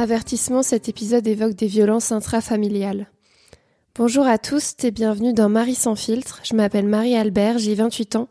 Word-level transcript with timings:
Avertissement, 0.00 0.62
cet 0.62 0.88
épisode 0.88 1.26
évoque 1.26 1.54
des 1.54 1.66
violences 1.66 2.10
intrafamiliales. 2.10 3.10
Bonjour 3.94 4.26
à 4.26 4.38
tous 4.38 4.72
et 4.82 4.92
bienvenue 4.92 5.34
dans 5.34 5.50
Marie 5.50 5.74
sans 5.74 5.94
filtre. 5.94 6.40
Je 6.42 6.54
m'appelle 6.54 6.86
Marie 6.86 7.16
Albert, 7.16 7.58
j'ai 7.58 7.74
28 7.74 8.16
ans 8.16 8.30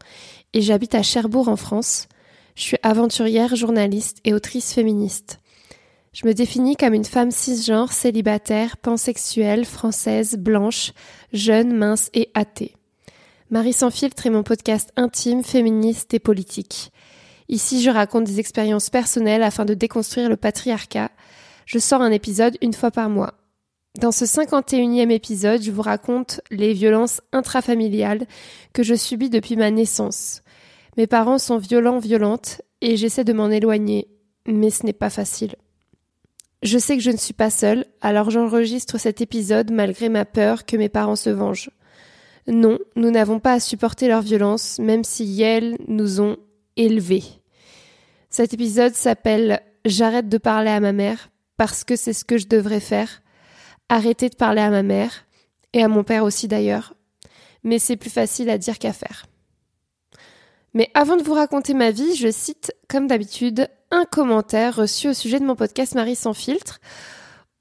et 0.54 0.62
j'habite 0.62 0.96
à 0.96 1.04
Cherbourg 1.04 1.48
en 1.48 1.58
France. 1.58 2.08
Je 2.56 2.64
suis 2.64 2.78
aventurière, 2.82 3.56
journaliste 3.56 4.18
et 4.26 4.34
autrice 4.34 4.74
féministe. 4.74 5.42
Je 6.12 6.26
me 6.26 6.34
définis 6.34 6.76
comme 6.76 6.96
une 6.96 7.06
femme 7.06 7.30
cisgenre, 7.30 7.94
célibataire, 7.94 8.78
pansexuelle, 8.78 9.64
française, 9.64 10.38
blanche, 10.40 10.94
jeune, 11.34 11.78
mince 11.78 12.10
et 12.16 12.32
athée. 12.34 12.74
Marie 13.52 13.74
sans 13.74 13.92
filtre 13.92 14.26
est 14.26 14.32
mon 14.32 14.42
podcast 14.42 14.92
intime, 14.96 15.44
féministe 15.44 16.16
et 16.16 16.20
politique. 16.20 16.92
Ici, 17.48 17.84
je 17.84 17.92
raconte 17.92 18.24
des 18.24 18.40
expériences 18.40 18.90
personnelles 18.90 19.44
afin 19.44 19.66
de 19.66 19.76
déconstruire 19.76 20.30
le 20.30 20.36
patriarcat. 20.36 21.12
Je 21.70 21.78
sors 21.78 22.02
un 22.02 22.10
épisode 22.10 22.58
une 22.64 22.74
fois 22.74 22.90
par 22.90 23.12
mois. 23.12 23.36
Dans 24.02 24.12
ce 24.12 24.26
51e 24.26 25.12
épisode, 25.12 25.62
je 25.62 25.70
vous 25.70 25.84
raconte 25.84 26.42
les 26.50 26.74
violences 26.74 27.22
intrafamiliales 27.32 28.26
que 28.74 28.82
je 28.82 28.96
subis 28.96 29.30
depuis 29.30 29.56
ma 29.56 29.70
naissance. 29.70 30.42
Mes 30.98 31.06
parents 31.06 31.38
sont 31.38 31.60
violents, 31.60 32.00
violentes, 32.00 32.64
et 32.82 32.98
j'essaie 32.98 33.24
de 33.24 33.34
m'en 33.34 33.52
éloigner, 33.52 34.08
mais 34.48 34.72
ce 34.72 34.84
n'est 34.84 34.94
pas 34.94 35.12
facile. 35.12 35.58
Je 36.64 36.80
sais 36.80 36.98
que 36.98 37.04
je 37.04 37.12
ne 37.12 37.18
suis 37.18 37.36
pas 37.36 37.52
seule, 37.52 37.86
alors 38.02 38.32
j'enregistre 38.32 38.98
cet 38.98 39.22
épisode 39.22 39.70
malgré 39.70 40.10
ma 40.10 40.26
peur 40.26 40.66
que 40.66 40.76
mes 40.76 40.90
parents 40.90 41.16
se 41.16 41.30
vengent. 41.30 41.70
Non, 42.48 42.80
nous 42.96 43.12
n'avons 43.12 43.40
pas 43.40 43.54
à 43.54 43.60
supporter 43.60 44.08
leur 44.08 44.24
violence, 44.24 44.80
même 44.80 45.04
si 45.04 45.40
elles 45.44 45.78
nous 45.88 46.20
ont 46.20 46.38
élevés. 46.78 47.26
Cet 48.32 48.56
épisode 48.56 48.96
s'appelle 48.96 49.62
J'arrête 49.86 50.30
de 50.30 50.40
parler 50.40 50.72
à 50.72 50.80
ma 50.80 50.94
mère 50.94 51.30
parce 51.60 51.84
que 51.84 51.98
c'est 51.98 52.14
ce 52.14 52.24
que 52.24 52.38
je 52.38 52.48
devrais 52.48 52.80
faire. 52.80 53.22
Arrêter 53.90 54.30
de 54.30 54.36
parler 54.36 54.62
à 54.62 54.70
ma 54.70 54.82
mère 54.82 55.26
et 55.74 55.84
à 55.84 55.90
mon 55.90 56.06
père 56.06 56.24
aussi 56.24 56.48
d'ailleurs. 56.48 56.94
Mais 57.64 57.80
c'est 57.80 57.98
plus 57.98 58.10
facile 58.10 58.50
à 58.50 58.58
dire 58.58 58.80
qu'à 58.80 58.94
faire. 58.94 59.26
Mais 60.74 60.90
avant 60.94 61.18
de 61.18 61.22
vous 61.22 61.34
raconter 61.34 61.74
ma 61.74 61.92
vie, 61.92 62.16
je 62.16 62.32
cite, 62.32 62.74
comme 62.88 63.08
d'habitude, 63.08 63.68
un 63.92 64.06
commentaire 64.06 64.78
reçu 64.78 65.10
au 65.10 65.14
sujet 65.14 65.38
de 65.38 65.46
mon 65.46 65.58
podcast 65.58 65.96
Marie 65.96 66.16
sans 66.16 66.34
filtre. 66.34 66.80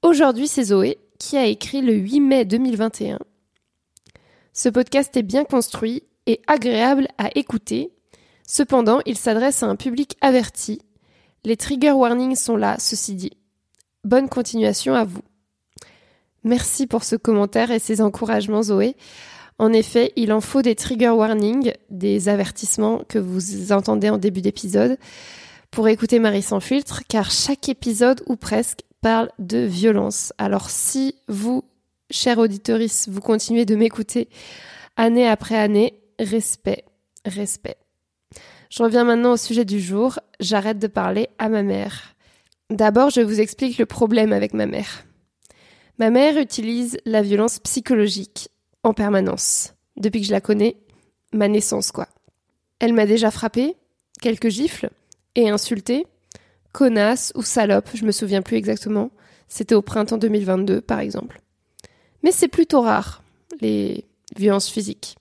Aujourd'hui, 0.01 0.47
c'est 0.47 0.63
Zoé 0.63 0.97
qui 1.17 1.35
a 1.35 1.45
écrit 1.45 1.81
le 1.81 1.93
8 1.93 2.21
mai 2.21 2.45
2021. 2.45 3.19
Ce 4.53 4.69
podcast 4.69 5.17
est 5.17 5.23
bien 5.23 5.43
construit 5.43 6.03
et 6.25 6.41
agréable 6.47 7.09
à 7.17 7.31
écouter 7.35 7.91
Cependant, 8.47 9.01
il 9.05 9.17
s'adresse 9.17 9.61
à 9.61 9.67
un 9.67 9.75
public 9.75 10.15
averti. 10.21 10.81
Les 11.43 11.57
trigger 11.57 11.91
warnings 11.91 12.37
sont 12.37 12.55
là, 12.55 12.77
ceci 12.79 13.15
dit. 13.15 13.38
Bonne 14.03 14.29
continuation 14.29 14.93
à 14.93 15.03
vous. 15.03 15.21
Merci 16.43 16.87
pour 16.87 17.03
ce 17.03 17.17
commentaire 17.17 17.69
et 17.69 17.79
ces 17.79 18.01
encouragements, 18.01 18.63
Zoé. 18.63 18.95
En 19.57 19.73
effet, 19.73 20.13
il 20.15 20.31
en 20.31 20.39
faut 20.39 20.61
des 20.61 20.75
trigger 20.75 21.09
warnings, 21.09 21.73
des 21.89 22.29
avertissements 22.29 23.03
que 23.09 23.19
vous 23.19 23.73
entendez 23.73 24.09
en 24.09 24.17
début 24.17 24.41
d'épisode, 24.41 24.97
pour 25.69 25.89
écouter 25.89 26.19
Marie 26.19 26.41
sans 26.41 26.61
filtre, 26.61 27.01
car 27.09 27.29
chaque 27.29 27.67
épisode, 27.67 28.23
ou 28.27 28.37
presque, 28.37 28.83
parle 29.01 29.29
de 29.37 29.59
violence. 29.59 30.31
Alors 30.37 30.69
si 30.69 31.15
vous, 31.27 31.65
chers 32.09 32.37
auditeurs, 32.37 32.79
vous 33.09 33.21
continuez 33.21 33.65
de 33.65 33.75
m'écouter 33.75 34.29
année 34.95 35.27
après 35.27 35.57
année, 35.57 36.01
respect, 36.19 36.85
respect. 37.25 37.77
Je 38.69 38.81
reviens 38.83 39.03
maintenant 39.03 39.33
au 39.33 39.37
sujet 39.37 39.65
du 39.65 39.79
jour. 39.79 40.19
J'arrête 40.39 40.79
de 40.79 40.87
parler 40.87 41.27
à 41.37 41.49
ma 41.49 41.63
mère. 41.63 42.15
D'abord, 42.69 43.09
je 43.09 43.21
vous 43.21 43.39
explique 43.41 43.77
le 43.77 43.85
problème 43.85 44.31
avec 44.31 44.53
ma 44.53 44.67
mère. 44.67 45.05
Ma 45.97 46.11
mère 46.11 46.37
utilise 46.37 46.97
la 47.05 47.21
violence 47.21 47.59
psychologique 47.59 48.49
en 48.83 48.93
permanence. 48.93 49.73
Depuis 49.97 50.21
que 50.21 50.27
je 50.27 50.31
la 50.31 50.41
connais, 50.41 50.77
ma 51.33 51.47
naissance 51.47 51.91
quoi. 51.91 52.07
Elle 52.79 52.93
m'a 52.93 53.05
déjà 53.05 53.31
frappé, 53.31 53.75
quelques 54.21 54.49
gifles, 54.49 54.89
et 55.35 55.49
insulté, 55.49 56.05
connasse 56.71 57.31
ou 57.35 57.41
salope, 57.41 57.89
je 57.93 58.05
me 58.05 58.11
souviens 58.11 58.41
plus 58.41 58.57
exactement. 58.57 59.11
C'était 59.47 59.75
au 59.75 59.81
printemps 59.81 60.17
2022 60.17 60.81
par 60.81 60.99
exemple. 60.99 61.41
Mais 62.23 62.31
c'est 62.31 62.47
plutôt 62.47 62.81
rare, 62.81 63.23
les 63.61 64.05
violences 64.37 64.69
physiques 64.69 65.17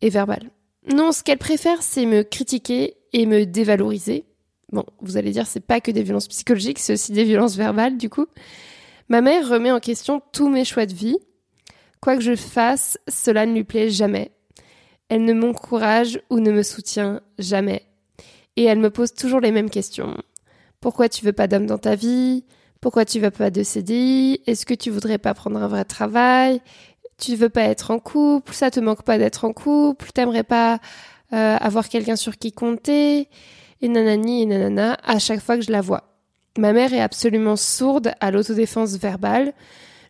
et 0.00 0.10
verbales. 0.10 0.50
Non, 0.92 1.12
ce 1.12 1.22
qu'elle 1.22 1.38
préfère, 1.38 1.82
c'est 1.82 2.06
me 2.06 2.22
critiquer 2.22 2.96
et 3.12 3.26
me 3.26 3.44
dévaloriser. 3.44 4.24
Bon, 4.72 4.84
vous 5.00 5.16
allez 5.16 5.30
dire, 5.30 5.46
c'est 5.46 5.60
pas 5.60 5.80
que 5.80 5.90
des 5.90 6.02
violences 6.02 6.28
psychologiques, 6.28 6.78
c'est 6.78 6.92
aussi 6.92 7.12
des 7.12 7.24
violences 7.24 7.56
verbales, 7.56 7.96
du 7.96 8.10
coup. 8.10 8.26
Ma 9.08 9.22
mère 9.22 9.48
remet 9.48 9.70
en 9.70 9.80
question 9.80 10.20
tous 10.32 10.48
mes 10.48 10.64
choix 10.64 10.84
de 10.84 10.92
vie. 10.92 11.16
Quoi 12.00 12.16
que 12.16 12.22
je 12.22 12.36
fasse, 12.36 12.98
cela 13.08 13.46
ne 13.46 13.54
lui 13.54 13.64
plaît 13.64 13.90
jamais. 13.90 14.32
Elle 15.08 15.24
ne 15.24 15.32
m'encourage 15.32 16.20
ou 16.28 16.38
ne 16.38 16.52
me 16.52 16.62
soutient 16.62 17.22
jamais. 17.38 17.86
Et 18.56 18.64
elle 18.64 18.78
me 18.78 18.90
pose 18.90 19.14
toujours 19.14 19.40
les 19.40 19.52
mêmes 19.52 19.70
questions. 19.70 20.16
Pourquoi 20.80 21.08
tu 21.08 21.24
veux 21.24 21.32
pas 21.32 21.46
d'homme 21.46 21.66
dans 21.66 21.78
ta 21.78 21.94
vie? 21.94 22.44
Pourquoi 22.80 23.04
tu 23.04 23.18
veux 23.18 23.30
pas 23.30 23.50
de 23.50 23.62
CDI 23.62 24.40
Est-ce 24.46 24.66
que 24.66 24.74
tu 24.74 24.90
voudrais 24.90 25.18
pas 25.18 25.34
prendre 25.34 25.60
un 25.60 25.66
vrai 25.66 25.84
travail? 25.84 26.60
Tu 27.16 27.34
veux 27.34 27.48
pas 27.48 27.62
être 27.62 27.90
en 27.90 27.98
couple, 27.98 28.52
ça 28.52 28.70
te 28.70 28.78
manque 28.78 29.02
pas 29.02 29.18
d'être 29.18 29.44
en 29.44 29.52
couple, 29.52 30.12
t'aimerais 30.12 30.44
pas 30.44 30.78
euh, 31.32 31.56
avoir 31.56 31.88
quelqu'un 31.88 32.14
sur 32.14 32.38
qui 32.38 32.52
compter, 32.52 33.28
et 33.80 33.88
nanani 33.88 34.42
et 34.42 34.46
nanana, 34.46 34.98
à 35.04 35.18
chaque 35.18 35.40
fois 35.40 35.56
que 35.56 35.64
je 35.64 35.72
la 35.72 35.80
vois. 35.80 36.08
Ma 36.58 36.72
mère 36.72 36.92
est 36.92 37.00
absolument 37.00 37.56
sourde 37.56 38.12
à 38.20 38.30
l'autodéfense 38.30 38.96
verbale. 38.96 39.52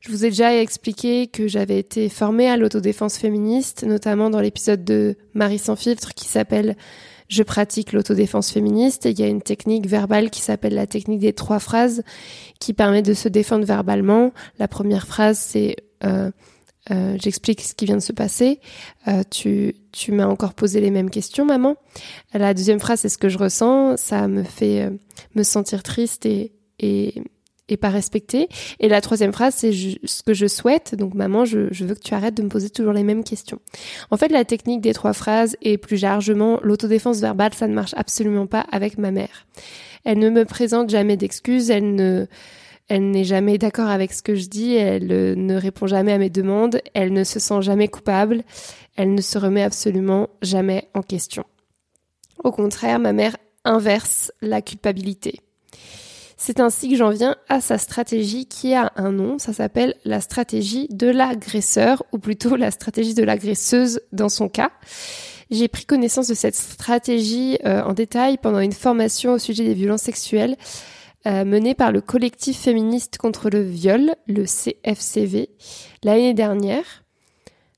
Je 0.00 0.10
vous 0.10 0.24
ai 0.24 0.30
déjà 0.30 0.54
expliqué 0.56 1.26
que 1.26 1.48
j'avais 1.48 1.78
été 1.78 2.08
formée 2.08 2.48
à 2.48 2.56
l'autodéfense 2.56 3.18
féministe, 3.18 3.84
notamment 3.84 4.30
dans 4.30 4.40
l'épisode 4.40 4.84
de 4.84 5.16
Marie 5.34 5.58
sans 5.58 5.76
filtre 5.76 6.14
qui 6.14 6.26
s'appelle 6.26 6.76
Je 7.28 7.42
pratique 7.42 7.92
l'autodéfense 7.92 8.50
féministe. 8.50 9.06
Et 9.06 9.10
il 9.10 9.20
y 9.20 9.24
a 9.24 9.26
une 9.26 9.42
technique 9.42 9.86
verbale 9.86 10.30
qui 10.30 10.40
s'appelle 10.40 10.74
la 10.74 10.86
technique 10.86 11.20
des 11.20 11.32
trois 11.32 11.58
phrases 11.58 12.02
qui 12.60 12.72
permet 12.72 13.02
de 13.02 13.12
se 13.12 13.28
défendre 13.28 13.66
verbalement. 13.66 14.32
La 14.58 14.68
première 14.68 15.06
phrase, 15.06 15.38
c'est 15.38 15.76
euh, 16.04 16.30
euh, 16.90 17.16
j'explique 17.20 17.60
ce 17.60 17.74
qui 17.74 17.84
vient 17.84 17.96
de 17.96 18.02
se 18.02 18.12
passer. 18.12 18.60
Euh, 19.06 19.22
tu, 19.30 19.74
tu 19.92 20.12
m'as 20.12 20.26
encore 20.26 20.54
posé 20.54 20.80
les 20.80 20.90
mêmes 20.90 21.10
questions, 21.10 21.44
maman. 21.44 21.76
La 22.32 22.54
deuxième 22.54 22.80
phrase, 22.80 23.00
c'est 23.00 23.08
ce 23.08 23.18
que 23.18 23.28
je 23.28 23.38
ressens. 23.38 23.96
Ça 23.96 24.28
me 24.28 24.42
fait 24.42 24.82
euh, 24.82 24.90
me 25.34 25.42
sentir 25.42 25.82
triste 25.82 26.26
et, 26.26 26.52
et, 26.78 27.22
et 27.68 27.76
pas 27.76 27.90
respectée. 27.90 28.48
Et 28.80 28.88
la 28.88 29.00
troisième 29.00 29.32
phrase, 29.32 29.54
c'est 29.56 29.72
ce 29.72 30.22
que 30.22 30.34
je 30.34 30.46
souhaite. 30.46 30.94
Donc, 30.94 31.14
maman, 31.14 31.44
je, 31.44 31.68
je 31.72 31.84
veux 31.84 31.94
que 31.94 32.00
tu 32.00 32.14
arrêtes 32.14 32.34
de 32.34 32.42
me 32.42 32.48
poser 32.48 32.70
toujours 32.70 32.92
les 32.92 33.04
mêmes 33.04 33.24
questions. 33.24 33.60
En 34.10 34.16
fait, 34.16 34.28
la 34.28 34.44
technique 34.44 34.80
des 34.80 34.94
trois 34.94 35.12
phrases 35.12 35.56
et 35.62 35.78
plus 35.78 36.00
largement 36.02 36.60
l'autodéfense 36.62 37.20
verbale, 37.20 37.54
ça 37.54 37.68
ne 37.68 37.74
marche 37.74 37.94
absolument 37.96 38.46
pas 38.46 38.66
avec 38.72 38.98
ma 38.98 39.10
mère. 39.10 39.46
Elle 40.04 40.18
ne 40.18 40.30
me 40.30 40.44
présente 40.44 40.88
jamais 40.88 41.16
d'excuses. 41.16 41.70
Elle 41.70 41.94
ne 41.94 42.26
elle 42.88 43.10
n'est 43.10 43.24
jamais 43.24 43.58
d'accord 43.58 43.88
avec 43.88 44.12
ce 44.12 44.22
que 44.22 44.34
je 44.34 44.48
dis, 44.48 44.74
elle 44.74 45.12
euh, 45.12 45.34
ne 45.36 45.54
répond 45.54 45.86
jamais 45.86 46.12
à 46.12 46.18
mes 46.18 46.30
demandes, 46.30 46.80
elle 46.94 47.12
ne 47.12 47.22
se 47.22 47.38
sent 47.38 47.60
jamais 47.60 47.88
coupable, 47.88 48.42
elle 48.96 49.14
ne 49.14 49.20
se 49.20 49.38
remet 49.38 49.62
absolument 49.62 50.28
jamais 50.42 50.88
en 50.94 51.02
question. 51.02 51.44
Au 52.42 52.50
contraire, 52.50 52.98
ma 52.98 53.12
mère 53.12 53.36
inverse 53.64 54.32
la 54.40 54.62
culpabilité. 54.62 55.40
C'est 56.36 56.60
ainsi 56.60 56.88
que 56.88 56.96
j'en 56.96 57.10
viens 57.10 57.36
à 57.48 57.60
sa 57.60 57.78
stratégie 57.78 58.46
qui 58.46 58.72
a 58.72 58.92
un 58.96 59.10
nom, 59.10 59.38
ça 59.38 59.52
s'appelle 59.52 59.94
la 60.04 60.20
stratégie 60.20 60.86
de 60.88 61.08
l'agresseur, 61.08 62.04
ou 62.12 62.18
plutôt 62.18 62.56
la 62.56 62.70
stratégie 62.70 63.14
de 63.14 63.24
l'agresseuse 63.24 64.00
dans 64.12 64.28
son 64.28 64.48
cas. 64.48 64.70
J'ai 65.50 65.68
pris 65.68 65.84
connaissance 65.84 66.28
de 66.28 66.34
cette 66.34 66.54
stratégie 66.54 67.58
euh, 67.64 67.82
en 67.82 67.92
détail 67.92 68.38
pendant 68.38 68.60
une 68.60 68.72
formation 68.72 69.32
au 69.32 69.38
sujet 69.38 69.64
des 69.64 69.74
violences 69.74 70.02
sexuelles 70.02 70.56
euh, 71.26 71.44
mené 71.44 71.74
par 71.74 71.90
le 71.90 72.00
collectif 72.00 72.58
féministe 72.58 73.18
contre 73.18 73.50
le 73.50 73.60
viol, 73.60 74.14
le 74.28 74.44
CFCV, 74.44 75.50
l'année 76.04 76.32
dernière. 76.32 77.04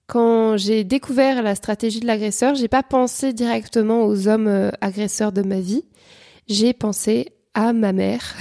Quand 0.07 0.57
j'ai 0.57 0.85
découvert 0.85 1.43
la 1.43 1.55
stratégie 1.55 2.01
de 2.01 2.07
l'agresseur, 2.07 2.55
j'ai 2.55 2.69
pas 2.69 2.83
pensé 2.83 3.33
directement 3.33 4.05
aux 4.05 4.29
hommes 4.29 4.49
euh, 4.49 4.71
agresseurs 4.81 5.33
de 5.33 5.43
ma 5.43 5.61
vie. 5.61 5.85
J'ai 6.49 6.73
pensé 6.73 7.33
à 7.55 7.73
ma 7.73 7.93
mère. 7.93 8.37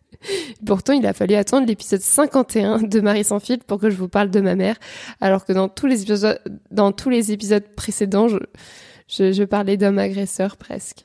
Pourtant, 0.66 0.92
il 0.92 1.06
a 1.06 1.12
fallu 1.12 1.34
attendre 1.34 1.66
l'épisode 1.66 2.00
51 2.00 2.78
de 2.78 3.00
Marie 3.00 3.24
sans 3.24 3.40
fil 3.40 3.58
pour 3.58 3.78
que 3.78 3.90
je 3.90 3.96
vous 3.96 4.08
parle 4.08 4.30
de 4.30 4.40
ma 4.40 4.54
mère, 4.54 4.76
alors 5.20 5.44
que 5.44 5.52
dans 5.52 5.68
tous 5.68 5.86
les 5.86 6.02
épisodes, 6.02 6.40
dans 6.70 6.92
tous 6.92 7.10
les 7.10 7.30
épisodes 7.30 7.68
précédents, 7.76 8.28
je, 8.28 8.38
je, 9.06 9.32
je 9.32 9.44
parlais 9.44 9.76
d'hommes 9.76 9.98
agresseurs 9.98 10.56
presque. 10.56 11.04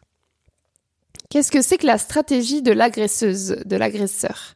Qu'est-ce 1.29 1.51
que 1.51 1.61
c'est 1.61 1.77
que 1.77 1.85
la 1.85 1.97
stratégie 1.97 2.61
de 2.61 2.71
l'agresseuse, 2.71 3.57
de 3.65 3.75
l'agresseur? 3.75 4.55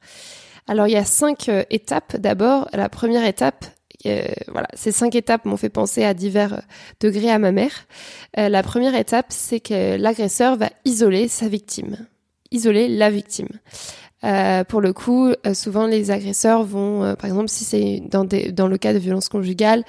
Alors 0.68 0.88
il 0.88 0.94
y 0.94 0.98
a 0.98 1.04
cinq 1.04 1.50
euh, 1.50 1.64
étapes. 1.70 2.16
D'abord, 2.18 2.70
la 2.72 2.88
première 2.88 3.26
étape, 3.26 3.66
euh, 4.06 4.22
voilà, 4.48 4.68
ces 4.74 4.92
cinq 4.92 5.16
étapes 5.16 5.44
m'ont 5.44 5.58
fait 5.58 5.70
penser 5.70 6.04
à 6.04 6.14
divers 6.14 6.54
euh, 6.54 6.62
degrés 7.02 7.30
à 7.30 7.40
ma 7.40 7.52
mère. 7.52 7.88
la 8.38 8.64
première 8.64 8.96
étape, 8.96 9.28
c'est 9.30 9.60
que 9.60 9.98
l'agresseur 9.98 10.56
va 10.56 10.70
isoler 10.86 11.28
sa 11.28 11.50
victime, 11.50 11.98
isoler 12.52 12.88
la 12.88 13.10
victime. 13.10 13.50
Pour 14.70 14.82
le 14.82 14.94
coup, 14.94 15.34
souvent 15.54 15.88
les 15.88 16.12
agresseurs 16.12 16.64
vont, 16.64 17.16
par 17.16 17.26
exemple, 17.26 17.50
si 17.50 17.64
c'est 17.64 18.04
dans, 18.08 18.24
dans 18.24 18.68
le 18.68 18.78
cas 18.78 18.94
de 18.94 19.00
violence 19.00 19.30
conjugale, 19.30 19.84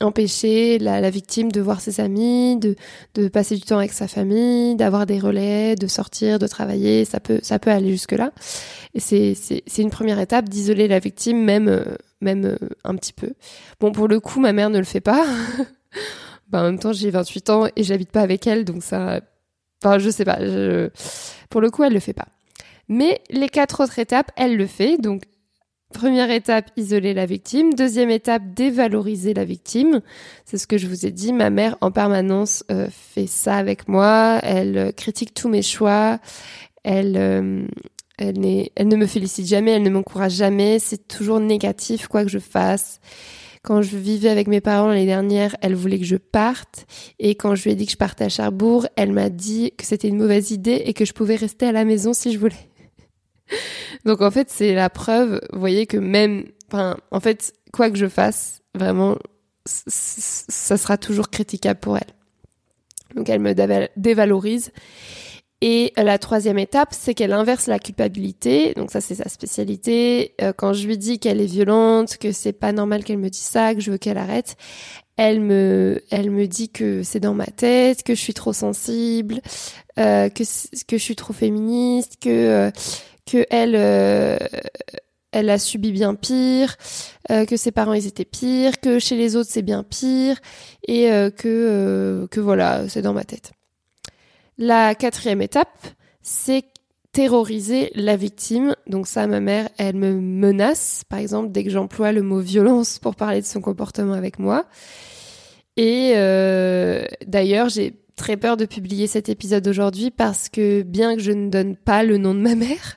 empêcher 0.00 0.78
la, 0.78 1.00
la, 1.00 1.10
victime 1.10 1.50
de 1.50 1.60
voir 1.60 1.80
ses 1.80 2.00
amis, 2.00 2.56
de, 2.58 2.76
de 3.14 3.28
passer 3.28 3.56
du 3.56 3.62
temps 3.62 3.78
avec 3.78 3.92
sa 3.92 4.08
famille, 4.08 4.76
d'avoir 4.76 5.06
des 5.06 5.18
relais, 5.18 5.74
de 5.74 5.86
sortir, 5.86 6.38
de 6.38 6.46
travailler. 6.46 7.04
Ça 7.04 7.20
peut, 7.20 7.40
ça 7.42 7.58
peut 7.58 7.70
aller 7.70 7.90
jusque 7.90 8.12
là. 8.12 8.32
Et 8.94 9.00
c'est, 9.00 9.34
c'est, 9.34 9.62
c'est 9.66 9.82
une 9.82 9.90
première 9.90 10.18
étape 10.18 10.48
d'isoler 10.48 10.88
la 10.88 10.98
victime, 10.98 11.42
même, 11.42 11.84
même 12.20 12.58
un 12.84 12.94
petit 12.96 13.12
peu. 13.12 13.32
Bon, 13.80 13.92
pour 13.92 14.08
le 14.08 14.20
coup, 14.20 14.40
ma 14.40 14.52
mère 14.52 14.70
ne 14.70 14.78
le 14.78 14.84
fait 14.84 15.00
pas. 15.00 15.24
ben, 16.48 16.60
en 16.60 16.64
même 16.64 16.78
temps, 16.78 16.92
j'ai 16.92 17.10
28 17.10 17.50
ans 17.50 17.66
et 17.74 17.82
j'habite 17.82 18.10
pas 18.10 18.20
avec 18.20 18.46
elle, 18.46 18.64
donc 18.64 18.82
ça, 18.82 19.20
enfin, 19.82 19.98
je 19.98 20.10
sais 20.10 20.24
pas. 20.24 20.38
Je... 20.40 20.90
Pour 21.50 21.60
le 21.60 21.70
coup, 21.70 21.84
elle 21.84 21.94
le 21.94 22.00
fait 22.00 22.12
pas. 22.12 22.28
Mais 22.88 23.20
les 23.30 23.48
quatre 23.48 23.82
autres 23.82 23.98
étapes, 23.98 24.30
elle 24.36 24.56
le 24.56 24.66
fait. 24.66 24.98
Donc, 24.98 25.22
première 25.92 26.30
étape, 26.30 26.70
isoler 26.76 27.14
la 27.14 27.26
victime. 27.26 27.74
Deuxième 27.74 28.10
étape, 28.10 28.42
dévaloriser 28.54 29.34
la 29.34 29.44
victime. 29.44 30.00
C'est 30.44 30.58
ce 30.58 30.66
que 30.66 30.78
je 30.78 30.86
vous 30.86 31.06
ai 31.06 31.10
dit. 31.10 31.32
Ma 31.32 31.50
mère, 31.50 31.76
en 31.80 31.90
permanence, 31.90 32.64
euh, 32.70 32.88
fait 32.90 33.26
ça 33.26 33.56
avec 33.56 33.88
moi. 33.88 34.38
Elle 34.42 34.78
euh, 34.78 34.92
critique 34.92 35.34
tous 35.34 35.48
mes 35.48 35.62
choix. 35.62 36.18
Elle, 36.84 37.16
euh, 37.16 37.66
elle, 38.18 38.68
elle 38.74 38.88
ne 38.88 38.96
me 38.96 39.06
félicite 39.06 39.46
jamais. 39.46 39.72
Elle 39.72 39.82
ne 39.82 39.90
m'encourage 39.90 40.34
jamais. 40.34 40.78
C'est 40.78 41.08
toujours 41.08 41.40
négatif, 41.40 42.08
quoi 42.08 42.24
que 42.24 42.30
je 42.30 42.38
fasse. 42.38 43.00
Quand 43.62 43.82
je 43.82 43.96
vivais 43.96 44.28
avec 44.28 44.46
mes 44.46 44.60
parents 44.60 44.86
l'année 44.86 45.06
dernière, 45.06 45.56
elle 45.60 45.74
voulait 45.74 45.98
que 45.98 46.04
je 46.04 46.16
parte. 46.16 46.86
Et 47.18 47.34
quand 47.34 47.56
je 47.56 47.64
lui 47.64 47.72
ai 47.72 47.74
dit 47.74 47.86
que 47.86 47.92
je 47.92 47.96
partais 47.96 48.24
à 48.24 48.28
Cherbourg, 48.28 48.86
elle 48.94 49.12
m'a 49.12 49.28
dit 49.28 49.72
que 49.76 49.84
c'était 49.84 50.06
une 50.06 50.18
mauvaise 50.18 50.52
idée 50.52 50.82
et 50.84 50.92
que 50.92 51.04
je 51.04 51.12
pouvais 51.12 51.34
rester 51.34 51.66
à 51.66 51.72
la 51.72 51.84
maison 51.84 52.12
si 52.12 52.32
je 52.32 52.38
voulais. 52.38 52.70
Donc 54.04 54.22
en 54.22 54.30
fait, 54.30 54.50
c'est 54.50 54.74
la 54.74 54.90
preuve, 54.90 55.40
vous 55.52 55.60
voyez 55.60 55.86
que 55.86 55.96
même, 55.96 56.44
enfin, 56.68 56.96
en 57.10 57.20
fait, 57.20 57.52
quoi 57.72 57.90
que 57.90 57.96
je 57.96 58.08
fasse, 58.08 58.62
vraiment, 58.74 59.16
ça 59.64 60.76
sera 60.76 60.96
toujours 60.96 61.30
critiquable 61.30 61.80
pour 61.80 61.96
elle. 61.96 62.14
Donc 63.14 63.28
elle 63.28 63.40
me 63.40 63.54
dévalorise. 63.96 64.72
Et 65.62 65.94
la 65.96 66.18
troisième 66.18 66.58
étape, 66.58 66.90
c'est 66.92 67.14
qu'elle 67.14 67.32
inverse 67.32 67.66
la 67.66 67.78
culpabilité. 67.78 68.74
Donc 68.74 68.90
ça, 68.90 69.00
c'est 69.00 69.14
sa 69.14 69.28
spécialité. 69.30 70.34
Euh, 70.42 70.52
quand 70.54 70.74
je 70.74 70.86
lui 70.86 70.98
dis 70.98 71.18
qu'elle 71.18 71.40
est 71.40 71.46
violente, 71.46 72.18
que 72.18 72.30
c'est 72.30 72.52
pas 72.52 72.72
normal 72.72 73.04
qu'elle 73.04 73.16
me 73.16 73.30
dise 73.30 73.40
ça, 73.40 73.74
que 73.74 73.80
je 73.80 73.90
veux 73.90 73.96
qu'elle 73.96 74.18
arrête, 74.18 74.56
elle 75.16 75.40
me, 75.40 76.02
elle 76.10 76.30
me 76.30 76.46
dit 76.46 76.68
que 76.68 77.02
c'est 77.02 77.20
dans 77.20 77.32
ma 77.32 77.46
tête, 77.46 78.02
que 78.02 78.14
je 78.14 78.20
suis 78.20 78.34
trop 78.34 78.52
sensible, 78.52 79.40
euh, 79.98 80.28
que 80.28 80.44
que 80.86 80.98
je 80.98 81.02
suis 81.02 81.16
trop 81.16 81.32
féministe, 81.32 82.18
que 82.20 82.28
euh, 82.28 82.70
que 83.26 83.44
elle, 83.50 83.74
euh, 83.76 84.38
elle 85.32 85.50
a 85.50 85.58
subi 85.58 85.92
bien 85.92 86.14
pire, 86.14 86.76
euh, 87.30 87.44
que 87.44 87.56
ses 87.56 87.72
parents 87.72 87.92
ils 87.92 88.06
étaient 88.06 88.24
pires, 88.24 88.80
que 88.80 88.98
chez 88.98 89.16
les 89.16 89.36
autres 89.36 89.50
c'est 89.50 89.62
bien 89.62 89.82
pire, 89.82 90.38
et 90.86 91.10
euh, 91.12 91.30
que 91.30 92.26
que 92.30 92.40
voilà, 92.40 92.88
c'est 92.88 93.02
dans 93.02 93.12
ma 93.12 93.24
tête. 93.24 93.52
La 94.58 94.94
quatrième 94.94 95.42
étape, 95.42 95.86
c'est 96.22 96.64
terroriser 97.12 97.90
la 97.94 98.16
victime. 98.16 98.74
Donc 98.86 99.06
ça, 99.06 99.26
ma 99.26 99.40
mère, 99.40 99.68
elle 99.76 99.96
me 99.96 100.12
menace, 100.14 101.02
par 101.08 101.18
exemple, 101.18 101.50
dès 101.50 101.64
que 101.64 101.70
j'emploie 101.70 102.12
le 102.12 102.22
mot 102.22 102.40
violence 102.40 102.98
pour 102.98 103.16
parler 103.16 103.40
de 103.40 103.46
son 103.46 103.60
comportement 103.60 104.14
avec 104.14 104.38
moi. 104.38 104.64
Et 105.76 106.14
d'ailleurs, 107.26 107.68
j'ai 107.68 107.94
très 108.16 108.36
peur 108.36 108.56
de 108.56 108.64
publier 108.64 109.06
cet 109.06 109.28
épisode 109.28 109.66
aujourd'hui 109.68 110.10
parce 110.10 110.48
que 110.48 110.82
bien 110.82 111.16
que 111.16 111.22
je 111.22 111.32
ne 111.32 111.50
donne 111.50 111.76
pas 111.76 112.02
le 112.02 112.18
nom 112.18 112.34
de 112.34 112.40
ma 112.40 112.54
mère, 112.54 112.96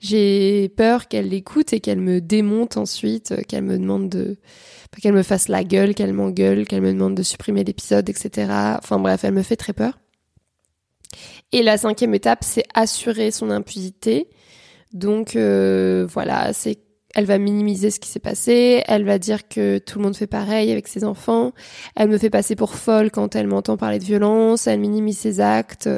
j'ai 0.00 0.68
peur 0.70 1.08
qu'elle 1.08 1.28
l'écoute 1.28 1.72
et 1.72 1.80
qu'elle 1.80 2.00
me 2.00 2.20
démonte 2.20 2.76
ensuite, 2.76 3.32
euh, 3.32 3.42
qu'elle 3.46 3.64
me 3.64 3.78
demande 3.78 4.08
de, 4.08 4.36
qu'elle 5.00 5.14
me 5.14 5.22
fasse 5.22 5.48
la 5.48 5.64
gueule, 5.64 5.94
qu'elle 5.94 6.12
m'engueule, 6.12 6.66
qu'elle 6.66 6.82
me 6.82 6.92
demande 6.92 7.14
de 7.14 7.22
supprimer 7.22 7.64
l'épisode, 7.64 8.08
etc. 8.08 8.48
Enfin 8.78 8.98
bref, 8.98 9.24
elle 9.24 9.34
me 9.34 9.42
fait 9.42 9.56
très 9.56 9.72
peur. 9.72 9.98
Et 11.52 11.62
la 11.62 11.78
cinquième 11.78 12.14
étape, 12.14 12.42
c'est 12.42 12.64
assurer 12.74 13.30
son 13.30 13.50
impunité. 13.50 14.28
Donc 14.92 15.36
euh, 15.36 16.06
voilà, 16.08 16.52
c'est 16.52 16.78
elle 17.14 17.24
va 17.24 17.38
minimiser 17.38 17.90
ce 17.90 18.00
qui 18.00 18.08
s'est 18.08 18.20
passé, 18.20 18.82
elle 18.86 19.04
va 19.04 19.18
dire 19.18 19.48
que 19.48 19.78
tout 19.78 19.98
le 19.98 20.04
monde 20.04 20.16
fait 20.16 20.26
pareil 20.26 20.70
avec 20.70 20.88
ses 20.88 21.04
enfants, 21.04 21.52
elle 21.96 22.08
me 22.08 22.18
fait 22.18 22.30
passer 22.30 22.56
pour 22.56 22.74
folle 22.74 23.10
quand 23.10 23.36
elle 23.36 23.46
m'entend 23.46 23.76
parler 23.76 23.98
de 23.98 24.04
violence, 24.04 24.66
elle 24.66 24.80
minimise 24.80 25.18
ses 25.18 25.40
actes, 25.40 25.88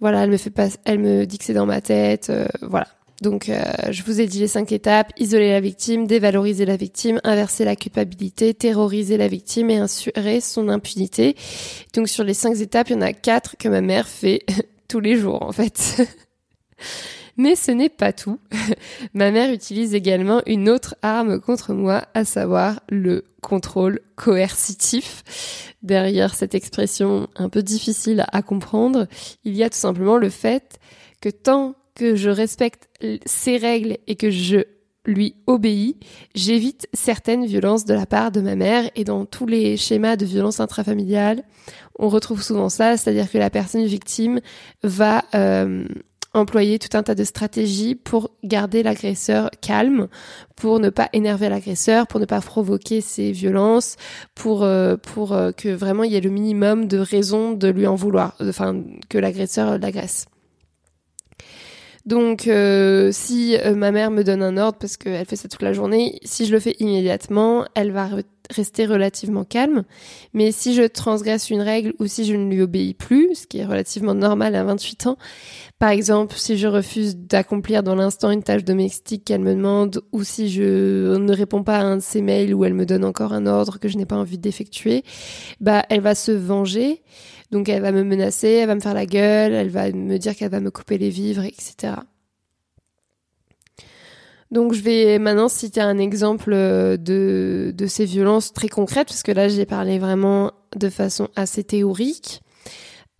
voilà, 0.00 0.24
elle 0.24 0.30
me 0.30 0.36
fait 0.36 0.50
pas, 0.50 0.68
elle 0.84 0.98
me 0.98 1.24
dit 1.24 1.38
que 1.38 1.44
c'est 1.44 1.54
dans 1.54 1.66
ma 1.66 1.80
tête, 1.80 2.30
euh, 2.30 2.46
voilà. 2.62 2.86
Donc, 3.22 3.48
euh, 3.48 3.62
je 3.90 4.02
vous 4.02 4.20
ai 4.20 4.26
dit 4.26 4.40
les 4.40 4.48
cinq 4.48 4.72
étapes 4.72 5.10
isoler 5.16 5.50
la 5.50 5.60
victime, 5.60 6.06
dévaloriser 6.06 6.66
la 6.66 6.76
victime, 6.76 7.18
inverser 7.24 7.64
la 7.64 7.74
culpabilité, 7.74 8.52
terroriser 8.52 9.16
la 9.16 9.26
victime 9.26 9.70
et 9.70 9.80
assurer 9.80 10.42
son 10.42 10.68
impunité. 10.68 11.34
Donc, 11.94 12.08
sur 12.08 12.24
les 12.24 12.34
cinq 12.34 12.60
étapes, 12.60 12.90
il 12.90 12.92
y 12.92 12.96
en 12.96 13.00
a 13.00 13.14
quatre 13.14 13.56
que 13.56 13.68
ma 13.68 13.80
mère 13.80 14.06
fait 14.06 14.44
tous 14.88 15.00
les 15.00 15.16
jours, 15.16 15.42
en 15.42 15.52
fait. 15.52 16.06
Mais 17.36 17.54
ce 17.54 17.70
n'est 17.70 17.88
pas 17.88 18.12
tout. 18.12 18.38
Ma 19.14 19.30
mère 19.30 19.52
utilise 19.52 19.94
également 19.94 20.42
une 20.46 20.68
autre 20.68 20.96
arme 21.02 21.40
contre 21.40 21.74
moi, 21.74 22.06
à 22.14 22.24
savoir 22.24 22.80
le 22.88 23.24
contrôle 23.42 24.00
coercitif. 24.16 25.74
Derrière 25.82 26.34
cette 26.34 26.54
expression 26.54 27.28
un 27.36 27.48
peu 27.48 27.62
difficile 27.62 28.24
à 28.32 28.42
comprendre, 28.42 29.06
il 29.44 29.54
y 29.54 29.62
a 29.62 29.70
tout 29.70 29.78
simplement 29.78 30.16
le 30.16 30.30
fait 30.30 30.78
que 31.20 31.28
tant 31.28 31.74
que 31.94 32.16
je 32.16 32.30
respecte 32.30 32.88
ses 33.24 33.56
règles 33.56 33.98
et 34.06 34.16
que 34.16 34.30
je 34.30 34.64
lui 35.06 35.36
obéis, 35.46 35.96
j'évite 36.34 36.88
certaines 36.92 37.46
violences 37.46 37.84
de 37.84 37.94
la 37.94 38.06
part 38.06 38.32
de 38.32 38.40
ma 38.40 38.56
mère 38.56 38.90
et 38.96 39.04
dans 39.04 39.24
tous 39.24 39.46
les 39.46 39.76
schémas 39.76 40.16
de 40.16 40.26
violence 40.26 40.60
intrafamiliale, 40.60 41.44
on 41.98 42.08
retrouve 42.08 42.42
souvent 42.42 42.68
ça, 42.68 42.96
c'est-à-dire 42.96 43.30
que 43.30 43.38
la 43.38 43.50
personne 43.50 43.84
victime 43.84 44.40
va 44.82 45.24
euh, 45.34 45.86
employer 46.36 46.78
tout 46.78 46.96
un 46.96 47.02
tas 47.02 47.14
de 47.14 47.24
stratégies 47.24 47.94
pour 47.94 48.30
garder 48.44 48.82
l'agresseur 48.82 49.50
calme, 49.60 50.08
pour 50.54 50.80
ne 50.80 50.90
pas 50.90 51.08
énerver 51.12 51.48
l'agresseur, 51.48 52.06
pour 52.06 52.20
ne 52.20 52.26
pas 52.26 52.40
provoquer 52.40 53.00
ses 53.00 53.32
violences, 53.32 53.96
pour 54.34 54.62
euh, 54.62 54.96
euh, 55.16 55.52
que 55.52 55.68
vraiment 55.68 56.04
il 56.04 56.12
y 56.12 56.16
ait 56.16 56.20
le 56.20 56.30
minimum 56.30 56.86
de 56.86 56.98
raisons 56.98 57.52
de 57.52 57.68
lui 57.68 57.86
en 57.86 57.94
vouloir, 57.94 58.36
enfin 58.40 58.82
que 59.08 59.18
l'agresseur 59.18 59.78
l'agresse. 59.78 60.26
Donc, 62.04 62.46
euh, 62.46 63.10
si 63.10 63.56
ma 63.74 63.90
mère 63.90 64.12
me 64.12 64.22
donne 64.22 64.40
un 64.40 64.56
ordre 64.58 64.78
parce 64.78 64.96
qu'elle 64.96 65.26
fait 65.26 65.34
ça 65.34 65.48
toute 65.48 65.62
la 65.62 65.72
journée, 65.72 66.20
si 66.22 66.46
je 66.46 66.52
le 66.52 66.60
fais 66.60 66.76
immédiatement, 66.78 67.64
elle 67.74 67.90
va 67.90 68.08
rester 68.50 68.86
relativement 68.86 69.44
calme. 69.44 69.84
Mais 70.34 70.52
si 70.52 70.74
je 70.74 70.82
transgresse 70.82 71.50
une 71.50 71.60
règle 71.60 71.94
ou 71.98 72.06
si 72.06 72.24
je 72.24 72.34
ne 72.34 72.50
lui 72.50 72.62
obéis 72.62 72.94
plus, 72.94 73.34
ce 73.34 73.46
qui 73.46 73.58
est 73.58 73.64
relativement 73.64 74.14
normal 74.14 74.54
à 74.54 74.64
28 74.64 75.06
ans, 75.06 75.16
par 75.78 75.90
exemple, 75.90 76.36
si 76.36 76.56
je 76.56 76.66
refuse 76.66 77.16
d'accomplir 77.16 77.82
dans 77.82 77.94
l'instant 77.94 78.30
une 78.30 78.42
tâche 78.42 78.64
domestique 78.64 79.24
qu'elle 79.24 79.42
me 79.42 79.54
demande 79.54 80.02
ou 80.12 80.24
si 80.24 80.48
je 80.48 81.16
ne 81.16 81.32
réponds 81.32 81.62
pas 81.62 81.78
à 81.78 81.82
un 81.82 81.96
de 81.96 82.02
ses 82.02 82.22
mails 82.22 82.54
ou 82.54 82.64
elle 82.64 82.74
me 82.74 82.86
donne 82.86 83.04
encore 83.04 83.32
un 83.32 83.46
ordre 83.46 83.78
que 83.78 83.88
je 83.88 83.98
n'ai 83.98 84.06
pas 84.06 84.16
envie 84.16 84.38
d'effectuer, 84.38 85.04
bah, 85.60 85.84
elle 85.90 86.00
va 86.00 86.14
se 86.14 86.32
venger. 86.32 87.02
Donc 87.50 87.68
elle 87.68 87.82
va 87.82 87.92
me 87.92 88.02
menacer, 88.02 88.48
elle 88.48 88.66
va 88.66 88.74
me 88.74 88.80
faire 88.80 88.94
la 88.94 89.06
gueule, 89.06 89.52
elle 89.52 89.68
va 89.68 89.92
me 89.92 90.18
dire 90.18 90.34
qu'elle 90.34 90.50
va 90.50 90.60
me 90.60 90.70
couper 90.70 90.98
les 90.98 91.10
vivres, 91.10 91.44
etc. 91.44 91.94
Donc 94.50 94.72
je 94.74 94.80
vais 94.80 95.18
maintenant 95.18 95.48
citer 95.48 95.80
un 95.80 95.98
exemple 95.98 96.52
euh, 96.52 96.96
de, 96.96 97.72
de 97.74 97.86
ces 97.86 98.04
violences 98.04 98.52
très 98.52 98.68
concrètes, 98.68 99.08
parce 99.08 99.22
que 99.22 99.32
là 99.32 99.48
j'ai 99.48 99.66
parlé 99.66 99.98
vraiment 99.98 100.52
de 100.76 100.88
façon 100.88 101.28
assez 101.34 101.64
théorique. 101.64 102.42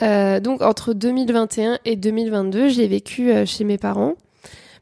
Euh, 0.02 0.40
donc 0.40 0.62
entre 0.62 0.92
2021 0.92 1.78
et 1.84 1.96
2022, 1.96 2.68
j'ai 2.68 2.86
vécu 2.86 3.32
euh, 3.32 3.44
chez 3.44 3.64
mes 3.64 3.78
parents, 3.78 4.14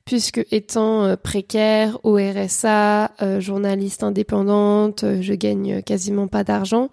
puisque 0.04 0.44
étant 0.50 1.16
précaire, 1.16 1.98
au 2.02 2.18
RSA, 2.18 3.12
journaliste 3.38 4.02
indépendante, 4.02 5.02
je 5.22 5.32
gagne 5.32 5.80
quasiment 5.80 6.28
pas 6.28 6.44
d'argent. 6.44 6.90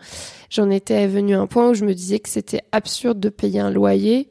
J'en 0.49 0.69
étais 0.69 1.07
venu 1.07 1.35
à 1.35 1.41
un 1.41 1.47
point 1.47 1.69
où 1.69 1.73
je 1.73 1.83
me 1.83 1.93
disais 1.93 2.19
que 2.19 2.29
c'était 2.29 2.61
absurde 2.71 3.19
de 3.19 3.27
payer 3.27 3.59
un 3.59 3.69
loyer 3.69 4.29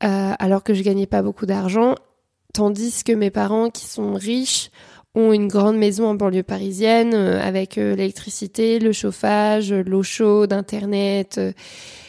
alors 0.00 0.62
que 0.62 0.72
je 0.72 0.82
gagnais 0.82 1.06
pas 1.06 1.20
beaucoup 1.20 1.44
d'argent 1.44 1.94
Tandis 2.56 3.04
que 3.04 3.12
mes 3.12 3.30
parents, 3.30 3.68
qui 3.68 3.84
sont 3.84 4.14
riches, 4.14 4.70
ont 5.14 5.34
une 5.34 5.46
grande 5.46 5.76
maison 5.76 6.06
en 6.06 6.14
banlieue 6.14 6.42
parisienne 6.42 7.12
euh, 7.12 7.38
avec 7.38 7.76
euh, 7.76 7.94
l'électricité, 7.94 8.78
le 8.78 8.92
chauffage, 8.92 9.74
l'eau 9.74 10.02
chaude, 10.02 10.54
Internet, 10.54 11.36
euh, 11.36 11.52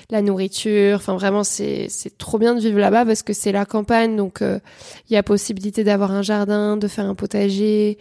la 0.10 0.22
nourriture. 0.22 0.96
Enfin, 0.96 1.16
vraiment, 1.16 1.44
c'est 1.44 1.90
trop 2.18 2.40
bien 2.40 2.56
de 2.56 2.62
vivre 2.62 2.80
là-bas 2.80 3.04
parce 3.04 3.24
que 3.24 3.34
c'est 3.34 3.52
la 3.52 3.66
campagne, 3.66 4.16
donc 4.16 4.40
il 4.42 5.14
y 5.14 5.18
a 5.18 5.24
possibilité 5.24 5.84
d'avoir 5.84 6.14
un 6.14 6.22
jardin, 6.22 6.78
de 6.78 6.88
faire 6.88 7.08
un 7.08 7.16
potager, 7.16 7.98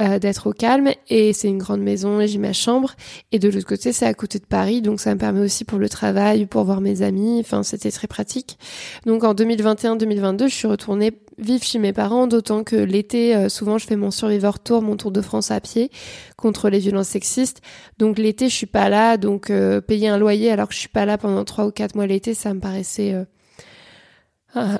euh, 0.00 0.18
d'être 0.18 0.48
au 0.48 0.52
calme. 0.52 0.90
Et 1.08 1.32
c'est 1.32 1.46
une 1.46 1.58
grande 1.58 1.80
maison 1.80 2.20
et 2.20 2.26
j'ai 2.26 2.38
ma 2.38 2.52
chambre. 2.52 2.96
Et 3.30 3.38
de 3.38 3.48
l'autre 3.48 3.68
côté 3.68 3.92
c'est 3.92 4.06
à 4.06 4.12
côté 4.12 4.40
de 4.40 4.44
Paris. 4.44 4.82
Donc 4.82 4.98
ça 4.98 5.14
me 5.14 5.20
permet 5.20 5.38
aussi 5.38 5.64
pour 5.64 5.78
le 5.78 5.88
travail 5.88 6.46
pour 6.46 6.64
voir 6.64 6.80
mes 6.80 7.02
amis. 7.02 7.38
Enfin 7.38 7.62
c'était 7.62 7.92
très 7.92 8.08
pratique. 8.08 8.58
Donc 9.06 9.22
en 9.22 9.34
2021-2022 9.34 10.48
je 10.48 10.54
suis 10.54 10.66
retournée 10.66 11.12
vivre 11.38 11.62
chez 11.62 11.78
mes 11.78 11.92
parents. 11.92 12.26
D'autant 12.26 12.64
que 12.64 12.74
l'été 12.74 13.36
euh, 13.36 13.48
souvent 13.48 13.78
je 13.78 13.86
fais 13.86 13.94
mon 13.94 14.10
survivor 14.10 14.58
tour 14.58 14.82
mon 14.82 14.96
tour 14.96 15.12
de 15.12 15.20
France 15.20 15.52
à 15.52 15.60
pied 15.60 15.92
contre 16.36 16.70
les 16.70 16.80
violences 16.80 17.08
sexistes. 17.08 17.60
Donc 17.98 18.18
l'été 18.18 18.48
je 18.48 18.54
suis 18.54 18.66
pas 18.66 18.88
là. 18.88 19.16
Donc 19.16 19.48
euh, 19.48 19.80
payer 19.80 20.08
un 20.08 20.18
loyer 20.18 20.50
alors 20.50 20.66
que 20.66 20.74
je 20.74 20.80
suis 20.80 20.88
pas 20.88 21.06
là 21.06 21.18
pendant 21.18 21.44
trois 21.44 21.66
ou 21.66 21.70
quatre 21.70 21.94
mois 21.94 22.08
l'été 22.08 22.34
ça 22.34 22.52
me 22.52 22.58
paraissait 22.58 23.14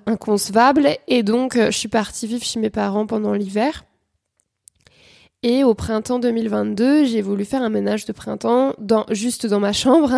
inconcevable. 0.06 0.88
Et 1.06 1.22
donc 1.22 1.54
je 1.56 1.70
suis 1.70 1.86
partie 1.86 2.26
vivre 2.26 2.42
chez 2.42 2.58
mes 2.58 2.70
parents 2.70 3.06
pendant 3.06 3.32
l'hiver 3.32 3.84
et 5.46 5.62
au 5.62 5.74
printemps 5.74 6.18
2022, 6.18 7.04
j'ai 7.04 7.20
voulu 7.20 7.44
faire 7.44 7.60
un 7.60 7.68
ménage 7.68 8.06
de 8.06 8.12
printemps 8.12 8.72
dans, 8.78 9.04
juste 9.10 9.44
dans 9.44 9.60
ma 9.60 9.74
chambre. 9.74 10.10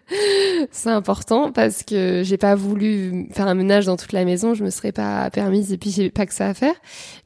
c'est 0.70 0.90
important 0.90 1.50
parce 1.50 1.82
que 1.82 2.22
j'ai 2.24 2.36
pas 2.36 2.54
voulu 2.54 3.26
faire 3.32 3.48
un 3.48 3.54
ménage 3.54 3.86
dans 3.86 3.96
toute 3.96 4.12
la 4.12 4.24
maison, 4.24 4.54
je 4.54 4.62
me 4.62 4.70
serais 4.70 4.92
pas 4.92 5.28
permise 5.30 5.72
et 5.72 5.76
puis 5.76 5.90
j'ai 5.90 6.08
pas 6.08 6.24
que 6.24 6.32
ça 6.32 6.46
à 6.46 6.54
faire. 6.54 6.74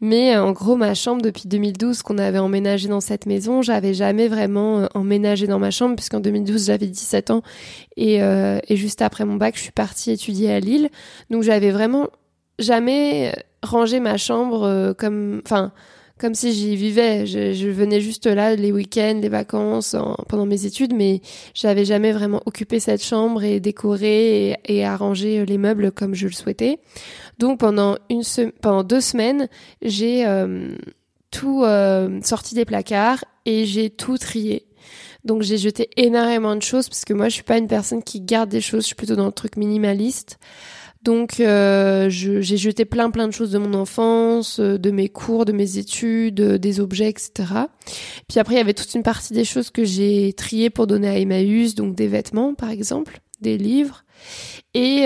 Mais 0.01 0.35
en 0.39 0.53
gros, 0.53 0.75
ma 0.77 0.95
chambre 0.95 1.21
depuis 1.21 1.47
2012 1.47 2.01
qu'on 2.01 2.17
avait 2.17 2.39
emménagé 2.39 2.89
dans 2.89 3.03
cette 3.03 3.27
maison, 3.27 3.61
j'avais 3.61 3.93
jamais 3.93 4.29
vraiment 4.29 4.79
euh, 4.79 4.87
emménagé 4.95 5.47
dans 5.47 5.59
ma 5.59 5.71
chambre 5.71 5.97
puisqu'en 5.97 6.21
2012 6.21 6.65
j'avais 6.65 6.87
17 6.87 7.31
ans 7.31 7.43
et, 7.99 8.23
euh, 8.23 8.59
et 8.69 8.77
juste 8.77 9.03
après 9.03 9.27
mon 9.27 9.37
bac, 9.37 9.55
je 9.57 9.61
suis 9.61 9.71
partie 9.71 10.11
étudier 10.13 10.51
à 10.51 10.61
Lille. 10.61 10.89
Donc 11.29 11.43
j'avais 11.43 11.73
vraiment 11.73 12.09
jamais 12.59 13.35
rangé 13.63 14.01
ma 14.01 14.17
chambre 14.17 14.63
euh, 14.63 14.95
comme, 14.95 15.43
enfin, 15.45 15.73
comme 16.25 16.35
si 16.35 16.55
j'y 16.55 16.75
vivais. 16.75 17.27
Je, 17.27 17.69
venais 17.69 18.01
juste 18.01 18.25
là 18.25 18.57
les 18.57 18.73
week-ends, 18.73 19.19
les 19.21 19.29
vacances, 19.29 19.95
pendant 20.27 20.47
mes 20.47 20.65
études, 20.65 20.95
mais 20.95 21.21
j'avais 21.53 21.85
jamais 21.85 22.13
vraiment 22.13 22.41
occupé 22.47 22.81
cette 22.81 23.05
chambre 23.05 23.45
et 23.45 23.61
décoré 23.61 24.57
et, 24.65 24.87
arrangé 24.87 25.45
les 25.45 25.59
meubles 25.59 25.93
comme 25.93 26.15
je 26.15 26.27
le 26.27 26.33
souhaitais. 26.33 26.79
Donc 27.39 27.61
pendant 27.61 27.99
une 28.09 28.23
pendant 28.63 28.85
deux 28.85 29.03
semaines, 29.03 29.51
j'ai 29.83 30.25
euh, 30.25 30.75
tout 31.31 31.63
euh, 31.63 32.19
sorti 32.23 32.55
des 32.55 32.65
placards 32.65 33.27
et 33.45 33.67
j'ai 33.67 33.91
tout 33.91 34.17
trié. 34.17 34.65
Donc 35.27 35.43
j'ai 35.43 35.59
jeté 35.59 35.91
énormément 35.99 36.57
de 36.57 36.63
choses 36.63 36.89
parce 36.89 37.05
que 37.05 37.13
moi 37.13 37.29
je 37.29 37.35
suis 37.35 37.43
pas 37.43 37.59
une 37.59 37.69
personne 37.69 38.03
qui 38.03 38.23
garde 38.23 38.49
des 38.49 38.63
choses, 38.63 38.85
je 38.85 38.87
suis 38.87 38.97
plutôt 38.97 39.17
dans 39.17 39.27
le 39.27 39.33
truc 39.33 39.59
minimaliste. 39.59 40.39
Donc 41.05 41.39
euh, 41.39 42.09
j'ai 42.09 42.57
jeté 42.57 42.87
plein 42.87 43.11
plein 43.11 43.29
de 43.29 43.33
choses 43.33 43.53
de 43.53 43.59
mon 43.59 43.75
enfance, 43.75 44.59
euh, 44.59 44.79
de 44.79 44.91
mes 44.91 45.11
cours, 45.11 45.45
de 45.45 45.53
mes 45.53 45.77
études, 45.77 46.41
euh, 46.41 46.59
des 46.59 46.81
objets, 46.81 47.11
etc. 47.11 47.31
Puis 48.27 48.41
après 48.41 48.55
il 48.55 48.59
y 48.59 48.61
avait 48.61 48.73
toute 48.73 48.95
une 48.95 49.03
partie 49.03 49.35
des 49.35 49.45
choses 49.45 49.71
que 49.71 49.85
j'ai 49.85 50.33
triées 50.33 50.71
pour 50.71 50.87
donner 50.87 51.09
à 51.09 51.19
Emmaüs, 51.19 51.75
donc 51.75 51.95
des 51.95 52.09
vêtements 52.09 52.55
par 52.55 52.71
exemple, 52.71 53.21
des 53.43 53.59
livres, 53.59 54.05
et 54.73 55.03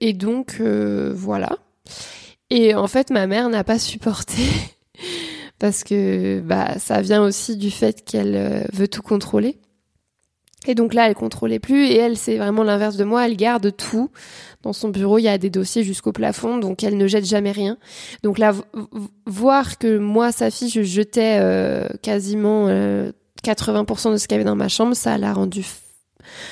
et 0.00 0.12
donc 0.14 0.60
voilà. 0.60 1.58
Et 2.50 2.74
en 2.74 2.88
fait 2.88 3.10
ma 3.10 3.28
mère 3.28 3.48
n'a 3.50 3.62
pas 3.62 3.78
supporté 3.78 4.42
parce 5.60 5.84
que 5.84 6.40
bah 6.40 6.76
ça 6.80 7.02
vient 7.02 7.22
aussi 7.22 7.56
du 7.56 7.70
fait 7.70 8.04
qu'elle 8.04 8.66
veut 8.72 8.88
tout 8.88 9.02
contrôler. 9.02 9.61
Et 10.66 10.74
donc 10.74 10.94
là, 10.94 11.08
elle 11.08 11.14
contrôlait 11.14 11.58
plus 11.58 11.86
et 11.86 11.96
elle, 11.96 12.16
c'est 12.16 12.36
vraiment 12.36 12.62
l'inverse 12.62 12.96
de 12.96 13.04
moi. 13.04 13.26
Elle 13.26 13.36
garde 13.36 13.74
tout. 13.76 14.10
Dans 14.62 14.72
son 14.72 14.90
bureau, 14.90 15.18
il 15.18 15.22
y 15.22 15.28
a 15.28 15.38
des 15.38 15.50
dossiers 15.50 15.82
jusqu'au 15.82 16.12
plafond, 16.12 16.58
donc 16.58 16.84
elle 16.84 16.96
ne 16.96 17.06
jette 17.08 17.24
jamais 17.24 17.50
rien. 17.50 17.78
Donc 18.22 18.38
là, 18.38 18.52
voir 19.26 19.78
que 19.78 19.98
moi, 19.98 20.30
sa 20.30 20.50
fille, 20.50 20.68
je 20.68 20.82
jetais 20.82 21.38
euh, 21.40 21.88
quasiment 22.00 22.68
80% 22.68 22.70
euh, 22.70 24.12
de 24.12 24.16
ce 24.16 24.28
qu'il 24.28 24.36
y 24.36 24.36
avait 24.36 24.44
dans 24.44 24.54
ma 24.54 24.68
chambre, 24.68 24.94
ça 24.94 25.18
l'a 25.18 25.32
rendu 25.32 25.64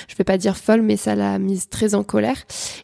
je 0.09 0.17
vais 0.17 0.25
pas 0.25 0.39
dire 0.39 0.57
folle, 0.57 0.83
mais 0.83 0.97
ça 0.97 1.15
l'a 1.15 1.39
mise 1.39 1.69
très 1.69 1.95
en 1.95 2.03
colère. 2.03 2.37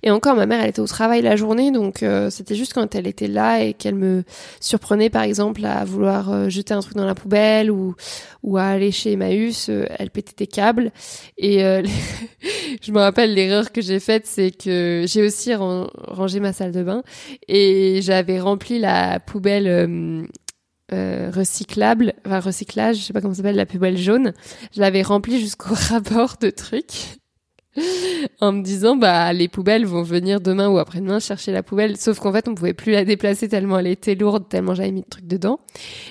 Et 0.02 0.10
encore, 0.10 0.36
ma 0.36 0.46
mère, 0.46 0.60
elle 0.60 0.70
était 0.70 0.80
au 0.80 0.86
travail 0.86 1.22
la 1.22 1.36
journée, 1.36 1.70
donc 1.70 2.02
euh, 2.02 2.30
c'était 2.30 2.54
juste 2.54 2.72
quand 2.72 2.94
elle 2.94 3.06
était 3.06 3.28
là 3.28 3.62
et 3.62 3.72
qu'elle 3.74 3.94
me 3.94 4.24
surprenait, 4.60 5.10
par 5.10 5.22
exemple, 5.22 5.64
à 5.64 5.84
vouloir 5.84 6.32
euh, 6.32 6.48
jeter 6.48 6.74
un 6.74 6.80
truc 6.80 6.94
dans 6.94 7.06
la 7.06 7.14
poubelle 7.14 7.70
ou 7.70 7.94
ou 8.42 8.58
à 8.58 8.66
aller 8.66 8.92
chez 8.92 9.12
Emmaüs, 9.12 9.68
euh, 9.68 9.86
elle 9.98 10.10
pétait 10.10 10.34
des 10.36 10.46
câbles. 10.46 10.92
Et 11.36 11.58
je 12.82 12.92
me 12.92 12.98
rappelle 12.98 13.34
l'erreur 13.34 13.72
que 13.72 13.80
j'ai 13.80 13.98
faite, 13.98 14.26
c'est 14.26 14.50
que 14.50 15.04
j'ai 15.06 15.22
aussi 15.22 15.54
rangé 15.54 16.40
ma 16.40 16.52
salle 16.52 16.72
de 16.72 16.82
bain 16.82 17.02
et 17.48 18.00
j'avais 18.02 18.38
rempli 18.38 18.78
la 18.78 19.18
poubelle 19.18 20.28
euh, 20.92 21.30
recyclable, 21.34 22.14
enfin 22.24 22.40
recyclage, 22.40 22.96
je 22.96 23.02
sais 23.02 23.12
pas 23.12 23.20
comment 23.20 23.34
ça 23.34 23.38
s'appelle, 23.38 23.56
la 23.56 23.66
poubelle 23.66 23.98
jaune. 23.98 24.32
Je 24.74 24.80
l'avais 24.80 25.02
remplie 25.02 25.40
jusqu'au 25.40 25.74
rapport 25.88 26.36
de 26.40 26.50
trucs 26.50 27.18
en 28.40 28.52
me 28.52 28.62
disant 28.62 28.96
bah 28.96 29.32
les 29.32 29.48
poubelles 29.48 29.84
vont 29.84 30.02
venir 30.02 30.40
demain 30.40 30.68
ou 30.68 30.78
après-demain 30.78 31.18
chercher 31.18 31.52
la 31.52 31.62
poubelle. 31.62 31.96
Sauf 31.96 32.18
qu'en 32.20 32.32
fait 32.32 32.48
on 32.48 32.54
pouvait 32.54 32.72
plus 32.72 32.92
la 32.92 33.04
déplacer 33.04 33.48
tellement 33.48 33.78
elle 33.78 33.88
était 33.88 34.14
lourde, 34.14 34.48
tellement 34.48 34.74
j'avais 34.74 34.92
mis 34.92 35.02
de 35.02 35.08
trucs 35.08 35.26
dedans. 35.26 35.60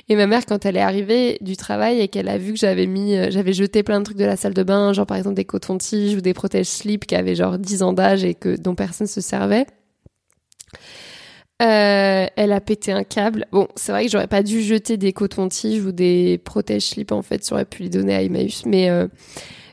Et 0.09 0.15
ma 0.15 0.27
mère 0.27 0.45
quand 0.45 0.65
elle 0.65 0.77
est 0.77 0.81
arrivée 0.81 1.37
du 1.41 1.55
travail 1.57 2.01
et 2.01 2.07
qu'elle 2.07 2.29
a 2.29 2.37
vu 2.37 2.53
que 2.53 2.59
j'avais 2.59 2.87
mis, 2.87 3.15
euh, 3.15 3.27
j'avais 3.31 3.53
jeté 3.53 3.83
plein 3.83 3.99
de 3.99 4.05
trucs 4.05 4.17
de 4.17 4.25
la 4.25 4.35
salle 4.35 4.53
de 4.53 4.63
bain, 4.63 4.93
genre 4.93 5.05
par 5.05 5.17
exemple 5.17 5.35
des 5.35 5.45
cotons-tiges 5.45 6.15
ou 6.15 6.21
des 6.21 6.33
protèges 6.33 6.67
slip 6.67 7.05
qui 7.05 7.15
avaient 7.15 7.35
genre 7.35 7.57
10 7.57 7.83
ans 7.83 7.93
d'âge 7.93 8.23
et 8.23 8.35
que 8.35 8.55
dont 8.57 8.75
personne 8.75 9.07
se 9.07 9.21
servait 9.21 9.65
elle 12.45 12.53
a 12.53 12.61
pété 12.61 12.91
un 12.91 13.03
câble. 13.03 13.45
Bon, 13.51 13.67
c'est 13.75 13.91
vrai 13.91 14.05
que 14.05 14.11
j'aurais 14.11 14.27
pas 14.27 14.43
dû 14.43 14.61
jeter 14.61 14.97
des 14.97 15.13
cotons-tiges 15.13 15.83
ou 15.83 15.91
des 15.91 16.39
protèges 16.43 16.83
slip 16.83 17.11
en 17.11 17.21
fait, 17.21 17.45
j'aurais 17.47 17.65
pu 17.65 17.83
les 17.83 17.89
donner 17.89 18.15
à 18.15 18.21
Emmaüs, 18.21 18.65
mais 18.65 18.89
euh, 18.89 19.07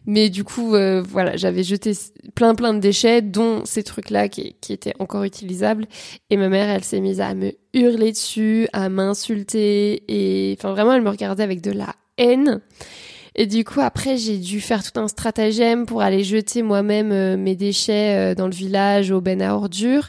du 0.07 0.43
coup 0.45 0.75
euh, 0.75 1.02
voilà, 1.02 1.37
j'avais 1.37 1.62
jeté 1.62 1.93
plein 2.35 2.55
plein 2.55 2.75
de 2.75 2.81
déchets, 2.81 3.23
dont 3.23 3.64
ces 3.64 3.83
trucs-là 3.83 4.29
qui, 4.29 4.57
qui 4.61 4.73
étaient 4.73 4.95
encore 4.99 5.23
utilisables. 5.25 5.87
Et 6.31 6.37
ma 6.37 6.49
mère, 6.49 6.69
elle 6.71 6.85
s'est 6.85 7.00
mise 7.00 7.21
à 7.21 7.35
me 7.35 7.52
hurler 7.75 8.12
dessus, 8.12 8.69
à 8.73 8.88
m'insulter 8.88 10.02
et 10.09 10.57
enfin 10.59 10.73
vraiment, 10.73 10.95
elle 10.95 11.02
me 11.02 11.11
regardait 11.11 11.45
avec 11.45 11.61
de 11.61 11.71
la 11.71 11.95
haine. 12.19 12.61
Et 13.35 13.47
du 13.47 13.65
coup, 13.65 13.81
après, 13.81 14.19
j'ai 14.19 14.37
dû 14.37 14.61
faire 14.61 14.83
tout 14.83 14.99
un 15.01 15.09
stratagème 15.09 15.87
pour 15.87 16.03
aller 16.03 16.23
jeter 16.23 16.62
moi-même 16.62 17.12
euh, 17.12 17.37
mes 17.37 17.57
déchets 17.57 18.33
euh, 18.33 18.35
dans 18.35 18.47
le 18.47 18.53
village 18.53 19.11
au 19.11 19.21
ben 19.21 19.41
à 19.41 19.55
ordures. 19.55 20.09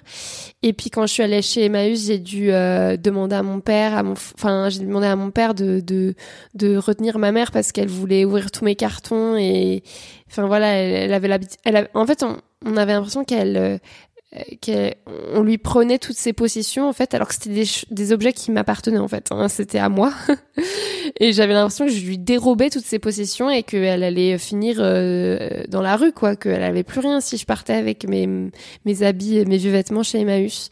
Et 0.62 0.74
puis, 0.74 0.90
quand 0.90 1.08
je 1.08 1.14
suis 1.14 1.24
allée 1.24 1.42
chez 1.42 1.66
Emmaüs, 1.66 2.08
j'ai 2.08 2.20
dû 2.20 2.52
euh, 2.52 2.98
demander 2.98 3.36
à 3.36 3.44
mon 3.44 3.62
père, 3.62 3.98
à 3.98 4.04
mon, 4.04 4.12
enfin, 4.12 4.70
j'ai 4.70 4.80
demandé 4.80 5.08
à 5.08 5.16
mon 5.16 5.32
père 5.32 5.54
de, 5.54 5.80
de, 5.80 6.16
de 6.54 6.76
retenir 6.76 7.18
ma 7.18 7.32
mère 7.32 7.52
parce 7.52 7.72
qu'elle 7.72 7.88
voulait 7.88 8.26
ouvrir 8.26 8.52
tous 8.52 8.66
mes 8.66 8.76
cartons 8.76 9.38
et, 9.38 9.84
enfin 10.30 10.46
voilà, 10.46 10.68
elle, 10.74 11.14
avait 11.14 11.28
l'habitude, 11.30 11.60
elle 11.64 11.90
en 11.94 12.06
fait, 12.06 12.24
on, 12.24 12.38
on 12.66 12.76
avait 12.78 12.94
l'impression 12.94 13.24
qu'elle, 13.24 13.80
qu'on 14.64 15.44
lui 15.44 15.58
prenait 15.58 16.00
toutes 16.00 16.16
ses 16.16 16.34
possessions 16.34 16.88
en 16.90 16.94
fait 16.94 17.14
alors 17.14 17.28
que 17.28 17.36
c'était 17.36 17.52
des, 17.52 17.66
des, 17.92 18.12
objets 18.12 18.34
qui 18.34 18.52
m'appartenaient 18.52 18.98
en 18.98 19.08
fait 19.08 19.32
hein, 19.32 19.48
c'était 19.48 19.80
à 19.80 19.90
moi. 19.90 20.12
Et 21.20 21.34
j'avais 21.34 21.54
l'impression 21.54 21.86
que 21.86 21.92
je 21.92 22.06
lui 22.06 22.18
dérobais 22.18 22.70
toutes 22.70 22.86
ses 22.86 22.98
possessions 22.98 23.50
et 23.50 23.64
qu'elle 23.64 24.04
allait 24.04 24.38
finir 24.38 24.78
euh, 24.80 25.64
dans 25.68 25.82
la 25.82 25.96
rue 25.96 26.12
quoi 26.12 26.36
qu'elle 26.36 26.64
avait 26.64 26.84
plus 26.84 27.02
rien 27.02 27.22
si 27.22 27.38
je 27.38 27.46
partais 27.46 27.74
avec 27.74 28.08
mes 28.08 28.28
mes 28.86 29.04
habits 29.04 29.46
mes 29.46 29.58
vieux 29.58 29.72
vêtements 29.72 30.04
chez 30.04 30.22
Emmaüs. 30.22 30.70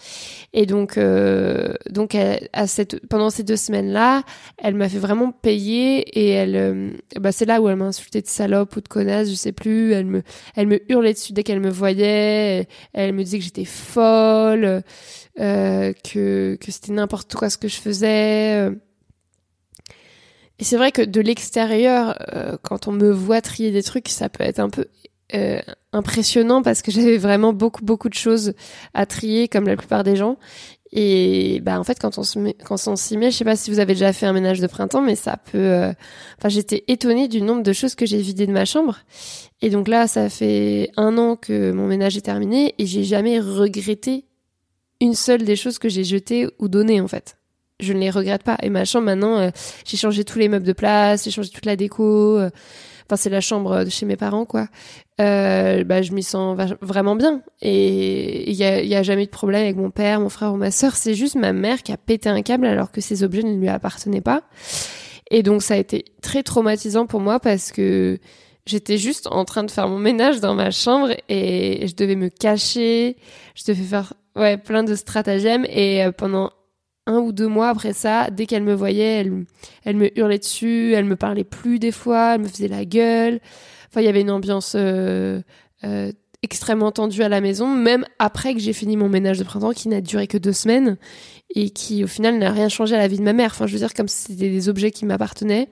Et 0.53 0.65
donc 0.65 0.97
euh, 0.97 1.73
donc 1.89 2.15
à 2.15 2.67
cette 2.67 3.05
pendant 3.07 3.29
ces 3.29 3.43
deux 3.43 3.57
semaines 3.57 3.91
là 3.91 4.23
elle 4.57 4.75
m'a 4.75 4.89
fait 4.89 4.99
vraiment 4.99 5.31
payer 5.31 5.99
et 6.19 6.29
elle 6.29 6.55
euh, 6.55 6.91
bah 7.19 7.31
c'est 7.31 7.45
là 7.45 7.61
où 7.61 7.69
elle 7.69 7.75
m'a 7.75 7.85
insulté 7.85 8.21
de 8.21 8.27
salope 8.27 8.75
ou 8.75 8.81
de 8.81 8.87
connasse 8.87 9.29
je 9.29 9.35
sais 9.35 9.51
plus. 9.51 9.93
Elle 9.93 10.05
me 10.05 10.23
elle 10.55 10.67
me 10.67 10.79
hurlait 10.91 11.13
dessus 11.13 11.33
dès 11.33 11.43
qu'elle 11.43 11.59
me 11.59 11.69
voyait. 11.69 12.67
Elle 12.93 13.13
me 13.13 13.23
disait 13.23 13.39
que 13.39 13.50
j'étais 13.51 13.65
folle, 13.65 14.83
euh, 15.39 15.93
que, 16.03 16.57
c'était 16.67 16.93
n'importe 16.93 17.35
quoi 17.35 17.49
ce 17.49 17.57
que 17.57 17.67
je 17.67 17.75
faisais. 17.75 18.69
Et 20.59 20.63
c'est 20.63 20.77
vrai 20.77 20.91
que 20.91 21.01
de 21.01 21.21
l'extérieur, 21.21 22.15
euh, 22.33 22.55
quand 22.61 22.87
on 22.87 22.91
me 22.91 23.11
voit 23.11 23.41
trier 23.41 23.71
des 23.71 23.83
trucs, 23.83 24.09
ça 24.09 24.29
peut 24.29 24.43
être 24.43 24.59
un 24.59 24.69
peu 24.69 24.85
euh, 25.33 25.59
impressionnant 25.91 26.61
parce 26.61 26.81
que 26.81 26.91
j'avais 26.91 27.17
vraiment 27.17 27.51
beaucoup 27.51 27.83
beaucoup 27.83 28.09
de 28.09 28.13
choses 28.13 28.53
à 28.93 29.05
trier 29.05 29.47
comme 29.47 29.65
la 29.65 29.75
plupart 29.75 30.03
des 30.03 30.15
gens. 30.15 30.37
Et 30.93 31.61
bah 31.61 31.79
en 31.79 31.85
fait 31.85 31.99
quand 31.99 32.17
on 32.17 32.23
se 32.23 32.37
met, 32.37 32.53
quand 32.65 32.75
on 32.87 32.97
s'y 32.97 33.17
met, 33.17 33.31
je 33.31 33.37
sais 33.37 33.45
pas 33.45 33.55
si 33.55 33.71
vous 33.71 33.79
avez 33.79 33.93
déjà 33.93 34.11
fait 34.11 34.25
un 34.25 34.33
ménage 34.33 34.59
de 34.59 34.67
printemps, 34.67 35.01
mais 35.01 35.15
ça 35.15 35.37
peut. 35.37 35.93
Enfin 36.37 36.49
j'étais 36.49 36.83
étonnée 36.87 37.27
du 37.27 37.41
nombre 37.41 37.63
de 37.63 37.73
choses 37.73 37.95
que 37.95 38.05
j'ai 38.05 38.17
vidées 38.17 38.47
de 38.47 38.51
ma 38.51 38.65
chambre. 38.65 38.97
Et 39.61 39.69
donc 39.69 39.87
là, 39.87 40.07
ça 40.07 40.29
fait 40.29 40.89
un 40.97 41.17
an 41.17 41.35
que 41.35 41.71
mon 41.71 41.87
ménage 41.87 42.17
est 42.17 42.21
terminé 42.21 42.73
et 42.77 42.85
j'ai 42.85 43.03
jamais 43.03 43.39
regretté 43.39 44.25
une 44.99 45.13
seule 45.13 45.43
des 45.43 45.55
choses 45.55 45.77
que 45.77 45.89
j'ai 45.89 46.03
jetées 46.03 46.47
ou 46.59 46.67
données 46.67 47.01
en 47.01 47.07
fait. 47.07 47.37
Je 47.79 47.93
ne 47.93 47.99
les 47.99 48.09
regrette 48.09 48.43
pas. 48.43 48.57
Et 48.61 48.69
ma 48.69 48.85
chambre 48.85 49.05
maintenant, 49.05 49.37
euh, 49.37 49.49
j'ai 49.85 49.97
changé 49.97 50.23
tous 50.23 50.39
les 50.39 50.49
meubles 50.49 50.65
de 50.65 50.73
place, 50.73 51.23
j'ai 51.23 51.31
changé 51.31 51.49
toute 51.49 51.65
la 51.65 51.75
déco. 51.75 52.37
Euh. 52.37 52.49
Enfin 53.11 53.21
c'est 53.21 53.29
la 53.29 53.41
chambre 53.41 53.83
de 53.83 53.89
chez 53.89 54.05
mes 54.05 54.15
parents 54.15 54.45
quoi. 54.45 54.67
Euh, 55.19 55.83
bah 55.83 56.01
je 56.01 56.13
m'y 56.13 56.23
sens 56.23 56.57
vraiment 56.81 57.15
bien 57.15 57.41
et 57.61 58.49
il 58.49 58.55
y 58.55 58.63
a, 58.63 59.03
jamais 59.03 59.23
eu 59.23 59.25
de 59.25 59.31
problème 59.31 59.63
avec 59.63 59.75
mon 59.75 59.91
père, 59.91 60.21
mon 60.21 60.29
frère 60.29 60.53
ou 60.53 60.55
ma 60.57 60.71
sœur. 60.71 60.95
C'est 60.95 61.13
juste 61.13 61.35
ma 61.35 61.51
mère 61.51 61.83
qui 61.83 61.91
a 61.91 61.97
pété 61.97 62.29
un 62.29 62.41
câble 62.41 62.65
alors 62.65 62.91
que 62.91 63.01
ces 63.01 63.23
objets 63.23 63.43
ne 63.43 63.55
lui 63.55 63.67
appartenaient 63.67 64.21
pas. 64.21 64.43
Et 65.29 65.43
donc 65.43 65.61
ça 65.61 65.73
a 65.73 65.77
été 65.77 66.05
très 66.21 66.43
traumatisant 66.43 67.05
pour 67.05 67.19
moi 67.19 67.39
parce 67.39 67.71
que 67.71 68.19
j'étais 68.65 68.97
juste 68.97 69.27
en 69.27 69.43
train 69.43 69.63
de 69.63 69.71
faire 69.71 69.87
mon 69.87 69.97
ménage 69.99 70.39
dans 70.39 70.55
ma 70.55 70.71
chambre 70.71 71.09
et 71.27 71.87
je 71.87 71.95
devais 71.95 72.15
me 72.15 72.29
cacher, 72.29 73.17
je 73.55 73.63
devais 73.67 73.83
faire 73.83 74.13
ouais 74.37 74.57
plein 74.57 74.83
de 74.83 74.95
stratagèmes 74.95 75.65
et 75.69 76.05
euh, 76.05 76.11
pendant 76.11 76.51
un 77.07 77.17
ou 77.19 77.31
deux 77.31 77.47
mois 77.47 77.69
après 77.69 77.93
ça, 77.93 78.29
dès 78.29 78.45
qu'elle 78.45 78.63
me 78.63 78.73
voyait, 78.73 79.21
elle, 79.21 79.45
elle 79.83 79.95
me 79.95 80.17
hurlait 80.17 80.39
dessus, 80.39 80.93
elle 80.93 81.05
me 81.05 81.15
parlait 81.15 81.43
plus 81.43 81.79
des 81.79 81.91
fois, 81.91 82.35
elle 82.35 82.41
me 82.41 82.47
faisait 82.47 82.67
la 82.67 82.85
gueule. 82.85 83.39
Enfin, 83.89 84.01
il 84.01 84.05
y 84.05 84.09
avait 84.09 84.21
une 84.21 84.31
ambiance 84.31 84.73
euh, 84.75 85.41
euh, 85.83 86.11
extrêmement 86.43 86.91
tendue 86.91 87.23
à 87.23 87.29
la 87.29 87.41
maison, 87.41 87.67
même 87.67 88.05
après 88.19 88.53
que 88.53 88.59
j'ai 88.59 88.73
fini 88.73 88.97
mon 88.97 89.09
ménage 89.09 89.39
de 89.39 89.43
printemps 89.43 89.71
qui 89.71 89.89
n'a 89.89 90.01
duré 90.01 90.27
que 90.27 90.37
deux 90.37 90.53
semaines 90.53 90.97
et 91.53 91.69
qui 91.69 92.03
au 92.03 92.07
final 92.07 92.37
n'a 92.37 92.51
rien 92.51 92.69
changé 92.69 92.95
à 92.95 92.99
la 92.99 93.07
vie 93.07 93.17
de 93.17 93.23
ma 93.23 93.33
mère. 93.33 93.51
Enfin, 93.51 93.67
je 93.67 93.73
veux 93.73 93.79
dire, 93.79 93.93
comme 93.93 94.07
c'était 94.07 94.49
des 94.49 94.69
objets 94.69 94.91
qui 94.91 95.05
m'appartenaient. 95.05 95.69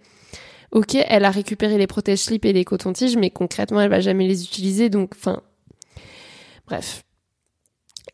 Ok, 0.72 0.96
elle 0.96 1.26
a 1.26 1.32
récupéré 1.32 1.78
les 1.78 1.88
protège-slips 1.88 2.46
et 2.46 2.54
les 2.54 2.64
cotons-tiges, 2.64 3.18
mais 3.18 3.32
concrètement, 3.32 3.82
elle 3.82 3.90
va 3.90 4.02
jamais 4.02 4.28
les 4.28 4.44
utiliser. 4.44 4.90
Donc, 4.90 5.14
enfin, 5.16 5.42
bref. 6.68 7.04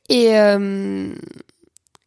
Et 0.08 0.38
euh, 0.38 1.14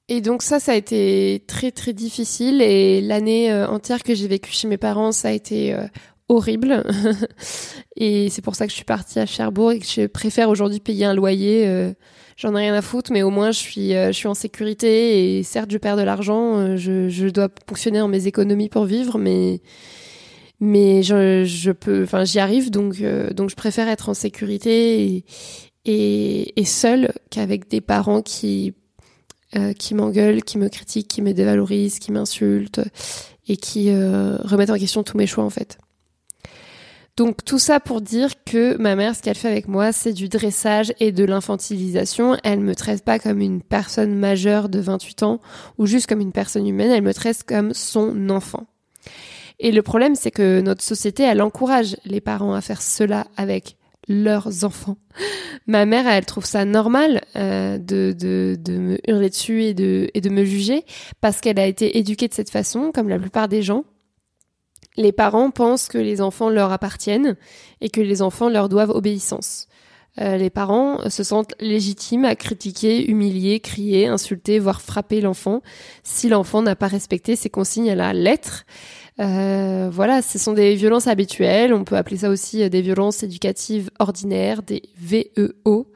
et 0.09 0.23
donc 0.23 0.43
ça, 0.43 0.59
ça 0.59 0.73
a 0.73 0.75
été 0.75 1.43
très 1.47 1.71
très 1.71 1.93
difficile. 1.93 2.63
Et 2.63 3.01
l'année 3.03 3.53
euh, 3.53 3.69
entière 3.69 4.03
que 4.03 4.15
j'ai 4.15 4.27
vécue 4.27 4.53
chez 4.53 4.67
mes 4.67 4.79
parents, 4.79 5.13
ça 5.13 5.29
a 5.29 5.33
été 5.33 5.75
euh, 5.75 5.87
horrible. 6.29 6.83
et 7.97 8.31
c'est 8.31 8.41
pour 8.41 8.55
ça 8.55 8.65
que 8.65 8.71
je 8.71 8.77
suis 8.77 8.85
partie 8.85 9.19
à 9.19 9.27
Cherbourg 9.27 9.73
et 9.73 9.81
que 9.81 9.87
je 9.87 10.07
préfère 10.07 10.49
aujourd'hui 10.49 10.81
payer 10.81 11.05
un 11.05 11.13
loyer. 11.13 11.67
Euh, 11.67 11.93
j'en 12.39 12.57
ai 12.57 12.61
rien 12.61 12.75
à 12.75 12.81
foutre, 12.81 13.13
mais 13.13 13.23
au 13.23 13.29
moins 13.29 13.51
je 13.51 13.59
suis 13.59 13.91
je 13.91 14.13
suis 14.13 14.29
en 14.29 14.35
sécurité. 14.35 15.39
Et 15.39 15.43
certes, 15.43 15.71
je 15.71 15.79
perds 15.79 15.99
de 15.99 16.03
l'argent. 16.03 16.77
je, 16.77 17.11
je 17.11 17.27
dois 17.29 17.49
fonctionner 17.69 18.01
en 18.01 18.09
mes 18.09 18.27
économies 18.27 18.71
pour 18.71 18.87
vivre, 18.87 19.19
mais 19.19 19.61
mais 20.61 21.03
je, 21.03 21.45
je 21.45 21.71
peux, 21.71 22.05
enfin 22.05 22.25
j'y 22.25 22.39
arrive. 22.39 22.71
Donc 22.71 23.03
donc 23.35 23.51
je 23.51 23.57
préfère 23.57 23.89
être 23.89 24.09
en 24.09 24.15
sécurité 24.15 25.03
et, 25.05 25.25
et, 25.85 26.61
et 26.61 26.65
seule 26.65 27.13
qu'avec 27.31 27.69
des 27.69 27.81
parents 27.83 28.23
qui 28.23 28.75
euh, 29.57 29.73
qui 29.73 29.95
m'engueulent, 29.95 30.43
qui 30.43 30.59
me 30.59 30.69
critiquent, 30.69 31.09
qui 31.09 31.23
me 31.23 31.33
dévalorisent, 31.33 31.99
qui 31.99 32.13
m'insultent 32.13 32.81
et 33.47 33.57
qui 33.57 33.91
euh, 33.91 34.37
remettent 34.43 34.69
en 34.69 34.77
question 34.77 35.03
tous 35.03 35.17
mes 35.17 35.27
choix 35.27 35.45
en 35.45 35.51
fait. 35.51 35.79
Donc 37.17 37.45
tout 37.45 37.59
ça 37.59 37.81
pour 37.81 38.03
dire 38.03 38.45
que 38.45 38.77
ma 38.77 38.95
mère, 38.95 39.17
ce 39.17 39.23
qu'elle 39.23 39.37
fait 39.37 39.49
avec 39.49 39.67
moi, 39.67 39.91
c'est 39.91 40.13
du 40.13 40.29
dressage 40.29 40.93
et 41.01 41.13
de 41.13 41.25
l'infantilisation. 41.25 42.37
Elle 42.45 42.61
me 42.61 42.77
traite 42.77 43.03
pas 43.05 43.19
comme 43.19 43.41
une 43.41 43.63
personne 43.63 44.15
majeure 44.15 44.69
de 44.69 44.81
28 44.81 45.23
ans 45.23 45.41
ou 45.79 45.87
juste 45.87 46.07
comme 46.07 46.21
une 46.21 46.33
personne 46.33 46.67
humaine, 46.67 46.91
elle 46.91 47.03
me 47.03 47.15
traite 47.15 47.43
comme 47.43 47.73
son 47.73 48.29
enfant. 48.29 48.67
Et 49.61 49.73
le 49.73 49.83
problème, 49.83 50.15
c'est 50.15 50.31
que 50.31 50.61
notre 50.61 50.85
société, 50.85 51.23
elle 51.23 51.41
encourage 51.41 51.97
les 52.05 52.21
parents 52.21 52.53
à 52.53 52.61
faire 52.61 52.83
cela 52.83 53.27
avec 53.39 53.78
leurs 54.09 54.65
enfants. 54.65 54.97
Ma 55.67 55.85
mère, 55.85 56.07
elle 56.07 56.25
trouve 56.25 56.47
ça 56.47 56.65
normal 56.65 57.23
euh, 57.37 57.79
de, 57.79 58.15
de, 58.19 58.57
de, 58.59 58.79
me 58.79 58.99
hurler 59.09 59.29
dessus 59.29 59.63
et 59.65 59.75
de, 59.75 60.09
et 60.15 60.21
de 60.21 60.31
me 60.31 60.45
juger 60.45 60.85
parce 61.21 61.41
qu'elle 61.41 61.61
a 61.61 61.67
été 61.67 61.99
éduquée 61.99 62.29
de 62.29 62.35
cette 62.35 62.51
façon, 62.51 62.91
comme 62.93 63.09
la 63.09 63.19
plupart 63.19 63.49
des 63.49 63.63
gens. 63.63 63.85
Les 64.97 65.13
parents 65.13 65.51
pensent 65.51 65.89
que 65.89 65.99
les 65.99 66.21
enfants 66.21 66.49
leur 66.49 66.73
appartiennent 66.73 67.37
et 67.81 67.89
que 67.89 68.01
les 68.01 68.23
enfants 68.23 68.49
leur 68.49 68.69
doivent 68.69 68.91
obéissance. 68.91 69.69
Euh, 70.21 70.37
les 70.37 70.51
parents 70.51 71.09
se 71.09 71.23
sentent 71.23 71.55
légitimes 71.61 72.25
à 72.25 72.35
critiquer, 72.35 73.09
humilier, 73.09 73.61
crier, 73.61 74.09
insulter, 74.09 74.59
voire 74.59 74.81
frapper 74.81 75.21
l'enfant 75.21 75.63
si 76.03 76.29
l'enfant 76.29 76.63
n'a 76.63 76.75
pas 76.75 76.89
respecté 76.89 77.37
ses 77.37 77.51
consignes 77.51 77.91
à 77.91 77.95
la 77.95 78.13
lettre. 78.13 78.65
Euh, 79.21 79.89
voilà, 79.91 80.23
ce 80.23 80.39
sont 80.39 80.53
des 80.53 80.75
violences 80.75 81.07
habituelles. 81.07 81.75
On 81.75 81.85
peut 81.85 81.97
appeler 81.97 82.19
ça 82.19 82.31
aussi 82.31 82.63
euh, 82.63 82.69
des 82.69 82.83
violences 82.83 83.23
éducatives 83.23 83.91
ordinaires, 83.99 84.63
des 84.63 84.83
VEO. 84.97 85.91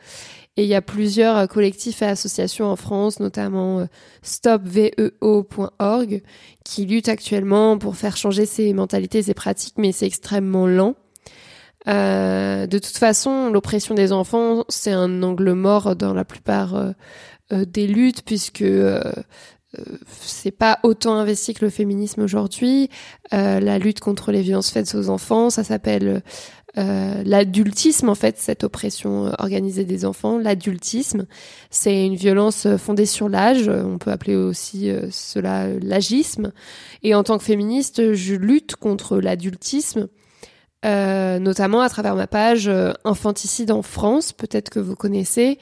Et 0.56 0.64
il 0.64 0.68
y 0.68 0.74
a 0.74 0.82
plusieurs 0.82 1.48
collectifs 1.48 2.02
et 2.02 2.06
associations 2.06 2.66
en 2.66 2.76
France, 2.76 3.20
notamment 3.20 3.88
stopveo.org, 4.20 6.22
qui 6.62 6.84
luttent 6.84 7.08
actuellement 7.08 7.78
pour 7.78 7.96
faire 7.96 8.18
changer 8.18 8.44
ces 8.44 8.74
mentalités, 8.74 9.22
ces 9.22 9.32
pratiques, 9.32 9.76
mais 9.78 9.92
c'est 9.92 10.06
extrêmement 10.06 10.66
lent. 10.66 10.94
Euh, 11.88 12.66
de 12.66 12.78
toute 12.78 12.96
façon, 12.96 13.50
l'oppression 13.50 13.94
des 13.94 14.12
enfants, 14.12 14.64
c'est 14.68 14.92
un 14.92 15.22
angle 15.22 15.52
mort 15.52 15.96
dans 15.96 16.14
la 16.14 16.24
plupart 16.24 16.74
euh, 16.74 16.92
euh 17.52 17.64
des 17.64 17.86
luttes, 17.86 18.22
puisque 18.24 18.62
euh, 18.62 19.00
euh, 19.04 19.12
c'est 20.10 20.50
pas 20.50 20.78
autant 20.82 21.14
investi 21.14 21.54
que 21.54 21.64
le 21.64 21.70
féminisme 21.70 22.22
aujourd'hui. 22.22 22.90
la 23.30 23.78
lutte 23.78 24.00
contre 24.00 24.32
les 24.32 24.42
violences 24.42 24.70
faites 24.70 24.94
aux 24.94 25.08
enfants, 25.08 25.50
ça 25.50 25.64
s'appelle 25.64 26.22
l'adultisme 26.76 28.08
en 28.08 28.14
fait, 28.14 28.38
cette 28.38 28.64
oppression 28.64 29.32
organisée 29.38 29.84
des 29.84 30.04
enfants. 30.04 30.38
L'adultisme, 30.38 31.26
c'est 31.70 32.06
une 32.06 32.16
violence 32.16 32.66
fondée 32.78 33.06
sur 33.06 33.28
l'âge. 33.28 33.68
On 33.68 33.98
peut 33.98 34.10
appeler 34.10 34.36
aussi 34.36 34.90
cela 35.10 35.68
l'agisme. 35.68 36.52
Et 37.02 37.14
en 37.14 37.22
tant 37.22 37.38
que 37.38 37.44
féministe, 37.44 38.14
je 38.14 38.34
lutte 38.34 38.76
contre 38.76 39.18
l'adultisme 39.18 40.08
euh, 40.84 41.38
notamment 41.38 41.80
à 41.80 41.88
travers 41.88 42.16
ma 42.16 42.26
page 42.26 42.66
euh, 42.66 42.92
Infanticide 43.04 43.70
en 43.70 43.82
France, 43.82 44.32
peut-être 44.32 44.68
que 44.68 44.80
vous 44.80 44.96
connaissez. 44.96 45.58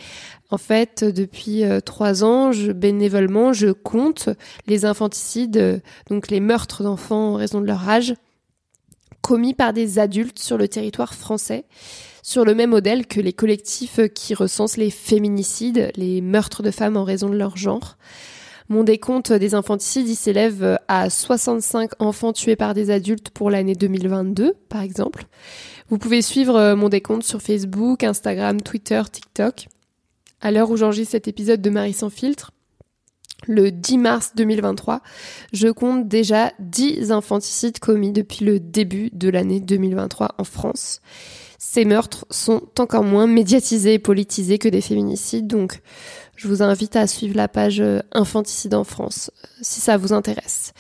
En 0.51 0.57
fait, 0.57 1.05
depuis 1.05 1.65
euh, 1.65 1.81
trois 1.81 2.25
ans, 2.25 2.53
je, 2.53 2.73
bénévolement, 2.73 3.53
je 3.53 3.69
compte 3.69 4.31
les 4.67 4.87
infanticides, 4.87 5.83
donc 6.09 6.31
les 6.31 6.41
meurtres 6.41 6.83
d'enfants 6.83 7.33
en 7.33 7.35
raison 7.35 7.61
de 7.61 7.67
leur 7.67 7.87
âge, 7.87 8.15
commis 9.21 9.53
par 9.53 9.75
des 9.75 9.99
adultes 9.99 10.39
sur 10.39 10.57
le 10.57 10.69
territoire 10.69 11.15
français, 11.15 11.67
sur 12.23 12.47
le 12.47 12.55
même 12.55 12.71
modèle 12.71 13.07
que 13.07 13.21
les 13.21 13.35
collectifs 13.35 14.01
qui 14.15 14.35
recensent 14.35 14.79
les 14.79 14.91
féminicides, 14.91 15.93
les 15.97 16.23
meurtres 16.23 16.63
de 16.63 16.71
femmes 16.71 16.97
en 16.97 17.05
raison 17.05 17.29
de 17.29 17.37
leur 17.37 17.59
genre. 17.59 17.99
Mon 18.71 18.85
décompte 18.85 19.33
des 19.33 19.55
infanticides, 19.55 20.07
s'élève 20.15 20.79
à 20.87 21.11
65 21.11 21.91
enfants 21.99 22.33
tués 22.33 22.55
par 22.55 22.73
des 22.73 22.91
adultes 22.91 23.31
pour 23.31 23.51
l'année 23.51 23.75
2022, 23.75 24.55
par 24.69 24.83
exemple. 24.83 25.25
Vous 25.89 25.99
pouvez 25.99 26.23
suivre 26.23 26.55
euh, 26.55 26.77
mon 26.77 26.89
décompte 26.89 27.25
sur 27.25 27.43
Facebook, 27.43 28.05
Instagram, 28.05 28.61
Twitter, 28.61 29.03
TikTok. 29.11 29.67
À 30.41 30.53
l'heure 30.53 30.71
où 30.71 30.77
j'enregistre 30.77 31.11
cet 31.11 31.27
épisode 31.27 31.61
de 31.61 31.69
Marie 31.69 31.93
sans 31.95 32.11
filtre, 32.11 32.53
le 33.49 33.73
10 33.73 33.99
mars 33.99 34.33
2023, 34.37 35.01
je 35.53 35.67
compte 35.67 36.07
déjà 36.07 36.53
10 36.61 37.11
infanticides 37.11 37.81
commis 37.81 38.13
depuis 38.13 38.45
le 38.45 38.61
début 38.61 39.11
de 39.13 39.31
l'année 39.31 39.59
2023 39.59 40.37
en 40.39 40.45
France. 40.45 41.01
Ces 41.59 41.85
meurtres 41.85 42.25
sont 42.31 42.63
encore 42.79 43.05
moins 43.05 43.27
médiatisés 43.27 43.95
et 43.95 43.99
politisés 43.99 44.59
que 44.59 44.69
des 44.69 44.81
féminicides, 44.81 45.47
donc 45.47 45.83
je 46.41 46.49
vous 46.49 46.63
invite 46.63 46.97
à 46.97 47.07
suivre 47.07 47.37
la 47.37 47.49
page 47.49 47.81
euh, 47.81 48.01
Infanticide 48.13 48.75
en 48.75 48.85
France, 48.85 49.31
euh, 49.45 49.49
si 49.61 49.81
ça 49.81 49.99
vous 49.99 50.15
intéresse. 50.15 50.73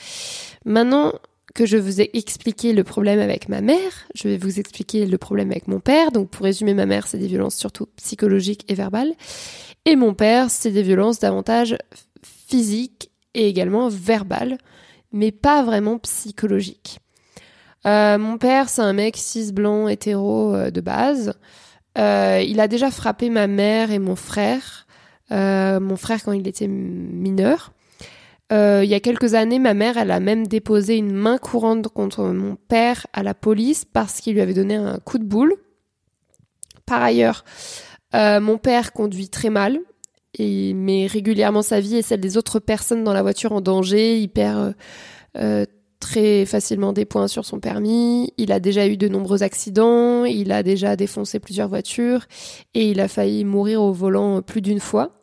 Maintenant 0.64 1.12
que 1.54 1.66
je 1.66 1.76
vous 1.76 2.00
ai 2.00 2.08
expliqué 2.14 2.72
le 2.72 2.82
problème 2.82 3.18
avec 3.18 3.50
ma 3.50 3.60
mère, 3.60 4.08
je 4.14 4.28
vais 4.28 4.38
vous 4.38 4.58
expliquer 4.58 5.04
le 5.04 5.18
problème 5.18 5.50
avec 5.50 5.68
mon 5.68 5.78
père. 5.78 6.12
Donc 6.12 6.30
pour 6.30 6.44
résumer, 6.44 6.72
ma 6.72 6.86
mère, 6.86 7.06
c'est 7.06 7.18
des 7.18 7.26
violences 7.26 7.56
surtout 7.56 7.88
psychologiques 7.96 8.64
et 8.68 8.74
verbales. 8.74 9.12
Et 9.84 9.96
mon 9.96 10.14
père, 10.14 10.50
c'est 10.50 10.70
des 10.70 10.82
violences 10.82 11.18
davantage 11.18 11.76
physiques 12.22 13.10
et 13.34 13.46
également 13.46 13.90
verbales, 13.90 14.56
mais 15.12 15.30
pas 15.30 15.62
vraiment 15.62 15.98
psychologiques. 15.98 17.00
Euh, 17.84 18.16
mon 18.16 18.38
père, 18.38 18.70
c'est 18.70 18.82
un 18.82 18.94
mec 18.94 19.18
cis 19.18 19.52
blanc 19.52 19.88
hétéro 19.88 20.56
de 20.70 20.80
base. 20.80 21.34
il 21.96 22.60
a 22.60 22.68
déjà 22.68 22.90
frappé 22.90 23.28
ma 23.28 23.46
mère 23.46 23.90
et 23.90 23.98
mon 23.98 24.16
frère. 24.16 24.86
Euh, 25.32 25.80
mon 25.80 25.96
frère 25.96 26.22
quand 26.24 26.32
il 26.32 26.46
était 26.48 26.68
mineur. 26.68 27.72
Euh, 28.52 28.80
il 28.82 28.90
y 28.90 28.94
a 28.94 29.00
quelques 29.00 29.34
années, 29.34 29.60
ma 29.60 29.74
mère, 29.74 29.96
elle 29.96 30.10
a 30.10 30.18
même 30.18 30.46
déposé 30.46 30.96
une 30.96 31.12
main 31.12 31.38
courante 31.38 31.88
contre 31.88 32.24
mon 32.24 32.56
père 32.56 33.06
à 33.12 33.22
la 33.22 33.32
police 33.32 33.84
parce 33.84 34.20
qu'il 34.20 34.34
lui 34.34 34.40
avait 34.40 34.54
donné 34.54 34.74
un 34.74 34.98
coup 34.98 35.18
de 35.18 35.24
boule. 35.24 35.54
Par 36.84 37.00
ailleurs, 37.00 37.44
euh, 38.16 38.40
mon 38.40 38.58
père 38.58 38.92
conduit 38.92 39.28
très 39.28 39.50
mal 39.50 39.78
et 40.36 40.74
met 40.74 41.06
régulièrement 41.06 41.62
sa 41.62 41.78
vie 41.78 41.96
et 41.96 42.02
celle 42.02 42.20
des 42.20 42.36
autres 42.36 42.58
personnes 42.58 43.04
dans 43.04 43.12
la 43.12 43.22
voiture 43.22 43.52
en 43.52 43.60
danger. 43.60 44.18
Il 44.18 44.28
perd 44.28 44.74
très 46.00 46.46
facilement 46.46 46.92
des 46.92 47.04
points 47.04 47.28
sur 47.28 47.44
son 47.44 47.60
permis. 47.60 48.32
Il 48.36 48.50
a 48.50 48.58
déjà 48.58 48.88
eu 48.88 48.96
de 48.96 49.06
nombreux 49.06 49.44
accidents. 49.44 50.24
Il 50.24 50.50
a 50.50 50.64
déjà 50.64 50.96
défoncé 50.96 51.38
plusieurs 51.38 51.68
voitures 51.68 52.24
et 52.74 52.90
il 52.90 53.00
a 53.00 53.06
failli 53.06 53.44
mourir 53.44 53.82
au 53.82 53.92
volant 53.92 54.42
plus 54.42 54.62
d'une 54.62 54.80
fois. 54.80 55.19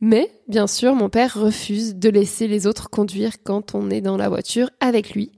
Mais, 0.00 0.30
bien 0.46 0.66
sûr, 0.66 0.94
mon 0.94 1.08
père 1.08 1.34
refuse 1.34 1.96
de 1.96 2.08
laisser 2.08 2.46
les 2.46 2.66
autres 2.66 2.88
conduire 2.90 3.42
quand 3.42 3.74
on 3.74 3.90
est 3.90 4.00
dans 4.00 4.16
la 4.16 4.28
voiture 4.28 4.70
avec 4.80 5.10
lui. 5.10 5.32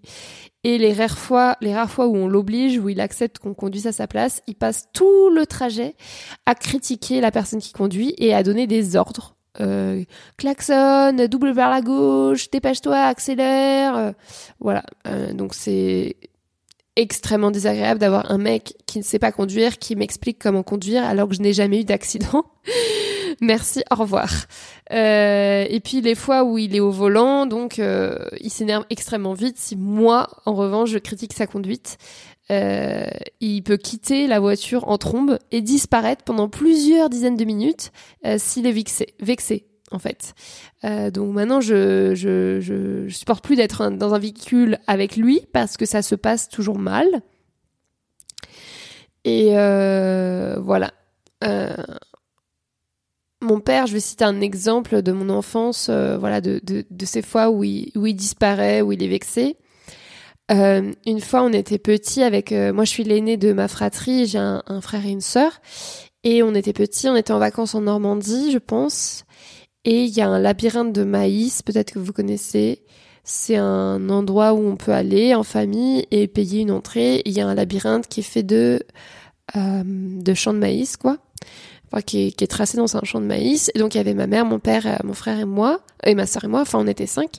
Et 0.63 0.77
les 0.77 0.93
rares 0.93 1.19
fois, 1.19 1.57
les 1.63 1.75
rares 1.75 1.91
fois 1.91 2.07
où 2.07 2.17
on 2.17 2.29
l'oblige, 2.29 2.79
où 2.79 2.91
il 2.91 3.01
accepte 3.01 3.39
qu'on 3.39 3.55
conduise 3.55 3.87
à 3.87 3.93
sa 3.93 4.07
place, 4.07 4.43
il 4.47 4.57
passe 4.57 4.89
tout 4.93 5.31
le 5.31 5.47
trajet 5.47 5.95
à 6.45 6.55
critiquer 6.55 7.23
la 7.23 7.31
personne 7.31 7.61
qui 7.61 7.73
conduit 7.73 8.15
et 8.19 8.35
à 8.35 8.43
donner 8.43 8.67
des 8.67 8.97
ordres. 8.97 9.37
Euh, 9.59 10.05
double 11.29 11.53
vers 11.53 11.71
la 11.71 11.81
gauche, 11.81 12.51
dépêche-toi, 12.51 12.97
accélère. 12.97 13.97
Euh, 13.97 14.13
voilà. 14.61 14.85
Euh, 15.07 15.33
donc 15.33 15.55
c'est 15.55 16.17
extrêmement 16.97 17.51
désagréable 17.51 17.99
d'avoir 17.99 18.31
un 18.31 18.39
mec 18.39 18.75
qui 18.87 18.99
ne 18.99 19.05
sait 19.05 19.19
pas 19.19 19.33
conduire, 19.33 19.79
qui 19.79 19.97
m'explique 19.97 20.39
comment 20.39 20.63
conduire 20.63 21.05
alors 21.05 21.29
que 21.29 21.35
je 21.35 21.41
n'ai 21.41 21.55
jamais 21.55 21.81
eu 21.81 21.85
d'accident. 21.85 22.45
Merci, 23.43 23.83
au 23.91 23.95
revoir. 23.95 24.31
Euh, 24.93 25.65
et 25.69 25.81
puis 25.81 26.03
les 26.03 26.15
fois 26.15 26.45
où 26.45 26.59
il 26.59 26.77
est 26.77 26.81
au 26.81 26.91
volant, 26.91 27.47
donc 27.47 27.79
euh, 27.79 28.19
il 28.39 28.51
s'énerve 28.51 28.85
extrêmement 28.91 29.33
vite. 29.33 29.57
Si 29.57 29.77
moi, 29.77 30.29
en 30.45 30.55
revanche, 30.55 30.91
je 30.91 30.99
critique 30.99 31.33
sa 31.33 31.47
conduite, 31.47 31.97
euh, 32.51 33.07
il 33.41 33.63
peut 33.63 33.79
quitter 33.79 34.27
la 34.27 34.41
voiture 34.41 34.89
en 34.89 34.99
trombe 34.99 35.39
et 35.53 35.63
disparaître 35.63 36.23
pendant 36.23 36.51
plusieurs 36.51 37.09
dizaines 37.09 37.37
de 37.37 37.45
minutes 37.45 37.93
s'il 38.37 38.67
est 38.67 38.73
vexé, 38.73 39.15
vexé 39.21 39.67
en 39.93 39.99
fait. 39.99 40.35
donc 41.13 41.33
maintenant, 41.33 41.61
je, 41.61 42.15
je, 42.15 42.61
je, 42.61 43.09
supporte 43.09 43.43
plus 43.43 43.57
d'être 43.57 43.89
dans 43.91 44.15
un 44.15 44.19
véhicule 44.19 44.79
avec 44.87 45.17
lui 45.17 45.43
parce 45.53 45.77
que 45.77 45.87
ça 45.87 46.03
se 46.03 46.15
passe 46.15 46.49
toujours 46.49 46.79
mal. 46.79 47.07
Et 49.25 49.51
voilà 50.59 50.93
mon 53.41 53.61
père, 53.61 53.87
je 53.87 53.95
vais 53.95 54.01
citer 54.01 54.25
un 54.25 54.41
exemple 54.41 55.03
de 55.03 55.13
mon 55.13 55.31
enfance, 55.31 55.89
euh, 55.89 56.19
voilà, 56.19 56.41
de, 56.41 56.61
de, 56.63 56.85
de, 56.91 57.07
ces 57.07 57.23
fois 57.23 57.51
où 57.51 57.65
il, 57.65 57.91
où 57.97 58.07
il 58.07 58.15
disparaît, 58.15 58.83
où 58.83 58.93
il 58.93 59.03
est 59.03 59.09
vexé. 59.09 59.57
Euh, 60.51 60.93
une 61.07 61.21
fois, 61.21 61.43
on 61.43 61.53
était 61.53 61.79
petits 61.79 62.23
avec, 62.23 62.53
euh, 62.53 62.73
moi 62.73 62.85
je 62.85 62.91
suis 62.91 63.05
l'aîné 63.05 63.37
de 63.37 63.53
ma 63.53 63.69
fratrie, 63.69 64.27
j'ai 64.27 64.39
un, 64.39 64.63
un, 64.67 64.81
frère 64.81 65.07
et 65.07 65.11
une 65.11 65.21
sœur, 65.21 65.61
et 66.25 66.43
on 66.43 66.55
était 66.55 66.73
petits, 66.73 67.09
on 67.09 67.17
était 67.17 67.33
en 67.33 67.39
vacances 67.39 67.75
en 67.75 67.83
Normandie, 67.83 68.51
je 68.51 68.59
pense, 68.59 69.25
et 69.85 70.05
il 70.05 70.11
y 70.11 70.21
a 70.21 70.29
un 70.29 70.39
labyrinthe 70.39 70.93
de 70.93 71.05
maïs, 71.05 71.63
peut-être 71.63 71.93
que 71.93 71.99
vous 71.99 72.13
connaissez. 72.13 72.85
C'est 73.25 73.57
un 73.57 74.09
endroit 74.11 74.55
où 74.55 74.67
on 74.67 74.77
peut 74.77 74.93
aller 74.93 75.35
en 75.35 75.43
famille 75.43 76.07
et 76.11 76.27
payer 76.27 76.61
une 76.61 76.71
entrée. 76.71 77.23
Il 77.27 77.33
y 77.33 77.41
a 77.41 77.47
un 77.47 77.55
labyrinthe 77.55 78.09
qui 78.09 78.21
est 78.21 78.25
fait 78.25 78.43
de 78.43 78.83
euh, 79.57 79.83
de 79.85 80.35
champs 80.35 80.53
de 80.53 80.59
maïs, 80.59 80.97
quoi 80.97 81.19
qui, 82.07 82.29
est, 82.29 82.31
qui, 82.31 82.45
est, 82.45 82.47
tracé 82.47 82.77
dans 82.77 82.97
un 82.97 83.03
champ 83.05 83.21
de 83.21 83.27
maïs. 83.27 83.71
Et 83.75 83.79
donc 83.79 83.95
il 83.95 83.99
y 83.99 84.01
avait 84.01 84.15
ma 84.15 84.27
mère, 84.27 84.45
mon 84.45 84.59
père, 84.59 84.87
euh, 84.87 84.97
mon 85.05 85.15
frère 85.15 85.39
et 85.39 85.45
moi, 85.45 85.81
et 86.05 86.15
ma 86.15 86.27
soeur 86.27 86.45
et 86.45 86.49
moi. 86.49 86.61
Enfin, 86.61 86.79
on 86.79 86.87
était 86.87 87.07
cinq. 87.07 87.39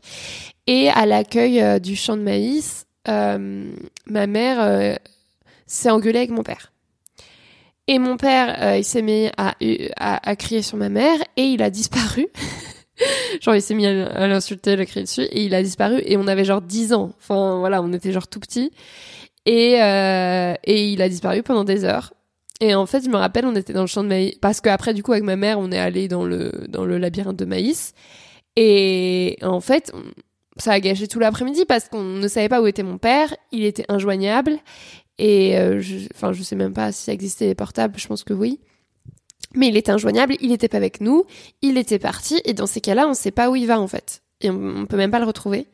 Et 0.67 0.89
à 0.89 1.05
l'accueil 1.05 1.61
euh, 1.61 1.79
du 1.79 1.95
champ 1.95 2.15
de 2.15 2.21
maïs, 2.21 2.85
euh, 3.07 3.71
ma 4.05 4.27
mère 4.27 4.61
euh, 4.61 4.95
s'est 5.65 5.89
engueulée 5.89 6.19
avec 6.19 6.31
mon 6.31 6.43
père. 6.43 6.71
Et 7.87 7.99
mon 7.99 8.15
père, 8.15 8.77
il 8.77 8.85
s'est 8.85 9.01
mis 9.01 9.27
à, 9.37 9.55
à, 9.97 10.29
à, 10.29 10.35
crier 10.37 10.61
sur 10.61 10.77
ma 10.77 10.87
mère 10.87 11.17
et 11.35 11.43
il 11.43 11.61
a 11.61 11.69
disparu. 11.69 12.27
genre 13.41 13.55
il 13.55 13.61
s'est 13.61 13.73
mis 13.73 13.85
à, 13.87 14.27
l'insulter, 14.27 14.71
à 14.71 14.75
le 14.75 14.85
crier 14.85 15.03
dessus 15.03 15.23
et 15.23 15.43
il 15.43 15.55
a 15.55 15.63
disparu. 15.63 16.01
Et 16.05 16.15
on 16.15 16.27
avait 16.27 16.45
genre 16.45 16.61
10 16.61 16.93
ans. 16.93 17.11
Enfin 17.17 17.57
voilà, 17.59 17.81
on 17.81 17.91
était 17.91 18.13
genre 18.13 18.27
tout 18.27 18.39
petits. 18.39 18.71
Et, 19.45 19.73
et 19.73 20.87
il 20.93 21.01
a 21.01 21.09
disparu 21.09 21.43
pendant 21.43 21.65
des 21.65 21.83
heures. 21.83 22.13
Et 22.61 22.75
en 22.75 22.85
fait, 22.85 23.03
je 23.03 23.09
me 23.09 23.17
rappelle, 23.17 23.45
on 23.45 23.55
était 23.55 23.73
dans 23.73 23.81
le 23.81 23.87
champ 23.87 24.03
de 24.03 24.07
maïs 24.07 24.35
parce 24.39 24.61
qu'après, 24.61 24.93
du 24.93 25.03
coup, 25.03 25.11
avec 25.11 25.23
ma 25.23 25.35
mère, 25.35 25.59
on 25.59 25.71
est 25.71 25.79
allé 25.79 26.07
dans 26.07 26.23
le 26.23 26.51
dans 26.69 26.85
le 26.85 26.97
labyrinthe 26.99 27.35
de 27.35 27.45
maïs. 27.45 27.93
Et 28.55 29.37
en 29.41 29.59
fait, 29.61 29.91
ça 30.57 30.73
a 30.73 30.79
gâché 30.79 31.07
tout 31.07 31.19
l'après-midi 31.19 31.65
parce 31.65 31.89
qu'on 31.89 32.03
ne 32.03 32.27
savait 32.27 32.49
pas 32.49 32.61
où 32.61 32.67
était 32.67 32.83
mon 32.83 32.99
père. 32.99 33.35
Il 33.51 33.65
était 33.65 33.85
injoignable 33.89 34.59
et 35.17 35.57
euh, 35.57 35.81
je, 35.81 36.07
enfin, 36.13 36.33
je 36.33 36.43
sais 36.43 36.55
même 36.55 36.73
pas 36.73 36.91
si 36.91 37.03
ça 37.03 37.13
existait 37.13 37.47
les 37.47 37.55
portables. 37.55 37.99
Je 37.99 38.07
pense 38.07 38.23
que 38.23 38.33
oui. 38.33 38.59
Mais 39.55 39.67
il 39.67 39.75
était 39.75 39.91
injoignable, 39.91 40.35
il 40.39 40.51
était 40.53 40.69
pas 40.69 40.77
avec 40.77 41.01
nous, 41.01 41.25
il 41.61 41.77
était 41.77 41.99
parti, 41.99 42.39
et 42.45 42.53
dans 42.53 42.67
ces 42.67 42.79
cas-là, 42.79 43.07
on 43.09 43.13
sait 43.13 43.31
pas 43.31 43.49
où 43.49 43.57
il 43.57 43.67
va 43.67 43.81
en 43.81 43.87
fait. 43.87 44.21
Et 44.41 44.49
on, 44.49 44.85
peut 44.85 44.97
même 44.97 45.11
pas 45.11 45.19
le 45.19 45.25
retrouver. 45.25 45.67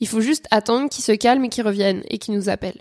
Il 0.00 0.08
faut 0.08 0.20
juste 0.20 0.46
attendre 0.50 0.88
qu'il 0.88 1.04
se 1.04 1.12
calme 1.12 1.44
et 1.44 1.48
qu'il 1.48 1.64
revienne 1.64 2.02
et 2.08 2.18
qu'il 2.18 2.34
nous 2.34 2.48
appelle. 2.48 2.80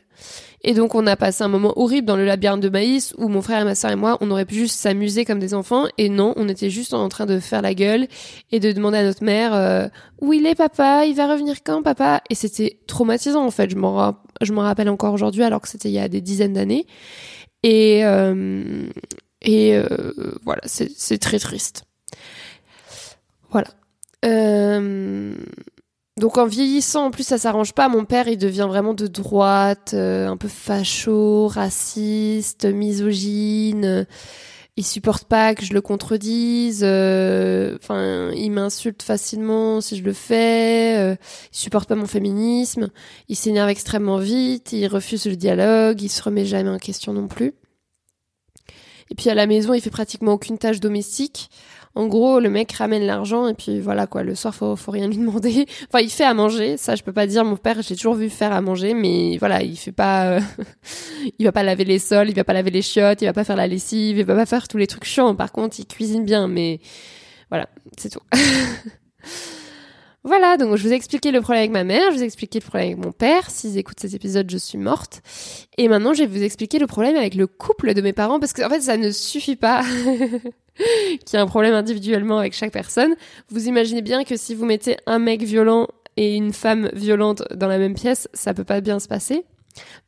Et 0.63 0.75
donc 0.75 0.93
on 0.93 1.07
a 1.07 1.15
passé 1.15 1.43
un 1.43 1.47
moment 1.47 1.73
horrible 1.75 2.05
dans 2.05 2.15
le 2.15 2.25
labyrinthe 2.25 2.61
de 2.61 2.69
maïs 2.69 3.15
où 3.17 3.27
mon 3.27 3.41
frère 3.41 3.61
et 3.61 3.63
ma 3.63 3.73
soeur 3.73 3.91
et 3.91 3.95
moi, 3.95 4.17
on 4.21 4.29
aurait 4.29 4.45
pu 4.45 4.55
juste 4.55 4.79
s'amuser 4.79 5.25
comme 5.25 5.39
des 5.39 5.55
enfants 5.55 5.87
et 5.97 6.09
non, 6.09 6.33
on 6.35 6.47
était 6.47 6.69
juste 6.69 6.93
en 6.93 7.09
train 7.09 7.25
de 7.25 7.39
faire 7.39 7.63
la 7.63 7.73
gueule 7.73 8.07
et 8.51 8.59
de 8.59 8.71
demander 8.71 8.99
à 8.99 9.03
notre 9.03 9.23
mère 9.23 9.55
euh, 9.55 9.87
où 10.21 10.33
il 10.33 10.45
est 10.45 10.53
papa, 10.53 11.05
il 11.05 11.15
va 11.15 11.27
revenir 11.27 11.63
quand 11.63 11.81
papa? 11.81 12.21
Et 12.29 12.35
c'était 12.35 12.79
traumatisant 12.85 13.43
en 13.43 13.51
fait, 13.51 13.71
je 13.71 13.75
m'en 13.75 14.15
je 14.41 14.53
m'en 14.53 14.61
rappelle 14.61 14.89
encore 14.89 15.13
aujourd'hui 15.13 15.43
alors 15.43 15.61
que 15.61 15.67
c'était 15.67 15.89
il 15.89 15.95
y 15.95 15.99
a 15.99 16.07
des 16.07 16.21
dizaines 16.21 16.53
d'années 16.53 16.85
et 17.63 18.05
euh, 18.05 18.87
et 19.41 19.75
euh, 19.75 19.85
voilà, 20.43 20.61
c'est 20.65 21.17
très 21.17 21.39
triste. 21.39 21.83
Voilà. 23.49 23.67
Euh, 24.25 25.33
donc 26.17 26.37
en 26.37 26.45
vieillissant, 26.45 27.05
en 27.05 27.11
plus 27.11 27.25
ça 27.25 27.37
s'arrange 27.37 27.73
pas. 27.73 27.89
Mon 27.89 28.05
père, 28.05 28.27
il 28.27 28.37
devient 28.37 28.67
vraiment 28.67 28.93
de 28.93 29.07
droite, 29.07 29.91
euh, 29.93 30.27
un 30.27 30.37
peu 30.37 30.47
facho, 30.47 31.47
raciste, 31.47 32.65
misogyne. 32.65 34.05
Il 34.77 34.85
supporte 34.85 35.25
pas 35.25 35.53
que 35.53 35.65
je 35.65 35.73
le 35.73 35.81
contredise. 35.81 36.81
Euh, 36.83 37.77
enfin, 37.81 38.31
il 38.31 38.51
m'insulte 38.51 39.03
facilement 39.03 39.81
si 39.81 39.97
je 39.97 40.03
le 40.03 40.13
fais. 40.13 41.17
Il 41.51 41.57
supporte 41.57 41.89
pas 41.89 41.95
mon 41.95 42.07
féminisme. 42.07 42.89
Il 43.27 43.35
s'énerve 43.35 43.69
extrêmement 43.69 44.17
vite. 44.17 44.71
Il 44.71 44.87
refuse 44.87 45.25
le 45.25 45.35
dialogue. 45.35 46.01
Il 46.01 46.09
se 46.09 46.23
remet 46.23 46.45
jamais 46.45 46.69
en 46.69 46.79
question 46.79 47.13
non 47.13 47.27
plus. 47.27 47.53
Et 49.11 49.15
puis 49.15 49.29
à 49.29 49.35
la 49.35 49.45
maison, 49.45 49.73
il 49.73 49.81
fait 49.81 49.89
pratiquement 49.89 50.33
aucune 50.33 50.57
tâche 50.57 50.79
domestique. 50.79 51.49
En 51.93 52.07
gros, 52.07 52.39
le 52.39 52.49
mec 52.49 52.71
ramène 52.71 53.03
l'argent 53.03 53.47
et 53.47 53.53
puis 53.53 53.81
voilà 53.81 54.07
quoi. 54.07 54.23
Le 54.23 54.33
soir, 54.33 54.55
faut, 54.55 54.75
faut 54.75 54.91
rien 54.91 55.07
lui 55.07 55.17
demander. 55.17 55.65
Enfin, 55.89 55.99
il 56.01 56.09
fait 56.09 56.23
à 56.23 56.33
manger. 56.33 56.77
Ça, 56.77 56.95
je 56.95 57.03
peux 57.03 57.11
pas 57.11 57.27
dire. 57.27 57.43
Mon 57.43 57.57
père, 57.57 57.81
j'ai 57.81 57.95
toujours 57.95 58.15
vu 58.15 58.29
faire 58.29 58.53
à 58.53 58.61
manger, 58.61 58.93
mais 58.93 59.37
voilà, 59.37 59.61
il 59.61 59.75
fait 59.75 59.91
pas. 59.91 60.27
Euh, 60.27 60.39
il 61.39 61.45
va 61.45 61.51
pas 61.51 61.63
laver 61.63 61.83
les 61.83 61.99
sols, 61.99 62.29
il 62.29 62.35
va 62.35 62.43
pas 62.43 62.53
laver 62.53 62.71
les 62.71 62.81
chiottes, 62.81 63.21
il 63.21 63.25
va 63.25 63.33
pas 63.33 63.43
faire 63.43 63.57
la 63.57 63.67
lessive, 63.67 64.17
il 64.17 64.25
va 64.25 64.35
pas 64.35 64.45
faire 64.45 64.67
tous 64.67 64.77
les 64.77 64.87
trucs 64.87 65.05
chiants. 65.05 65.35
Par 65.35 65.51
contre, 65.51 65.79
il 65.79 65.85
cuisine 65.85 66.23
bien, 66.23 66.47
mais 66.47 66.79
voilà, 67.49 67.67
c'est 67.97 68.09
tout. 68.09 68.21
Voilà, 70.23 70.57
donc 70.57 70.75
je 70.75 70.83
vous 70.83 70.93
ai 70.93 70.95
expliqué 70.95 71.31
le 71.31 71.41
problème 71.41 71.61
avec 71.61 71.71
ma 71.71 71.83
mère, 71.83 72.11
je 72.11 72.17
vous 72.17 72.21
ai 72.21 72.25
expliqué 72.25 72.59
le 72.59 72.65
problème 72.65 72.91
avec 72.91 73.03
mon 73.03 73.11
père. 73.11 73.49
S'ils 73.49 73.77
écoutent 73.79 73.99
cet 73.99 74.13
épisode, 74.13 74.49
je 74.51 74.57
suis 74.57 74.77
morte. 74.77 75.23
Et 75.79 75.87
maintenant, 75.87 76.13
je 76.13 76.19
vais 76.19 76.27
vous 76.27 76.43
expliquer 76.43 76.77
le 76.77 76.85
problème 76.85 77.15
avec 77.15 77.33
le 77.33 77.47
couple 77.47 77.95
de 77.95 78.01
mes 78.01 78.13
parents, 78.13 78.39
parce 78.39 78.53
qu'en 78.53 78.69
fait, 78.69 78.81
ça 78.81 78.97
ne 78.97 79.09
suffit 79.09 79.55
pas 79.55 79.81
qu'il 80.77 81.33
y 81.33 81.35
ait 81.35 81.39
un 81.39 81.47
problème 81.47 81.73
individuellement 81.73 82.37
avec 82.37 82.53
chaque 82.53 82.71
personne. 82.71 83.15
Vous 83.49 83.67
imaginez 83.67 84.03
bien 84.03 84.23
que 84.23 84.37
si 84.37 84.53
vous 84.53 84.65
mettez 84.65 84.97
un 85.07 85.17
mec 85.17 85.41
violent 85.41 85.87
et 86.17 86.35
une 86.35 86.53
femme 86.53 86.91
violente 86.93 87.41
dans 87.55 87.67
la 87.67 87.79
même 87.79 87.95
pièce, 87.95 88.29
ça 88.33 88.53
peut 88.53 88.63
pas 88.63 88.79
bien 88.79 88.99
se 88.99 89.07
passer. 89.07 89.43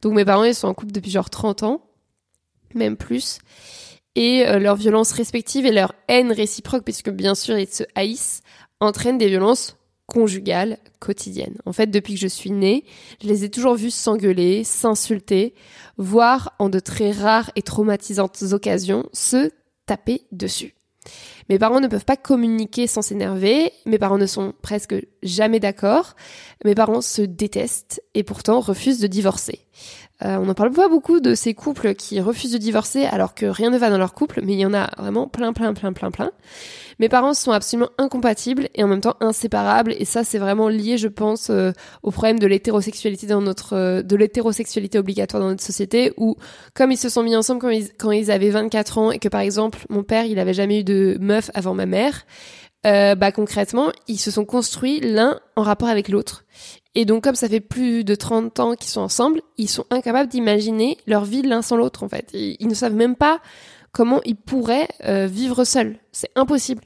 Donc 0.04 0.13
mes 0.13 0.26
parents, 0.26 0.43
ils 0.43 0.54
sont 0.54 0.67
en 0.67 0.76
couple 0.76 0.91
depuis 0.91 1.10
genre 1.10 1.32
30 1.32 1.63
ans, 1.63 1.82
même 2.76 2.97
plus. 2.97 3.39
Et 4.13 4.47
euh, 4.47 4.60
leur 4.60 4.76
violence 4.76 5.12
respective 5.12 5.65
et 5.65 5.71
leur 5.71 5.95
haine 6.08 6.32
réciproque, 6.32 6.84
puisque 6.84 7.10
bien 7.10 7.34
sûr 7.34 7.58
ils 7.58 7.67
se 7.67 7.84
haïssent, 7.95 8.41
entraînent 8.80 9.17
des 9.17 9.30
violences 9.30 9.76
conjugale 10.07 10.77
quotidienne. 10.99 11.57
En 11.65 11.73
fait, 11.73 11.87
depuis 11.87 12.15
que 12.15 12.19
je 12.19 12.27
suis 12.27 12.51
née, 12.51 12.85
je 13.21 13.27
les 13.27 13.43
ai 13.43 13.49
toujours 13.49 13.75
vus 13.75 13.91
s'engueuler, 13.91 14.63
s'insulter, 14.63 15.53
voire 15.97 16.53
en 16.59 16.69
de 16.69 16.79
très 16.79 17.11
rares 17.11 17.51
et 17.55 17.61
traumatisantes 17.61 18.43
occasions 18.51 19.07
se 19.13 19.49
taper 19.85 20.21
dessus. 20.31 20.75
Mes 21.49 21.59
parents 21.59 21.81
ne 21.81 21.87
peuvent 21.87 22.05
pas 22.05 22.15
communiquer 22.15 22.87
sans 22.87 23.01
s'énerver, 23.01 23.71
mes 23.85 23.97
parents 23.97 24.17
ne 24.17 24.25
sont 24.25 24.53
presque 24.61 24.95
jamais 25.21 25.59
d'accord, 25.59 26.15
mes 26.63 26.75
parents 26.75 27.01
se 27.01 27.21
détestent 27.21 28.01
et 28.13 28.23
pourtant 28.23 28.61
refusent 28.61 28.99
de 28.99 29.07
divorcer. 29.07 29.59
Euh, 30.23 30.38
on 30.38 30.45
n'en 30.45 30.53
parle 30.53 30.71
pas 30.71 30.88
beaucoup 30.88 31.19
de 31.19 31.36
ces 31.36 31.53
couples 31.53 31.95
qui 31.95 32.19
refusent 32.21 32.53
de 32.53 32.57
divorcer 32.57 33.05
alors 33.05 33.33
que 33.33 33.45
rien 33.45 33.69
ne 33.69 33.77
va 33.77 33.89
dans 33.89 33.97
leur 33.97 34.13
couple, 34.13 34.41
mais 34.43 34.53
il 34.53 34.59
y 34.59 34.65
en 34.65 34.73
a 34.73 34.89
vraiment 34.97 35.27
plein, 35.27 35.53
plein, 35.53 35.73
plein, 35.73 35.93
plein, 35.93 36.12
plein. 36.12 36.31
Mes 36.99 37.09
parents 37.09 37.33
sont 37.33 37.51
absolument 37.51 37.89
incompatibles 37.97 38.69
et 38.75 38.83
en 38.83 38.88
même 38.88 39.01
temps 39.01 39.15
inséparables 39.19 39.95
et 39.97 40.05
ça 40.05 40.23
c'est 40.23 40.38
vraiment 40.38 40.69
lié 40.69 40.97
je 40.97 41.07
pense 41.07 41.49
euh, 41.49 41.71
au 42.03 42.12
problème 42.12 42.39
de 42.39 42.47
l'hétérosexualité 42.47 43.27
dans 43.27 43.41
notre 43.41 43.75
euh, 43.75 44.01
de 44.03 44.15
l'hétérosexualité 44.15 44.99
obligatoire 44.99 45.41
dans 45.41 45.49
notre 45.49 45.63
société 45.63 46.13
où 46.17 46.36
comme 46.73 46.91
ils 46.91 46.97
se 46.97 47.09
sont 47.09 47.23
mis 47.23 47.36
ensemble 47.36 47.62
quand 47.62 47.69
ils, 47.69 47.91
quand 47.97 48.12
ils 48.12 48.31
avaient 48.31 48.51
24 48.51 48.97
ans 48.97 49.12
et 49.12 49.19
que 49.19 49.27
par 49.29 49.41
exemple 49.41 49.86
mon 49.89 50.03
père 50.03 50.25
il 50.25 50.39
avait 50.39 50.53
jamais 50.53 50.81
eu 50.81 50.83
de 50.83 51.17
meuf 51.19 51.49
avant 51.53 51.73
ma 51.73 51.86
mère 51.86 52.25
euh, 52.86 53.15
bah 53.15 53.31
concrètement 53.31 53.91
ils 54.07 54.19
se 54.19 54.29
sont 54.29 54.45
construits 54.45 54.99
l'un 54.99 55.39
en 55.55 55.63
rapport 55.63 55.89
avec 55.89 56.09
l'autre 56.09 56.43
et 56.95 57.06
donc 57.06 57.23
comme 57.23 57.36
ça 57.36 57.49
fait 57.49 57.60
plus 57.60 58.03
de 58.03 58.15
30 58.15 58.60
ans 58.60 58.75
qu'ils 58.75 58.89
sont 58.89 59.01
ensemble 59.01 59.41
ils 59.58 59.69
sont 59.69 59.86
incapables 59.89 60.29
d'imaginer 60.29 60.97
leur 61.08 61.25
vie 61.25 61.41
l'un 61.41 61.62
sans 61.62 61.75
l'autre 61.75 62.03
en 62.03 62.10
fait 62.10 62.29
ils 62.34 62.67
ne 62.67 62.73
savent 62.73 62.95
même 62.95 63.15
pas 63.15 63.41
comment 63.93 64.21
ils 64.25 64.36
pourraient 64.36 64.89
euh, 65.06 65.27
vivre 65.27 65.63
seuls. 65.63 65.97
C'est 66.12 66.32
impossible. 66.36 66.84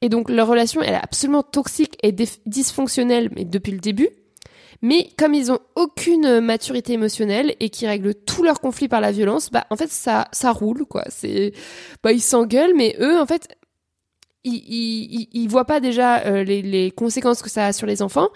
Et 0.00 0.08
donc 0.08 0.30
leur 0.30 0.46
relation, 0.46 0.80
elle 0.80 0.94
est 0.94 1.02
absolument 1.02 1.42
toxique 1.42 1.98
et 2.02 2.12
dysfonctionnelle, 2.46 3.30
mais 3.34 3.44
depuis 3.44 3.72
le 3.72 3.80
début. 3.80 4.08
Mais 4.80 5.10
comme 5.18 5.34
ils 5.34 5.50
ont 5.50 5.58
aucune 5.74 6.38
maturité 6.38 6.92
émotionnelle 6.92 7.56
et 7.58 7.68
qui 7.68 7.88
règlent 7.88 8.14
tous 8.14 8.44
leurs 8.44 8.60
conflits 8.60 8.86
par 8.86 9.00
la 9.00 9.10
violence, 9.10 9.50
bah 9.50 9.66
en 9.70 9.76
fait 9.76 9.90
ça 9.90 10.28
ça 10.30 10.52
roule 10.52 10.86
quoi. 10.86 11.02
C'est 11.08 11.52
bah 12.04 12.12
ils 12.12 12.22
s'engueulent, 12.22 12.76
mais 12.76 12.94
eux 13.00 13.18
en 13.18 13.26
fait 13.26 13.57
ils, 14.44 14.54
ils, 14.54 15.28
ils 15.32 15.48
voient 15.48 15.64
pas 15.64 15.80
déjà 15.80 16.24
euh, 16.26 16.44
les, 16.44 16.62
les, 16.62 16.90
conséquences 16.90 17.42
que 17.42 17.50
ça 17.50 17.66
a 17.66 17.72
sur 17.72 17.86
les 17.86 18.02
enfants 18.02 18.28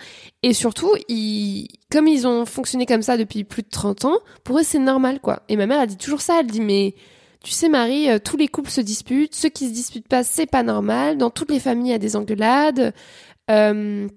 et 0.43 0.53
surtout 0.53 0.95
ils 1.09 1.69
comme 1.91 2.09
ils 2.09 2.27
ont 2.27 2.45
fonctionné 2.45 2.87
comme 2.87 3.03
ça 3.03 3.17
depuis 3.17 3.45
plus 3.45 3.63
de 3.63 3.69
30 3.69 4.07
ans, 4.07 4.19
pour 4.45 4.59
eux 4.59 4.63
c'est 4.65 4.79
normal 4.79 5.21
quoi. 5.21 5.43
Et 5.49 5.57
ma 5.57 5.67
mère 5.67 5.81
elle 5.81 5.89
dit 5.89 5.97
toujours 5.97 6.21
ça, 6.21 6.41
elle 6.41 6.47
dit 6.47 6.61
mais 6.61 6.95
tu 7.43 7.53
sais 7.53 7.69
Marie, 7.69 8.11
euh, 8.11 8.19
tous 8.19 8.37
les 8.37 8.49
couples 8.49 8.71
se 8.71 8.81
disputent, 8.81 9.35
ceux 9.35 9.49
qui 9.49 9.69
se 9.69 9.73
disputent 9.73 10.09
pas 10.09 10.23
c'est 10.25 10.47
pas 10.47 10.63
normal, 10.63 11.19
dans 11.19 11.31
toutes 11.31 11.51
les 11.51 11.61
familles 11.61 11.91
il 11.91 11.93
y 11.93 11.95
a 11.95 11.99
des 11.99 12.17
engueulades. 12.17 12.95
Euh, 13.51 14.09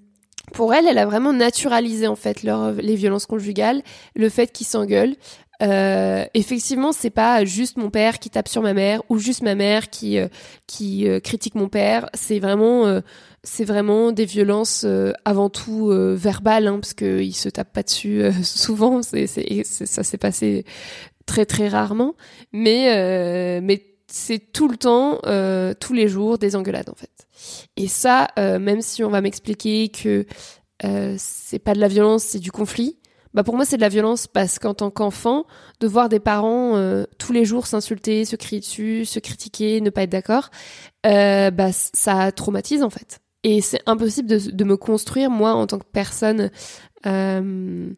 pour 0.54 0.74
elle, 0.74 0.88
elle 0.88 0.98
a 0.98 1.06
vraiment 1.06 1.34
naturalisé 1.34 2.08
en 2.08 2.16
fait 2.16 2.44
les 2.44 2.96
violences 2.96 3.26
conjugales, 3.26 3.82
le 4.16 4.30
fait 4.30 4.52
qu'ils 4.52 4.68
s'engueulent. 4.68 5.16
Euh, 5.62 6.26
effectivement, 6.34 6.92
c'est 6.92 7.10
pas 7.10 7.46
juste 7.46 7.78
mon 7.78 7.90
père 7.90 8.20
qui 8.20 8.30
tape 8.30 8.48
sur 8.48 8.62
ma 8.62 8.74
mère 8.74 9.02
ou 9.10 9.20
juste 9.20 9.42
ma 9.42 9.56
mère 9.56 9.90
qui 9.90 10.18
euh, 10.18 10.28
qui 10.68 11.08
euh, 11.08 11.20
critique 11.20 11.56
mon 11.56 11.70
père. 11.70 12.10
C'est 12.14 12.40
vraiment 12.40 12.86
euh, 12.88 13.02
c'est 13.44 13.64
vraiment 13.64 14.12
des 14.12 14.26
violences 14.26 14.86
avant 15.24 15.50
tout 15.52 15.90
verbales, 16.16 16.68
hein, 16.68 16.80
parce 16.82 16.96
que 16.96 17.22
ils 17.22 17.36
se 17.36 17.48
tapent 17.48 17.74
pas 17.74 17.84
dessus 17.84 18.24
souvent. 18.44 19.04
C'est 19.04 19.28
c'est 19.28 19.64
ça 19.64 20.04
s'est 20.04 20.18
passé 20.18 20.66
très 21.28 21.46
très 21.46 21.68
rarement, 21.68 22.16
mais 22.54 23.62
mais 23.62 23.86
c'est 24.08 24.52
tout 24.52 24.68
le 24.68 24.78
temps, 24.78 25.20
tous 25.80 25.94
les 25.94 26.08
jours 26.08 26.40
des 26.40 26.56
engueulades 26.56 26.90
en 26.90 26.96
fait. 26.96 27.25
Et 27.78 27.88
ça, 27.88 28.28
même 28.38 28.82
si 28.82 29.04
on 29.04 29.10
va 29.10 29.22
m'expliquer 29.22 29.90
que 29.90 30.26
c'est 31.18 31.60
pas 31.60 31.74
de 31.74 31.80
la 31.80 31.88
violence, 31.88 32.24
c'est 32.24 32.40
du 32.40 32.52
conflit 32.52 32.98
bah 33.36 33.44
pour 33.44 33.56
moi 33.58 33.66
c'est 33.66 33.76
de 33.76 33.82
la 33.82 33.90
violence 33.90 34.28
parce 34.28 34.60
qu'en 34.60 34.74
tant 34.74 34.90
qu'enfant, 34.90 35.46
de 35.82 35.88
voir 35.88 36.08
des 36.08 36.22
parents 36.22 36.78
euh, 36.78 37.04
tous 37.20 37.34
les 37.34 37.44
jours 37.44 37.68
s'insulter, 37.68 38.24
se 38.24 38.38
crier 38.38 38.62
dessus, 38.62 39.04
se 39.04 39.20
critiquer, 39.20 39.82
ne 39.82 39.90
pas 39.90 40.04
être 40.04 40.10
d'accord, 40.10 40.50
euh, 41.06 41.52
bah 41.52 41.72
ça 41.74 42.32
traumatise 42.32 42.82
en 42.82 42.90
fait. 42.90 43.20
Et 43.44 43.60
c'est 43.60 43.82
impossible 43.88 44.30
de, 44.30 44.52
de, 44.52 44.64
me 44.64 44.78
construire 44.78 45.30
moi 45.30 45.54
en 45.54 45.68
tant 45.68 45.80
que 45.80 45.86
personne 45.92 46.50
euh, 47.06 47.90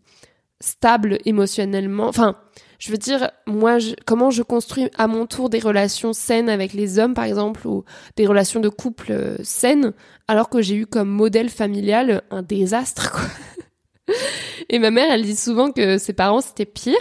stable 0.60 1.20
émotionnellement. 1.26 2.08
Enfin, 2.08 2.36
je 2.80 2.92
veux 2.92 2.98
dire, 2.98 3.32
moi, 3.46 3.78
comment 4.06 4.30
je 4.30 4.44
construis 4.44 4.90
à 4.98 5.08
mon 5.08 5.26
tour 5.26 5.50
des 5.50 5.60
relations 5.60 6.14
saines 6.14 6.50
avec 6.50 6.74
les 6.74 7.00
hommes, 7.00 7.14
par 7.14 7.26
exemple, 7.26 7.68
ou 7.68 7.84
des 8.16 8.28
relations 8.28 8.60
de 8.60 8.70
couple 8.70 9.12
euh, 9.12 9.38
saines, 9.44 9.94
alors 10.28 10.50
que 10.50 10.62
j'ai 10.62 10.76
eu 10.76 10.86
comme 10.86 11.10
modèle 11.10 11.50
familial 11.50 12.22
un 12.30 12.44
désastre, 12.44 13.12
quoi. 13.12 13.22
Et 14.70 14.80
ma 14.80 14.92
mère, 14.92 15.12
elle 15.12 15.24
dit 15.24 15.36
souvent 15.36 15.72
que 15.72 15.98
ses 15.98 16.14
parents, 16.14 16.42
c'était 16.42 16.66
pire. 16.66 16.96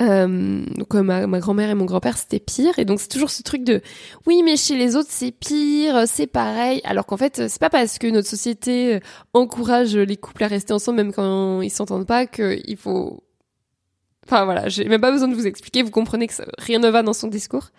Euh, 0.00 0.64
donc 0.76 0.94
euh, 0.94 1.02
ma, 1.02 1.26
ma 1.26 1.38
grand-mère 1.38 1.68
et 1.68 1.74
mon 1.74 1.84
grand-père 1.84 2.16
c'était 2.16 2.40
pire 2.40 2.78
et 2.78 2.86
donc 2.86 2.98
c'est 2.98 3.08
toujours 3.08 3.30
ce 3.30 3.42
truc 3.42 3.62
de 3.62 3.82
oui 4.26 4.42
mais 4.42 4.56
chez 4.56 4.74
les 4.74 4.96
autres 4.96 5.10
c'est 5.12 5.30
pire 5.30 6.04
c'est 6.06 6.26
pareil 6.26 6.80
alors 6.84 7.04
qu'en 7.04 7.18
fait 7.18 7.46
c'est 7.46 7.60
pas 7.60 7.68
parce 7.68 7.98
que 7.98 8.06
notre 8.06 8.26
société 8.26 8.94
euh, 8.94 9.00
encourage 9.34 9.94
les 9.94 10.16
couples 10.16 10.42
à 10.42 10.46
rester 10.48 10.72
ensemble 10.72 10.96
même 10.96 11.12
quand 11.12 11.60
ils 11.60 11.70
s'entendent 11.70 12.06
pas 12.06 12.26
qu'il 12.26 12.76
faut 12.78 13.22
enfin 14.26 14.44
voilà 14.44 14.68
j'ai 14.68 14.84
même 14.84 15.00
pas 15.00 15.10
besoin 15.10 15.28
de 15.28 15.34
vous 15.34 15.46
expliquer 15.46 15.82
vous 15.82 15.90
comprenez 15.90 16.26
que 16.26 16.34
rien 16.58 16.78
ne 16.78 16.88
va 16.88 17.02
dans 17.02 17.12
son 17.12 17.28
discours 17.28 17.70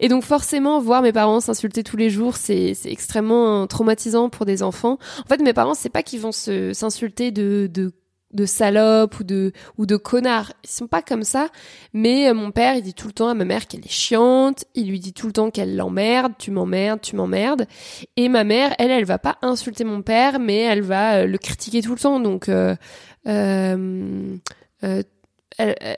et 0.00 0.08
donc 0.08 0.24
forcément, 0.24 0.80
voir 0.80 1.02
mes 1.02 1.12
parents 1.12 1.40
s'insulter 1.40 1.84
tous 1.84 1.96
les 1.96 2.10
jours, 2.10 2.36
c'est 2.36 2.74
extrêmement 2.84 3.66
traumatisant 3.68 4.28
pour 4.28 4.44
des 4.44 4.62
enfants. 4.62 4.98
En 5.24 5.28
fait, 5.28 5.40
mes 5.40 5.52
parents, 5.52 5.74
c'est 5.74 5.88
pas 5.88 6.02
qu'ils 6.02 6.20
vont 6.20 6.32
s'insulter 6.32 7.30
de, 7.30 7.70
de 7.72 7.92
de 8.32 8.46
salope 8.46 9.20
ou 9.20 9.24
de 9.24 9.52
ou 9.78 9.86
de 9.86 9.96
connard. 9.96 10.52
Ils 10.64 10.70
sont 10.70 10.88
pas 10.88 11.02
comme 11.02 11.22
ça, 11.22 11.48
mais 11.92 12.28
euh, 12.28 12.34
mon 12.34 12.50
père, 12.50 12.74
il 12.74 12.82
dit 12.82 12.92
tout 12.92 13.06
le 13.06 13.12
temps 13.12 13.28
à 13.28 13.34
ma 13.34 13.44
mère 13.44 13.66
qu'elle 13.66 13.84
est 13.84 13.90
chiante, 13.90 14.64
il 14.74 14.88
lui 14.88 14.98
dit 14.98 15.12
tout 15.12 15.28
le 15.28 15.32
temps 15.32 15.50
qu'elle 15.50 15.76
l'emmerde, 15.76 16.32
tu 16.38 16.50
m'emmerdes, 16.50 17.00
tu 17.00 17.16
m'emmerdes. 17.16 17.66
Et 18.16 18.28
ma 18.28 18.42
mère, 18.44 18.74
elle, 18.78 18.90
elle 18.90 19.04
va 19.04 19.18
pas 19.18 19.38
insulter 19.40 19.84
mon 19.84 20.02
père, 20.02 20.40
mais 20.40 20.58
elle 20.58 20.82
va 20.82 21.18
euh, 21.18 21.26
le 21.26 21.38
critiquer 21.38 21.80
tout 21.80 21.92
le 21.92 22.00
temps. 22.00 22.20
Donc 22.20 22.48
euh, 22.48 22.74
euh, 23.28 24.36
euh 24.82 25.02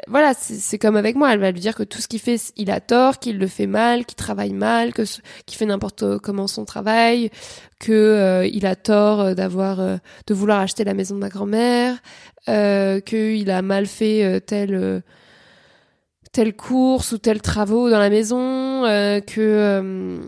voilà, 0.09 0.35
c'est 0.35 0.79
comme 0.79 0.97
avec 0.97 1.17
moi. 1.17 1.33
Elle 1.33 1.41
va 1.41 1.51
lui 1.51 1.61
dire 1.61 1.75
que 1.75 1.83
tout 1.83 2.01
ce 2.01 2.09
qu'il 2.09 2.21
fait, 2.21 2.53
il 2.57 2.71
a 2.71 2.81
tort, 2.81 3.19
qu'il 3.19 3.39
le 3.39 3.47
fait 3.47 3.67
mal, 3.67 4.05
qu'il 4.05 4.17
travaille 4.17 4.53
mal, 4.53 4.93
que 4.93 5.03
qu'il 5.47 5.57
fait 5.57 5.67
n'importe 5.67 6.19
comment 6.19 6.47
son 6.47 6.65
travail, 6.65 7.31
que 7.79 7.93
euh, 7.93 8.67
a 8.69 8.77
tort 8.77 9.21
euh, 9.21 9.35
d'avoir, 9.35 9.81
euh, 9.81 9.97
de 10.27 10.35
vouloir 10.35 10.61
acheter 10.61 10.85
la 10.85 10.95
maison 10.95 11.15
de 11.15 11.21
ma 11.21 11.29
grand-mère, 11.29 11.97
euh, 12.49 13.01
qu'il 13.01 13.51
a 13.51 13.63
mal 13.63 13.87
fait 13.87 14.41
telle 14.43 15.03
telle 16.33 16.55
course 16.55 17.13
ou 17.13 17.19
tel 17.19 17.41
travaux 17.41 17.89
dans 17.89 17.99
la 17.99 18.11
maison, 18.11 18.83
que 19.27 20.21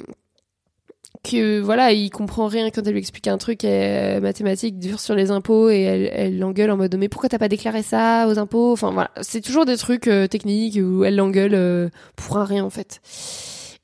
que 1.30 1.60
voilà, 1.60 1.92
il 1.92 2.10
comprend 2.10 2.46
rien 2.46 2.70
quand 2.70 2.82
elle 2.86 2.92
lui 2.92 2.98
explique 2.98 3.28
un 3.28 3.38
truc 3.38 3.64
euh, 3.64 4.20
mathématique 4.20 4.78
dur 4.78 5.00
sur 5.00 5.14
les 5.14 5.30
impôts 5.30 5.70
et 5.70 5.82
elle, 5.82 6.38
l'engueule 6.38 6.70
en 6.70 6.76
mode 6.76 6.96
mais 6.96 7.08
pourquoi 7.08 7.28
t'as 7.28 7.38
pas 7.38 7.48
déclaré 7.48 7.82
ça 7.82 8.26
aux 8.28 8.38
impôts? 8.38 8.72
Enfin 8.72 8.90
voilà, 8.92 9.10
c'est 9.20 9.40
toujours 9.40 9.66
des 9.66 9.76
trucs 9.76 10.08
euh, 10.08 10.26
techniques 10.26 10.78
où 10.82 11.04
elle 11.04 11.16
l'engueule 11.16 11.54
euh, 11.54 11.88
pour 12.16 12.38
un 12.38 12.44
rien 12.44 12.64
en 12.64 12.70
fait. 12.70 13.00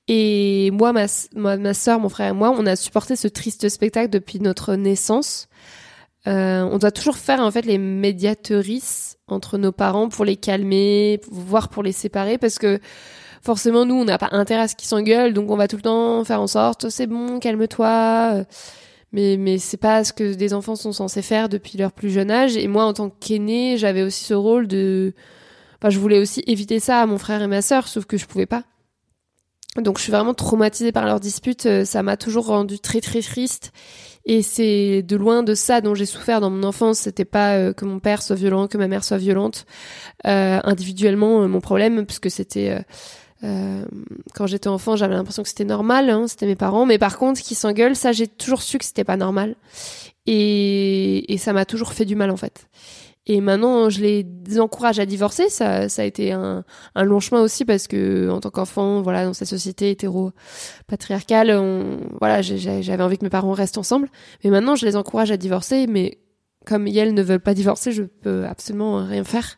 Et 0.09 0.71
moi, 0.73 0.93
ma, 0.93 1.07
ma, 1.35 1.75
soeur, 1.75 1.99
mon 1.99 2.11
frère 2.11 2.31
et 2.31 2.35
moi, 2.35 2.55
on 2.57 2.67
a 2.67 2.77
supporté 2.77 3.17
ce 3.17 3.27
triste 3.27 3.69
spectacle 3.71 4.11
depuis 4.11 4.39
notre 4.39 4.75
naissance. 4.75 5.49
On 6.27 6.79
doit 6.79 6.91
toujours 6.91 7.17
faire 7.17 7.41
en 7.41 7.51
fait 7.51 7.65
les 7.65 7.79
médiatrices 7.79 9.19
entre 9.29 9.57
nos 9.57 9.73
parents 9.73 10.09
pour 10.09 10.25
les 10.25 10.37
calmer, 10.37 11.21
voire 11.31 11.69
pour 11.69 11.83
les 11.83 11.93
séparer, 11.93 12.37
parce 12.39 12.59
que 12.59 12.81
forcément 13.45 13.85
nous 13.85 13.95
on 13.95 14.05
n'a 14.05 14.19
pas 14.19 14.29
intérêt 14.33 14.63
à 14.63 14.69
ce 14.69 14.75
qu'ils 14.75 14.89
s'engueulent 14.89 15.35
donc 15.35 15.51
on 15.51 15.57
va 15.57 15.69
tout 15.69 15.77
le 15.77 15.83
temps 15.83 16.25
faire 16.25 16.41
en 16.41 16.47
sorte 16.47 16.89
c'est 16.89 17.07
bon 17.07 17.39
calme-toi 17.39 18.45
mais 19.13 19.37
mais 19.37 19.59
c'est 19.59 19.77
pas 19.77 20.05
ce 20.05 20.13
que 20.13 20.35
des 20.35 20.55
enfants 20.55 20.77
sont 20.77 20.93
censés 20.93 21.23
faire 21.23 21.49
depuis 21.49 21.79
leur 21.79 21.93
plus 21.93 22.11
jeune 22.11 22.31
âge 22.31 22.57
et 22.57 22.67
moi 22.67 22.85
en 22.85 22.93
tant 22.93 23.11
qu'aîné 23.11 23.77
j'avais 23.77 24.03
aussi 24.03 24.25
ce 24.25 24.35
rôle 24.35 24.67
de 24.67 25.13
enfin 25.81 25.91
je 25.91 25.99
voulais 25.99 26.19
aussi 26.19 26.43
éviter 26.47 26.81
ça 26.81 27.01
à 27.01 27.07
mon 27.07 27.19
frère 27.19 27.43
et 27.43 27.47
ma 27.47 27.63
sœur 27.63 27.87
sauf 27.87 28.07
que 28.07 28.17
je 28.17 28.27
pouvais 28.27 28.47
pas 28.47 28.65
donc 29.77 29.99
je 29.99 30.05
suis 30.05 30.13
vraiment 30.13 30.35
traumatisée 30.35 30.93
par 30.93 31.05
leurs 31.05 31.21
disputes 31.21 31.85
ça 31.85 32.03
m'a 32.03 32.17
toujours 32.17 32.47
rendu 32.47 32.79
très 32.79 33.01
très 33.01 33.21
triste 33.21 33.73
et 34.27 34.43
c'est 34.43 35.03
de 35.03 35.17
loin 35.17 35.43
de 35.43 35.55
ça 35.55 35.81
dont 35.81 35.95
j'ai 35.95 36.07
souffert 36.07 36.41
dans 36.41 36.51
mon 36.51 36.63
enfance. 36.63 36.99
C'était 36.99 37.25
pas 37.25 37.57
euh, 37.57 37.73
que 37.73 37.85
mon 37.85 37.99
père 37.99 38.23
soit 38.23 38.37
violent, 38.37 38.69
que 38.69 38.79
ma 38.79 38.89
mère 38.89 39.05
soit 39.05 39.19
violente. 39.19 39.67
Euh, 40.27 40.61
individuellement, 40.65 41.43
euh, 41.43 41.49
mon 41.49 41.61
problème, 41.61 42.07
puisque 42.07 42.31
c'était 42.31 42.85
euh, 43.45 43.85
quand 44.35 44.47
j'étais 44.47 44.69
enfant, 44.69 44.97
j'avais 44.97 45.15
l'impression 45.15 45.43
que 45.43 45.49
c'était 45.49 45.65
normal, 45.65 46.09
hein, 46.09 46.27
c'était 46.27 46.47
mes 46.47 46.57
parents. 46.57 46.87
Mais 46.87 46.99
par 46.99 47.19
contre, 47.19 47.41
qui 47.41 47.55
s'engueulent, 47.55 47.97
ça, 47.97 48.13
j'ai 48.13 48.27
toujours 48.27 48.63
su 48.63 48.79
que 48.79 48.85
c'était 48.85 49.05
pas 49.05 49.17
normal. 49.17 49.57
Et, 50.27 51.37
ça 51.39 51.53
m'a 51.53 51.65
toujours 51.65 51.93
fait 51.93 52.07
du 52.07 52.17
mal, 52.17 52.31
en 52.31 52.37
fait. 52.37 52.69
Et 53.27 53.41
maintenant, 53.41 53.91
je 53.91 54.01
les 54.01 54.61
encourage 54.61 54.99
à 54.99 55.07
divorcer. 55.07 55.49
Ça, 55.49 55.87
a 55.97 56.05
été 56.05 56.33
un, 56.33 56.65
un 56.95 57.05
long 57.05 57.21
chemin 57.21 57.43
aussi 57.43 57.65
parce 57.65 57.87
que, 57.87 58.31
en 58.31 58.41
tant 58.41 58.51
qu'enfant, 58.51 59.03
voilà, 59.03 59.25
dans 59.25 59.35
cette 59.35 59.49
société 59.49 59.91
hétéro-patriarcale, 59.91 61.99
voilà, 62.21 62.43
j'avais 62.43 63.03
envie 63.03 63.19
que 63.19 63.25
mes 63.25 63.31
parents 63.31 63.53
restent 63.53 63.79
ensemble. 63.79 64.09
Mais 64.43 64.51
maintenant, 64.51 64.77
je 64.77 64.87
les 64.87 64.97
encourage 64.97 65.31
à 65.31 65.37
divorcer. 65.37 65.87
Mais 65.87 66.19
comme 66.65 66.87
elles 66.87 67.15
ne 67.15 67.23
veulent 67.23 67.41
pas 67.41 67.55
divorcer, 67.55 67.93
je 67.93 68.03
peux 68.03 68.47
absolument 68.47 69.05
rien 69.05 69.25
faire. 69.25 69.57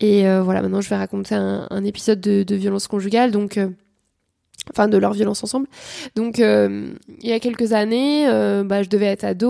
Et 0.00 0.26
euh, 0.26 0.42
voilà, 0.42 0.60
maintenant 0.60 0.80
je 0.80 0.88
vais 0.90 0.96
raconter 0.96 1.34
un, 1.34 1.84
épisode 1.84 2.20
de, 2.20 2.42
de, 2.42 2.54
violence 2.56 2.88
conjugale, 2.88 3.30
donc 3.30 3.58
euh, 3.58 3.68
enfin 4.70 4.88
de 4.88 4.96
leur 4.98 5.12
violence 5.12 5.42
ensemble. 5.44 5.66
Donc 6.16 6.38
euh, 6.38 6.92
il 7.20 7.28
y 7.28 7.32
a 7.32 7.40
quelques 7.40 7.72
années, 7.72 8.26
bah, 8.64 8.82
je 8.82 8.88
devais 8.88 9.06
être 9.06 9.24
ado, 9.24 9.48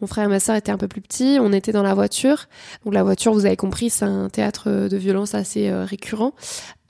mon 0.00 0.06
frère 0.06 0.24
et 0.24 0.28
ma 0.28 0.40
sœur 0.40 0.56
étaient 0.56 0.72
un 0.72 0.78
peu 0.78 0.88
plus 0.88 1.00
petits, 1.00 1.38
on 1.40 1.52
était 1.52 1.72
dans 1.72 1.82
la 1.82 1.94
voiture. 1.94 2.46
Donc 2.84 2.94
la 2.94 3.02
voiture, 3.02 3.32
vous 3.32 3.46
avez 3.46 3.56
compris, 3.56 3.90
c'est 3.90 4.04
un 4.04 4.28
théâtre 4.28 4.88
de 4.88 4.96
violence 4.96 5.34
assez 5.34 5.70
récurrent. 5.72 6.32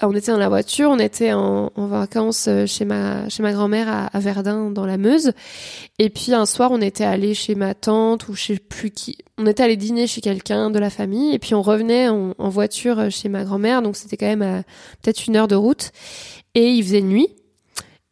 On 0.02 0.14
était 0.14 0.30
dans 0.30 0.38
la 0.38 0.50
voiture, 0.50 0.90
on 0.90 0.98
était 0.98 1.32
en, 1.32 1.70
vacances 1.76 2.50
chez 2.66 2.84
ma 2.84 3.28
chez 3.30 3.42
ma 3.42 3.52
grand-mère 3.52 3.88
à, 3.88 4.06
à, 4.06 4.20
Verdun 4.20 4.70
dans 4.70 4.84
la 4.84 4.98
Meuse. 4.98 5.32
Et 5.98 6.10
puis 6.10 6.34
un 6.34 6.44
soir, 6.44 6.70
on 6.70 6.82
était 6.82 7.04
allé 7.04 7.32
chez 7.32 7.54
ma 7.54 7.74
tante 7.74 8.28
ou 8.28 8.36
sais 8.36 8.58
plus 8.58 8.90
qui. 8.90 9.16
On 9.38 9.46
était 9.46 9.62
allé 9.62 9.76
dîner 9.76 10.06
chez 10.06 10.20
quelqu'un 10.20 10.70
de 10.70 10.78
la 10.78 10.90
famille 10.90 11.34
et 11.34 11.38
puis 11.38 11.54
on 11.54 11.62
revenait 11.62 12.08
en, 12.08 12.34
en 12.36 12.48
voiture 12.48 13.10
chez 13.10 13.28
ma 13.28 13.44
grand-mère, 13.44 13.82
donc 13.82 13.96
c'était 13.96 14.16
quand 14.16 14.34
même 14.34 14.62
peut-être 15.02 15.26
une 15.26 15.36
heure 15.36 15.48
de 15.48 15.56
route 15.56 15.92
et 16.56 16.72
il 16.72 16.82
faisait 16.82 17.02
nuit. 17.02 17.28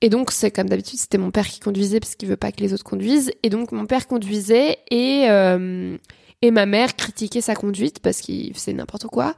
Et 0.01 0.11
donc 0.11 0.31
c'est 0.31 0.53
comme 0.53 0.69
d'habitude, 0.69 0.99
c'était 0.99 1.19
mon 1.19 1.33
père 1.33 1.49
qui 1.49 1.59
conduisait 1.59 1.99
parce 1.99 2.15
qu'il 2.15 2.29
veut 2.29 2.37
pas 2.37 2.53
que 2.53 2.61
les 2.61 2.73
autres 2.73 2.85
conduisent. 2.85 3.33
Et 3.43 3.51
donc 3.51 3.73
mon 3.73 3.87
père 3.87 4.07
conduisait 4.07 4.79
et 4.91 5.25
euh, 5.29 5.97
et 6.43 6.51
ma 6.51 6.67
mère 6.67 6.95
critiquait 6.95 7.41
sa 7.41 7.55
conduite 7.55 8.01
parce 8.01 8.21
qu'il 8.21 8.53
faisait 8.55 8.75
n'importe 8.75 9.07
quoi. 9.07 9.35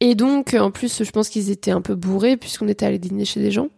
Et 0.00 0.14
donc, 0.14 0.52
en 0.52 0.70
plus, 0.70 1.02
je 1.02 1.10
pense 1.10 1.30
qu'ils 1.30 1.50
étaient 1.50 1.70
un 1.70 1.80
peu 1.80 1.94
bourrés 1.94 2.36
puisqu'on 2.36 2.68
était 2.68 2.84
allé 2.84 2.98
dîner 2.98 3.24
chez 3.24 3.40
des 3.40 3.50
gens. 3.50 3.68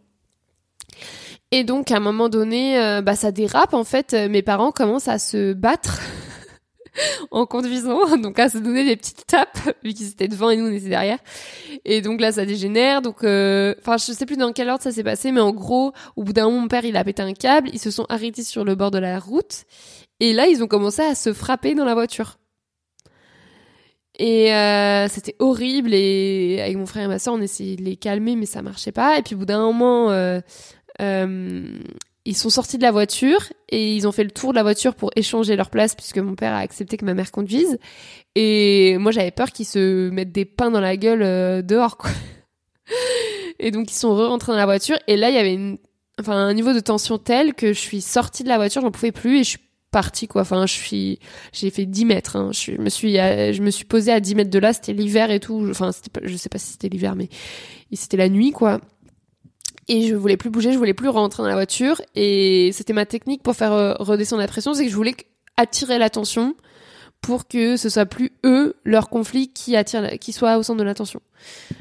Et 1.53 1.63
donc, 1.63 1.93
à 1.93 1.99
un 1.99 2.01
moment 2.01 2.29
donné, 2.29 2.77
euh, 2.81 3.03
bah, 3.03 3.15
ça 3.15 3.31
dérape, 3.31 3.73
en 3.73 3.85
fait. 3.85 4.15
Mes 4.15 4.43
parents 4.43 4.73
commencent 4.73 5.07
à 5.07 5.21
se 5.21 5.53
battre 5.53 6.01
en 7.31 7.47
conduisant, 7.47 8.17
donc 8.17 8.39
à 8.39 8.49
se 8.49 8.59
donner 8.59 8.85
des 8.85 8.97
petites 8.97 9.27
tapes 9.27 9.59
vu 9.85 9.93
qu'ils 9.93 10.09
étaient 10.09 10.29
devant 10.29 10.51
et 10.51 10.57
nous 10.57 10.67
on 10.67 10.73
était 10.73 10.89
derrière. 10.89 11.19
Et 11.85 12.01
donc 12.01 12.21
là 12.21 12.33
ça 12.33 12.45
dégénère, 12.45 13.03
donc 13.03 13.25
euh, 13.25 13.75
enfin 13.81 13.97
je 13.97 14.13
sais 14.13 14.27
plus 14.27 14.37
dans 14.37 14.53
quel 14.53 14.69
ordre 14.69 14.83
ça 14.83 14.93
s'est 14.93 15.05
passé, 15.05 15.33
mais 15.33 15.41
en 15.41 15.53
gros 15.53 15.93
au 16.17 16.25
bout 16.25 16.33
d'un 16.33 16.47
moment 16.47 16.63
mon 16.63 16.69
père 16.69 16.85
il 16.85 16.97
a 16.97 17.05
pété 17.05 17.23
un 17.23 17.35
câble, 17.35 17.71
ils 17.73 17.81
se 17.81 17.91
sont 17.91 18.07
arrêtés 18.09 18.43
sur 18.43 18.65
le 18.65 18.75
bord 18.75 18.91
de 18.91 18.99
la 18.99 19.19
route 19.19 19.65
et 20.21 20.33
là 20.33 20.47
ils 20.47 20.63
ont 20.63 20.69
commencé 20.69 21.03
à 21.03 21.15
se 21.15 21.33
frapper 21.33 21.75
dans 21.75 21.85
la 21.85 21.95
voiture. 21.95 22.39
Et 24.19 24.55
euh, 24.55 25.09
c'était 25.09 25.37
horrible 25.41 25.93
et 25.93 26.59
avec 26.63 26.77
mon 26.79 26.87
frère 26.87 27.05
et 27.05 27.09
ma 27.09 27.19
soeur 27.19 27.35
on 27.35 27.41
essayait 27.43 27.77
de 27.77 27.83
les 27.83 27.97
calmer 27.97 28.35
mais 28.35 28.47
ça 28.47 28.63
marchait 28.63 28.93
pas 28.93 29.19
et 29.19 29.23
puis 29.23 29.35
au 29.35 29.39
bout 29.39 29.45
d'un 29.45 29.61
moment 29.61 30.11
euh, 30.11 30.41
ils 32.27 32.37
sont 32.37 32.51
sortis 32.51 32.77
de 32.77 32.83
la 32.83 32.91
voiture 32.91 33.41
et 33.69 33.95
ils 33.95 34.07
ont 34.07 34.13
fait 34.13 34.25
le 34.25 34.33
tour 34.33 34.51
de 34.51 34.57
la 34.57 34.65
voiture 34.65 34.95
pour 34.97 35.11
échanger 35.15 35.55
leur 35.55 35.71
place 35.71 35.95
puisque 35.95 36.19
mon 36.19 36.35
père 36.35 36.53
a 36.53 36.59
accepté 36.59 36.97
que 36.97 37.05
ma 37.05 37.15
mère 37.15 37.31
conduise. 37.31 37.79
Et 38.35 38.99
moi, 38.99 39.13
j'avais 39.13 39.31
peur 39.31 39.53
qu'ils 39.53 39.67
se 39.67 40.11
mettent 40.11 40.33
des 40.33 40.45
pains 40.45 40.71
dans 40.71 40.81
la 40.81 40.97
gueule 40.97 41.23
euh, 41.23 41.63
dehors, 41.63 41.97
quoi. 41.97 42.11
Et 43.59 43.71
donc, 43.71 43.91
ils 43.91 43.97
sont 43.97 44.15
re-rentrés 44.15 44.53
dans 44.53 44.59
la 44.59 44.67
voiture. 44.67 44.99
Et 45.07 45.17
là, 45.17 45.31
il 45.31 45.37
y 45.37 45.39
avait 45.39 45.55
une, 45.55 45.79
enfin, 46.21 46.35
un 46.35 46.53
niveau 46.53 46.75
de 46.75 46.81
tension 46.81 47.17
tel 47.17 47.55
que 47.55 47.69
je 47.69 47.79
suis 47.79 48.01
sortie 48.01 48.43
de 48.43 48.49
la 48.49 48.57
voiture, 48.57 48.83
j'en 48.83 48.91
pouvais 48.91 49.13
plus 49.13 49.39
et 49.39 49.45
je 49.45 49.51
suis 49.51 49.59
partie, 49.93 50.27
quoi. 50.27 50.43
Enfin, 50.43 50.67
je 50.67 50.75
suis, 50.75 51.21
j'ai 51.53 51.71
fait 51.71 51.87
10 51.87 52.05
mètres, 52.05 52.37
hein. 52.37 52.51
Je 52.53 52.73
me 52.73 52.91
suis, 52.91 53.19
euh, 53.19 53.53
je 53.53 53.63
me 53.63 53.71
suis 53.71 53.85
posée 53.85 54.13
à 54.13 54.21
10 54.21 54.35
mètres 54.35 54.51
de 54.51 54.59
là, 54.59 54.73
c'était 54.73 54.93
l'hiver 54.93 55.31
et 55.31 55.41
tout. 55.41 55.67
Enfin, 55.71 55.93
c'était 55.93 56.11
je 56.25 56.37
sais 56.37 56.49
pas 56.49 56.59
si 56.59 56.73
c'était 56.73 56.89
l'hiver, 56.89 57.15
mais 57.15 57.29
c'était 57.95 58.19
la 58.19 58.29
nuit, 58.29 58.51
quoi 58.51 58.81
et 59.89 60.09
je 60.09 60.15
voulais 60.15 60.37
plus 60.37 60.51
bouger, 60.51 60.73
je 60.73 60.79
voulais 60.79 60.95
plus 60.95 61.09
rentrer 61.09 61.43
dans 61.43 61.49
la 61.49 61.55
voiture 61.55 62.01
et 62.15 62.71
c'était 62.73 62.93
ma 62.93 63.07
technique 63.07 63.43
pour 63.43 63.55
faire 63.55 63.73
euh, 63.73 63.95
redescendre 63.99 64.43
la 64.43 64.49
pression, 64.49 64.75
c'est 64.75 64.85
que 64.85 64.91
je 64.91 64.97
voulais 64.97 65.15
attirer 65.57 65.99
l'attention 65.99 66.55
pour 67.23 67.49
que 67.49 67.77
ce 67.77 67.89
soit 67.89 68.05
plus 68.05 68.33
eux 68.45 68.75
leur 68.85 69.09
conflit 69.09 69.49
qui 69.49 69.75
attire 69.75 70.19
qui 70.21 70.33
soit 70.33 70.59
au 70.59 70.63
centre 70.63 70.79
de 70.79 70.85
l'attention. 70.85 71.21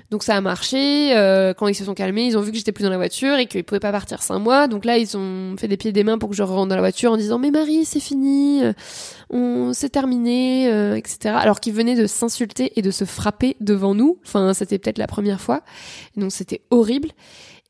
Donc 0.09 0.23
ça 0.23 0.35
a 0.35 0.41
marché 0.41 1.15
euh, 1.15 1.53
quand 1.53 1.67
ils 1.67 1.75
se 1.75 1.83
sont 1.83 1.93
calmés, 1.93 2.25
ils 2.25 2.37
ont 2.37 2.41
vu 2.41 2.51
que 2.51 2.57
j'étais 2.57 2.71
plus 2.71 2.83
dans 2.83 2.89
la 2.89 2.97
voiture 2.97 3.35
et 3.35 3.47
qu'ils 3.47 3.63
pouvaient 3.63 3.79
pas 3.79 3.91
partir 3.91 4.23
sans 4.23 4.39
moi. 4.39 4.67
Donc 4.67 4.85
là 4.85 4.97
ils 4.97 5.17
ont 5.17 5.55
fait 5.57 5.67
des 5.67 5.77
pieds 5.77 5.89
et 5.89 5.93
des 5.93 6.03
mains 6.03 6.17
pour 6.17 6.29
que 6.29 6.35
je 6.35 6.43
rentre 6.43 6.69
dans 6.69 6.75
la 6.75 6.81
voiture 6.81 7.11
en 7.11 7.17
disant 7.17 7.39
mais 7.39 7.51
Marie 7.51 7.85
c'est 7.85 7.99
fini, 7.99 8.63
euh, 8.63 8.73
on 9.29 9.73
c'est 9.73 9.89
terminé, 9.89 10.67
etc. 10.95 11.35
Alors 11.37 11.59
qu'ils 11.59 11.73
venaient 11.73 11.95
de 11.95 12.07
s'insulter 12.07 12.71
et 12.75 12.81
de 12.81 12.91
se 12.91 13.03
frapper 13.03 13.57
devant 13.61 13.95
nous. 13.95 14.19
Enfin 14.25 14.53
c'était 14.53 14.77
peut-être 14.77 14.99
la 14.99 15.07
première 15.07 15.41
fois, 15.41 15.63
donc 16.15 16.31
c'était 16.31 16.61
horrible. 16.69 17.09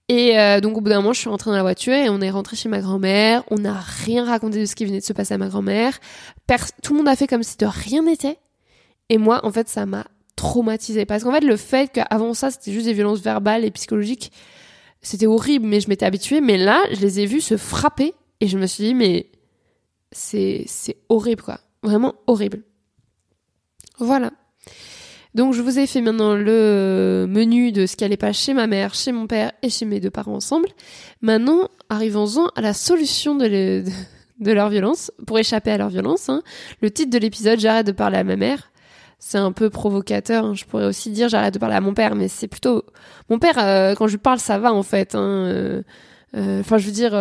Et 0.08 0.38
euh, 0.38 0.62
donc 0.62 0.78
au 0.78 0.82
bout 0.82 0.90
d'un 0.90 0.98
moment, 0.98 1.14
je 1.14 1.20
suis 1.20 1.30
rentrée 1.30 1.50
dans 1.50 1.58
la 1.58 1.64
voiture 1.64 1.94
et 1.94 2.10
on 2.10 2.22
est 2.22 2.30
rentré 2.30 2.56
chez 2.56 2.70
ma 2.70 2.80
grand-mère. 2.80 3.44
On 3.50 3.56
n'a 3.56 3.74
rien 3.74 4.26
raconté 4.26 4.60
de 4.60 4.66
ce 4.66 4.76
qui 4.76 4.86
venait 4.86 5.00
de 5.00 5.04
se 5.04 5.14
passer 5.14 5.34
à 5.34 5.38
ma 5.38 5.48
grand-mère. 5.48 6.00
Tout 6.84 6.94
le 6.94 6.98
monde 7.00 7.08
a 7.08 7.16
fait 7.16 7.28
comme 7.28 7.44
si 7.44 7.58
de 7.58 7.66
rien 7.66 8.04
n'était. 8.04 8.38
Et 9.10 9.18
moi, 9.18 9.44
en 9.44 9.52
fait, 9.52 9.68
ça 9.68 9.86
m'a 9.86 10.06
traumatisée. 10.36 11.06
Parce 11.06 11.24
qu'en 11.24 11.32
fait, 11.32 11.42
le 11.44 11.58
fait 11.58 11.92
qu'avant 11.92 12.34
ça, 12.34 12.52
c'était 12.52 12.72
juste 12.72 12.86
des 12.86 12.94
violences 12.94 13.22
verbales 13.22 13.66
et 13.66 13.72
psychologiques, 13.72 14.32
c'était 15.02 15.28
horrible, 15.28 15.66
mais 15.66 15.80
je 15.80 15.90
m'étais 15.90 16.06
habituée. 16.06 16.42
Mais 16.42 16.58
là, 16.58 16.84
je 16.92 17.00
les 17.00 17.20
ai 17.22 17.26
vus 17.26 17.42
se 17.42 17.58
frapper 17.58 18.14
et 18.42 18.48
je 18.48 18.58
me 18.58 18.68
suis 18.68 18.84
dit, 18.84 18.94
mais 18.94 19.32
c'est, 20.12 20.66
c'est 20.68 20.98
horrible, 21.10 21.42
quoi. 21.42 21.60
Vraiment 21.82 22.16
horrible. 22.28 22.64
Voilà. 23.98 24.32
Donc 25.36 25.54
je 25.54 25.62
vous 25.62 25.80
ai 25.80 25.86
fait 25.86 26.00
maintenant 26.00 26.34
le 26.34 27.26
menu 27.28 27.74
de 27.74 27.86
ce 27.86 27.98
qui 27.98 28.06
allait 28.06 28.16
pas 28.16 28.32
chez 28.32 28.54
ma 28.54 28.68
mère, 28.68 28.94
chez 28.94 29.12
mon 29.12 29.28
père 29.28 29.52
et 29.62 29.70
chez 29.70 29.84
mes 29.84 30.00
deux 30.00 30.10
parents 30.10 30.36
ensemble. 30.36 30.70
Maintenant, 31.22 31.68
arrivons-en 31.90 32.48
à 32.56 32.62
la 32.62 32.74
solution 32.74 33.36
de, 33.36 33.84
leur 34.40 34.70
violence, 34.70 35.12
pour 35.28 35.38
échapper 35.38 35.72
à 35.72 35.78
leur 35.78 35.90
violence. 35.90 36.30
Hein. 36.30 36.42
Le 36.82 36.90
titre 36.90 37.12
de 37.12 37.18
l'épisode, 37.18 37.60
j'arrête 37.60 37.86
de 37.86 37.92
parler 37.92 38.18
à 38.18 38.24
ma 38.24 38.38
mère. 38.38 38.72
C'est 39.20 39.38
un 39.38 39.52
peu 39.52 39.70
provocateur. 39.70 40.46
Hein. 40.46 40.54
Je 40.54 40.64
pourrais 40.64 40.86
aussi 40.86 41.10
dire 41.10 41.28
j'arrête 41.28 41.54
de 41.54 41.60
parler 41.60 41.76
à 41.76 41.82
mon 41.82 41.94
père, 41.94 42.16
mais 42.16 42.30
c'est 42.30 42.48
plutôt 42.48 42.86
mon 43.30 43.38
père. 43.38 43.60
Euh, 43.60 43.94
quand 43.94 44.08
je 44.08 44.14
lui 44.14 44.20
parle, 44.20 44.40
ça 44.40 44.58
va 44.58 44.72
en 44.72 44.84
fait. 44.84 45.16
Hein. 45.16 45.20
Euh, 45.20 45.82
euh, 46.38 46.62
enfin, 46.62 46.78
je 46.78 46.86
veux 46.86 46.94
dire, 46.94 47.12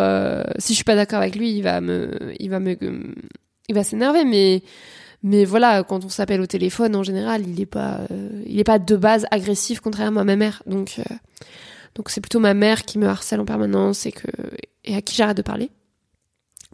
si 0.57 0.71
je 0.71 0.75
suis 0.75 0.85
pas 0.85 0.95
d'accord 0.95 1.19
avec 1.19 1.35
lui, 1.35 1.51
il 1.51 1.63
va 1.63 1.81
me, 1.81 2.31
il 2.39 2.49
va 2.49 2.61
me, 2.61 2.77
il 3.67 3.75
va 3.75 3.83
s'énerver, 3.83 4.23
mais 4.23 4.63
mais 5.27 5.43
voilà, 5.43 5.81
quand 5.81 6.05
on 6.05 6.09
s'appelle 6.09 6.39
au 6.39 6.45
téléphone, 6.45 6.95
en 6.95 7.01
général, 7.01 7.47
il 7.47 7.59
est 7.59 7.65
pas, 7.65 8.01
euh, 8.11 8.43
il 8.45 8.59
est 8.59 8.63
pas 8.63 8.77
de 8.77 8.95
base 8.95 9.25
agressif, 9.31 9.79
contrairement 9.79 10.19
à 10.19 10.23
ma 10.23 10.35
mère. 10.35 10.61
Donc, 10.67 10.99
euh, 10.99 11.15
donc 11.95 12.11
c'est 12.11 12.21
plutôt 12.21 12.39
ma 12.39 12.53
mère 12.53 12.83
qui 12.83 12.99
me 12.99 13.07
harcèle 13.07 13.39
en 13.39 13.45
permanence 13.45 14.05
et 14.05 14.11
que 14.11 14.27
et 14.83 14.95
à 14.95 15.01
qui 15.01 15.15
j'arrête 15.15 15.35
de 15.35 15.41
parler. 15.41 15.71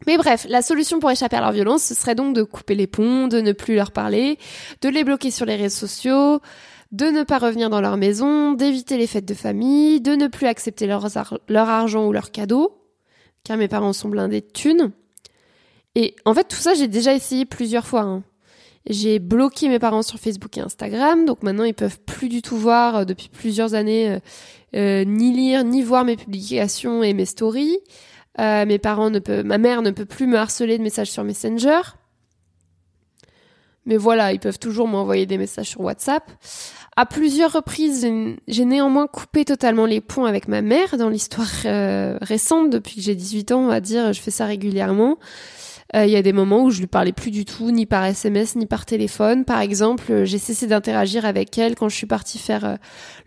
Mais 0.05 0.17
bref, 0.17 0.45
la 0.49 0.61
solution 0.61 0.99
pour 0.99 1.09
échapper 1.09 1.37
à 1.37 1.39
leur 1.39 1.53
violence, 1.53 1.81
ce 1.81 1.93
serait 1.93 2.13
donc 2.13 2.35
de 2.35 2.43
couper 2.43 2.75
les 2.75 2.87
ponts, 2.87 3.29
de 3.29 3.39
ne 3.39 3.53
plus 3.53 3.73
leur 3.73 3.91
parler, 3.91 4.37
de 4.81 4.89
les 4.89 5.05
bloquer 5.05 5.31
sur 5.31 5.45
les 5.45 5.55
réseaux 5.55 5.87
sociaux, 5.87 6.41
de 6.91 7.05
ne 7.05 7.23
pas 7.23 7.37
revenir 7.37 7.69
dans 7.69 7.79
leur 7.79 7.95
maison, 7.95 8.51
d'éviter 8.51 8.97
les 8.97 9.07
fêtes 9.07 9.23
de 9.23 9.33
famille, 9.33 10.01
de 10.01 10.11
ne 10.11 10.27
plus 10.27 10.47
accepter 10.47 10.87
leur, 10.87 11.07
leur 11.47 11.69
argent 11.69 12.05
ou 12.05 12.11
leurs 12.11 12.31
cadeaux, 12.31 12.83
car 13.45 13.55
mes 13.55 13.69
parents 13.69 13.93
sont 13.93 14.09
blindés 14.09 14.41
de 14.41 14.51
thunes. 14.51 14.91
Et 15.95 16.17
en 16.25 16.33
fait, 16.33 16.49
tout 16.49 16.57
ça, 16.57 16.73
j'ai 16.73 16.89
déjà 16.89 17.13
essayé 17.13 17.45
plusieurs 17.45 17.87
fois. 17.87 18.01
Hein. 18.01 18.23
J'ai 18.87 19.19
bloqué 19.19 19.69
mes 19.69 19.77
parents 19.77 20.01
sur 20.01 20.19
Facebook 20.19 20.57
et 20.57 20.61
Instagram, 20.61 21.25
donc 21.25 21.43
maintenant 21.43 21.65
ils 21.65 21.73
peuvent 21.73 21.99
plus 21.99 22.29
du 22.29 22.41
tout 22.41 22.57
voir 22.57 22.97
euh, 22.97 23.05
depuis 23.05 23.29
plusieurs 23.29 23.75
années 23.75 24.09
euh, 24.09 24.19
euh, 24.75 25.03
ni 25.05 25.31
lire 25.33 25.63
ni 25.63 25.83
voir 25.83 26.03
mes 26.03 26.15
publications 26.15 27.03
et 27.03 27.13
mes 27.13 27.25
stories. 27.25 27.77
mes 28.39 28.79
parents 28.79 29.11
ne 29.11 29.19
peuvent, 29.19 29.45
ma 29.45 29.59
mère 29.59 29.81
ne 29.81 29.91
peut 29.91 30.05
plus 30.05 30.25
me 30.25 30.37
harceler 30.37 30.77
de 30.77 30.83
messages 30.83 31.11
sur 31.11 31.23
Messenger. 31.23 31.81
Mais 33.85 33.97
voilà, 33.97 34.31
ils 34.31 34.39
peuvent 34.39 34.59
toujours 34.59 34.87
m'envoyer 34.87 35.25
des 35.25 35.37
messages 35.37 35.69
sur 35.69 35.81
WhatsApp. 35.81 36.23
À 36.95 37.05
plusieurs 37.05 37.51
reprises, 37.51 38.07
j'ai 38.47 38.65
néanmoins 38.65 39.07
coupé 39.07 39.43
totalement 39.43 39.87
les 39.87 40.01
ponts 40.01 40.25
avec 40.25 40.47
ma 40.47 40.61
mère 40.61 40.97
dans 40.97 41.09
l'histoire 41.09 41.49
récente, 42.21 42.69
depuis 42.69 42.95
que 42.95 43.01
j'ai 43.01 43.15
18 43.15 43.51
ans, 43.51 43.61
on 43.61 43.67
va 43.67 43.81
dire, 43.81 44.13
je 44.13 44.21
fais 44.21 44.31
ça 44.31 44.45
régulièrement. 44.45 45.17
Euh, 45.95 46.05
il 46.05 46.11
y 46.11 46.15
a 46.15 46.21
des 46.21 46.31
moments 46.31 46.63
où 46.63 46.69
je 46.69 46.79
lui 46.79 46.87
parlais 46.87 47.11
plus 47.11 47.31
du 47.31 47.43
tout, 47.43 47.71
ni 47.71 47.85
par 47.85 48.05
SMS, 48.05 48.55
ni 48.55 48.65
par 48.65 48.85
téléphone. 48.85 49.43
Par 49.43 49.59
exemple, 49.59 50.05
euh, 50.09 50.25
j'ai 50.25 50.37
cessé 50.37 50.67
d'interagir 50.67 51.25
avec 51.25 51.57
elle 51.57 51.75
quand 51.75 51.89
je 51.89 51.95
suis 51.95 52.07
partie 52.07 52.37
faire 52.37 52.65
euh, 52.65 52.75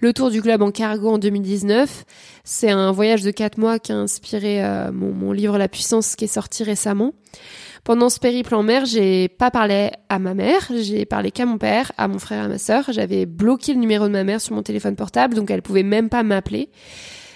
le 0.00 0.12
tour 0.12 0.31
du 0.31 0.40
club 0.40 0.62
en 0.62 0.70
cargo 0.70 1.11
en 1.11 1.18
2019. 1.18 2.05
C'est 2.44 2.70
un 2.70 2.90
voyage 2.90 3.22
de 3.22 3.31
quatre 3.31 3.59
mois 3.59 3.79
qui 3.79 3.92
a 3.92 3.96
inspiré 3.96 4.62
mon, 4.92 5.12
mon 5.12 5.33
livre 5.33 5.57
La 5.57 5.68
puissance 5.68 6.14
qui 6.14 6.24
est 6.24 6.29
sorti 6.29 6.62
récemment. 6.62 7.12
Pendant 7.85 8.09
ce 8.09 8.18
périple 8.18 8.55
en 8.55 8.62
mer, 8.62 8.87
j'ai 8.87 9.29
pas 9.29 9.50
parlé 9.50 9.90
à 10.09 10.18
ma 10.18 10.33
mère, 10.33 10.70
j'ai 10.81 11.05
parlé 11.05 11.31
qu'à 11.31 11.44
mon 11.44 11.59
père, 11.59 11.92
à 11.98 12.09
mon 12.09 12.18
frère 12.18 12.44
à 12.44 12.48
ma 12.48 12.59
sœur. 12.59 12.85
J'avais 12.88 13.27
bloqué 13.27 13.74
le 13.74 13.79
numéro 13.79 14.07
de 14.07 14.12
ma 14.12 14.24
mère 14.24 14.40
sur 14.40 14.55
mon 14.55 14.62
téléphone 14.62 14.96
portable, 14.96 15.35
donc 15.35 15.50
elle 15.50 15.62
pouvait 15.62 15.83
même 15.83 16.09
pas 16.09 16.22
m'appeler. 16.22 16.70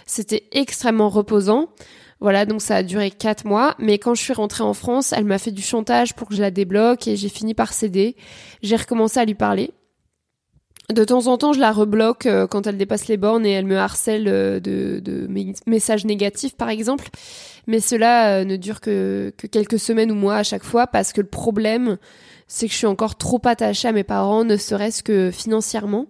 C'était 0.07 0.45
extrêmement 0.53 1.11
reposant. 1.11 1.69
Voilà, 2.21 2.47
donc 2.47 2.61
ça 2.61 2.77
a 2.77 2.83
duré 2.83 3.11
quatre 3.11 3.45
mois. 3.45 3.75
Mais 3.79 3.99
quand 3.99 4.15
je 4.15 4.23
suis 4.23 4.33
rentrée 4.33 4.65
en 4.65 4.75
France, 4.75 5.13
elle 5.13 5.25
m'a 5.25 5.39
fait 5.39 5.53
du 5.53 5.63
chantage 5.63 6.15
pour 6.15 6.29
que 6.29 6.35
je 6.35 6.41
la 6.41 6.51
débloque 6.51 7.07
et 7.07 7.17
j'ai 7.17 7.29
fini 7.29 7.55
par 7.55 7.73
céder. 7.73 8.17
J'ai 8.63 8.77
recommencé 8.77 9.21
à 9.21 9.25
lui 9.25 9.35
parler. 9.35 9.73
De 10.93 11.05
temps 11.05 11.27
en 11.27 11.37
temps, 11.37 11.53
je 11.53 11.61
la 11.61 11.71
rebloque 11.71 12.25
euh, 12.25 12.47
quand 12.47 12.67
elle 12.67 12.79
dépasse 12.79 13.09
les 13.09 13.19
bornes 13.19 13.45
et 13.45 13.51
elle 13.51 13.67
me 13.67 13.77
harcèle 13.77 14.27
euh, 14.27 14.59
de, 14.59 15.01
de 15.05 15.29
messages 15.67 16.07
négatifs, 16.07 16.57
par 16.57 16.71
exemple. 16.71 17.11
Mais 17.67 17.81
cela 17.81 18.39
euh, 18.39 18.45
ne 18.45 18.57
dure 18.57 18.81
que, 18.81 19.35
que 19.37 19.47
quelques 19.47 19.79
semaines 19.79 20.11
ou 20.11 20.15
mois 20.15 20.37
à 20.37 20.43
chaque 20.43 20.65
fois 20.65 20.87
parce 20.87 21.13
que 21.13 21.21
le 21.21 21.27
problème, 21.27 21.99
c'est 22.47 22.67
que 22.67 22.73
je 22.73 22.79
suis 22.79 22.87
encore 22.87 23.17
trop 23.17 23.41
attachée 23.45 23.89
à 23.89 23.93
mes 23.93 24.03
parents, 24.03 24.45
ne 24.45 24.57
serait-ce 24.57 25.03
que 25.03 25.31
financièrement. 25.31 26.07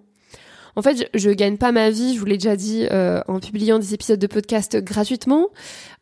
En 0.79 0.83
fait, 0.83 1.09
je, 1.12 1.18
je 1.18 1.31
gagne 1.31 1.57
pas 1.57 1.72
ma 1.72 1.91
vie, 1.91 2.14
je 2.14 2.20
vous 2.20 2.24
l'ai 2.24 2.37
déjà 2.37 2.55
dit, 2.55 2.87
euh, 2.93 3.20
en 3.26 3.41
publiant 3.41 3.81
des 3.81 3.95
épisodes 3.95 4.20
de 4.20 4.29
podcast 4.29 4.76
gratuitement, 4.76 5.49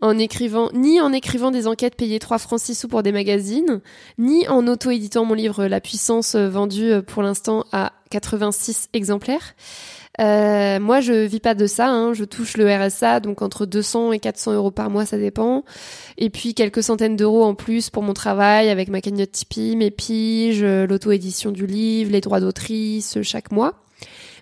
en 0.02 0.18
écrivant, 0.18 0.68
ni 0.74 1.00
en 1.00 1.14
écrivant 1.14 1.50
des 1.50 1.66
enquêtes 1.66 1.94
payées 1.94 2.18
3 2.18 2.36
francs 2.36 2.60
6 2.60 2.74
sous 2.74 2.86
pour 2.86 3.02
des 3.02 3.10
magazines, 3.10 3.80
ni 4.18 4.46
en 4.48 4.68
auto-éditant 4.68 5.24
mon 5.24 5.32
livre 5.32 5.64
La 5.64 5.80
puissance 5.80 6.34
euh, 6.34 6.50
vendu 6.50 6.92
euh, 6.92 7.00
pour 7.00 7.22
l'instant 7.22 7.64
à 7.72 7.94
86 8.10 8.90
exemplaires. 8.92 9.54
Euh, 10.20 10.78
moi, 10.78 11.00
je 11.00 11.24
vis 11.24 11.40
pas 11.40 11.54
de 11.54 11.66
ça. 11.66 11.88
Hein. 11.88 12.12
Je 12.12 12.24
touche 12.24 12.58
le 12.58 12.70
RSA, 12.70 13.20
donc 13.20 13.40
entre 13.40 13.64
200 13.64 14.12
et 14.12 14.18
400 14.18 14.52
euros 14.52 14.72
par 14.72 14.90
mois, 14.90 15.06
ça 15.06 15.16
dépend. 15.16 15.64
Et 16.18 16.28
puis 16.28 16.52
quelques 16.52 16.82
centaines 16.82 17.16
d'euros 17.16 17.44
en 17.44 17.54
plus 17.54 17.88
pour 17.88 18.02
mon 18.02 18.12
travail 18.12 18.68
avec 18.68 18.90
ma 18.90 19.00
cagnotte 19.00 19.32
Tipeee, 19.32 19.74
mes 19.74 19.90
piges, 19.90 20.62
l'auto-édition 20.62 21.50
du 21.50 21.66
livre, 21.66 22.12
les 22.12 22.20
droits 22.20 22.40
d'autrice 22.40 23.22
chaque 23.22 23.50
mois 23.52 23.85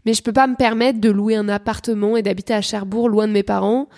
mais 0.04 0.14
je 0.14 0.22
peux 0.22 0.32
pas 0.32 0.46
me 0.46 0.56
permettre 0.56 1.00
de 1.00 1.10
louer 1.10 1.36
un 1.36 1.48
appartement 1.48 2.16
et 2.16 2.22
d'habiter 2.22 2.54
à 2.54 2.60
Cherbourg 2.60 3.08
loin 3.08 3.26
de 3.26 3.32
mes 3.32 3.42
parents, 3.42 3.88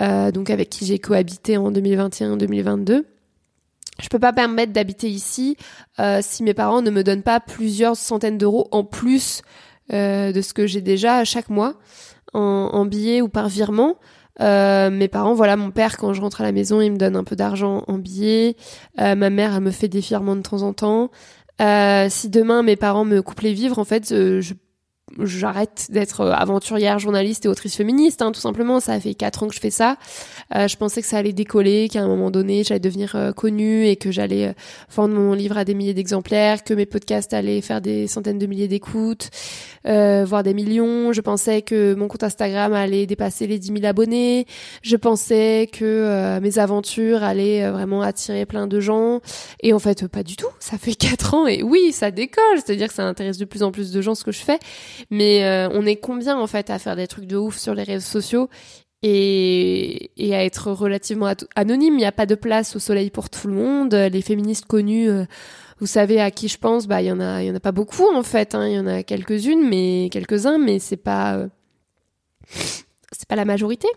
euh, 0.00 0.30
donc 0.30 0.50
avec 0.50 0.70
qui 0.70 0.86
j'ai 0.86 0.98
cohabité 0.98 1.56
en 1.56 1.70
2021-2022. 1.70 3.04
Je 4.00 4.08
peux 4.08 4.18
pas 4.18 4.32
permettre 4.32 4.72
d'habiter 4.72 5.08
ici 5.08 5.56
euh, 6.00 6.20
si 6.22 6.42
mes 6.42 6.54
parents 6.54 6.82
ne 6.82 6.90
me 6.90 7.04
donnent 7.04 7.22
pas 7.22 7.40
plusieurs 7.40 7.96
centaines 7.96 8.38
d'euros 8.38 8.68
en 8.72 8.84
plus 8.84 9.42
euh, 9.92 10.32
de 10.32 10.40
ce 10.40 10.54
que 10.54 10.66
j'ai 10.66 10.80
déjà 10.80 11.24
chaque 11.24 11.50
mois 11.50 11.74
en, 12.32 12.70
en 12.72 12.86
billets 12.86 13.20
ou 13.20 13.28
par 13.28 13.48
virement. 13.48 13.96
Euh, 14.40 14.90
mes 14.90 15.08
parents, 15.08 15.34
voilà, 15.34 15.56
mon 15.56 15.70
père, 15.70 15.98
quand 15.98 16.14
je 16.14 16.20
rentre 16.22 16.40
à 16.40 16.44
la 16.44 16.52
maison, 16.52 16.80
il 16.80 16.92
me 16.92 16.96
donne 16.96 17.16
un 17.16 17.24
peu 17.24 17.36
d'argent 17.36 17.84
en 17.86 17.98
billets. 17.98 18.56
Euh, 19.00 19.14
ma 19.14 19.28
mère, 19.28 19.54
elle 19.54 19.62
me 19.62 19.70
fait 19.70 19.88
des 19.88 20.00
virements 20.00 20.36
de 20.36 20.40
temps 20.42 20.62
en 20.62 20.72
temps. 20.72 21.10
si 21.60 22.28
demain 22.30 22.62
mes 22.62 22.76
parents 22.76 23.04
me 23.04 23.20
coupent 23.22 23.42
les 23.42 23.52
vivres, 23.52 23.78
en 23.78 23.84
fait, 23.84 24.08
je 24.08 24.54
j'arrête 25.18 25.86
d'être 25.90 26.22
euh, 26.22 26.32
aventurière, 26.32 26.98
journaliste 26.98 27.44
et 27.44 27.48
autrice 27.48 27.76
féministe, 27.76 28.22
hein, 28.22 28.32
tout 28.32 28.40
simplement. 28.40 28.80
Ça 28.80 28.98
fait 29.00 29.14
quatre 29.14 29.42
ans 29.42 29.48
que 29.48 29.54
je 29.54 29.60
fais 29.60 29.70
ça. 29.70 29.96
Euh, 30.54 30.68
je 30.68 30.76
pensais 30.76 31.00
que 31.00 31.06
ça 31.06 31.18
allait 31.18 31.32
décoller, 31.32 31.88
qu'à 31.88 32.02
un 32.02 32.08
moment 32.08 32.30
donné, 32.30 32.64
j'allais 32.64 32.80
devenir 32.80 33.16
euh, 33.16 33.32
connue 33.32 33.86
et 33.86 33.96
que 33.96 34.10
j'allais 34.10 34.54
vendre 34.94 35.14
mon 35.14 35.34
livre 35.34 35.56
à 35.58 35.64
des 35.64 35.74
milliers 35.74 35.94
d'exemplaires, 35.94 36.64
que 36.64 36.74
mes 36.74 36.86
podcasts 36.86 37.32
allaient 37.32 37.60
faire 37.60 37.80
des 37.80 38.06
centaines 38.06 38.38
de 38.38 38.46
milliers 38.46 38.68
d'écoutes, 38.68 39.30
voire 39.84 40.42
des 40.42 40.54
millions. 40.54 41.12
Je 41.12 41.20
pensais 41.20 41.62
que 41.62 41.94
mon 41.94 42.08
compte 42.08 42.22
Instagram 42.22 42.72
allait 42.72 43.06
dépasser 43.06 43.46
les 43.46 43.58
10 43.58 43.74
000 43.74 43.84
abonnés. 43.84 44.46
Je 44.82 44.96
pensais 44.96 45.68
que 45.72 46.38
mes 46.40 46.58
aventures 46.58 47.22
allaient 47.22 47.70
vraiment 47.70 48.02
attirer 48.02 48.46
plein 48.46 48.66
de 48.66 48.80
gens. 48.80 49.20
Et 49.60 49.72
en 49.72 49.78
fait, 49.78 50.06
pas 50.08 50.22
du 50.22 50.36
tout. 50.36 50.48
Ça 50.60 50.78
fait 50.78 50.94
quatre 50.96 51.34
ans 51.34 51.46
et 51.46 51.62
oui, 51.62 51.92
ça 51.92 52.10
décolle. 52.10 52.42
C'est-à-dire 52.56 52.88
que 52.88 52.94
ça 52.94 53.04
intéresse 53.04 53.38
de 53.38 53.44
plus 53.44 53.62
en 53.62 53.72
plus 53.72 53.92
de 53.92 54.00
gens 54.00 54.14
ce 54.14 54.24
que 54.24 54.32
je 54.32 54.40
fais. 54.40 54.58
Mais 55.10 55.44
euh, 55.44 55.68
on 55.72 55.86
est 55.86 55.96
combien 55.96 56.38
en 56.38 56.46
fait 56.46 56.70
à 56.70 56.78
faire 56.78 56.96
des 56.96 57.06
trucs 57.06 57.26
de 57.26 57.36
ouf 57.36 57.58
sur 57.58 57.74
les 57.74 57.82
réseaux 57.82 58.06
sociaux 58.06 58.48
et, 59.02 60.10
et 60.16 60.34
à 60.34 60.44
être 60.44 60.70
relativement 60.70 61.32
anonyme? 61.56 61.94
Il 61.94 61.98
n'y 61.98 62.04
a 62.04 62.12
pas 62.12 62.26
de 62.26 62.34
place 62.34 62.76
au 62.76 62.78
soleil 62.78 63.10
pour 63.10 63.30
tout 63.30 63.48
le 63.48 63.54
monde. 63.54 63.94
Les 63.94 64.22
féministes 64.22 64.66
connues, 64.66 65.08
euh, 65.08 65.24
vous 65.82 65.86
savez 65.86 66.20
à 66.20 66.30
qui 66.30 66.46
je 66.46 66.58
pense, 66.58 66.86
bah 66.86 67.02
il 67.02 67.08
y 67.08 67.12
en 67.12 67.20
a, 67.20 67.42
il 67.42 67.48
y 67.48 67.50
en 67.50 67.54
a 67.54 67.60
pas 67.60 67.72
beaucoup 67.72 68.06
en 68.14 68.22
fait. 68.22 68.54
Hein. 68.54 68.68
Il 68.68 68.74
y 68.74 68.78
en 68.78 68.86
a 68.86 69.02
quelques-unes, 69.02 69.68
mais 69.68 70.08
quelques-uns, 70.10 70.58
mais 70.58 70.78
c'est 70.78 70.96
pas, 70.96 71.34
euh, 71.34 71.48
c'est 72.46 73.28
pas 73.28 73.36
la 73.36 73.44
majorité. 73.44 73.88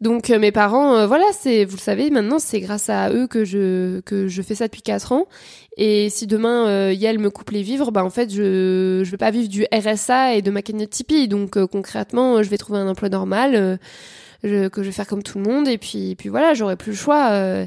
Donc 0.00 0.30
mes 0.30 0.50
parents, 0.50 1.06
voilà, 1.06 1.26
c'est, 1.32 1.64
vous 1.64 1.76
le 1.76 1.80
savez, 1.80 2.10
maintenant 2.10 2.38
c'est 2.38 2.60
grâce 2.60 2.90
à 2.90 3.10
eux 3.10 3.26
que 3.26 3.44
je 3.44 4.00
que 4.00 4.26
je 4.28 4.42
fais 4.42 4.54
ça 4.54 4.66
depuis 4.66 4.82
quatre 4.82 5.12
ans 5.12 5.26
et 5.76 6.08
si 6.08 6.26
demain 6.26 6.68
euh, 6.68 6.92
Yael 6.92 7.18
me 7.18 7.30
coupe 7.30 7.50
les 7.50 7.62
vivres, 7.62 7.90
bah 7.90 8.04
en 8.04 8.10
fait 8.10 8.30
je 8.30 9.02
je 9.04 9.10
vais 9.10 9.16
pas 9.16 9.30
vivre 9.30 9.48
du 9.48 9.66
RSA 9.72 10.34
et 10.34 10.42
de 10.42 10.50
ma 10.50 10.62
cagnotte 10.62 10.90
Tipeee. 10.90 11.28
Donc 11.28 11.56
euh, 11.56 11.66
concrètement, 11.66 12.42
je 12.42 12.48
vais 12.48 12.58
trouver 12.58 12.78
un 12.78 12.88
emploi 12.88 13.08
normal 13.08 13.54
euh, 14.44 14.68
que 14.68 14.82
je 14.82 14.86
vais 14.86 14.92
faire 14.92 15.06
comme 15.06 15.22
tout 15.22 15.38
le 15.38 15.44
monde 15.44 15.66
et 15.68 15.78
puis 15.78 16.14
puis 16.16 16.28
voilà, 16.28 16.54
j'aurai 16.54 16.76
plus 16.76 16.92
le 16.92 16.96
choix. 16.96 17.66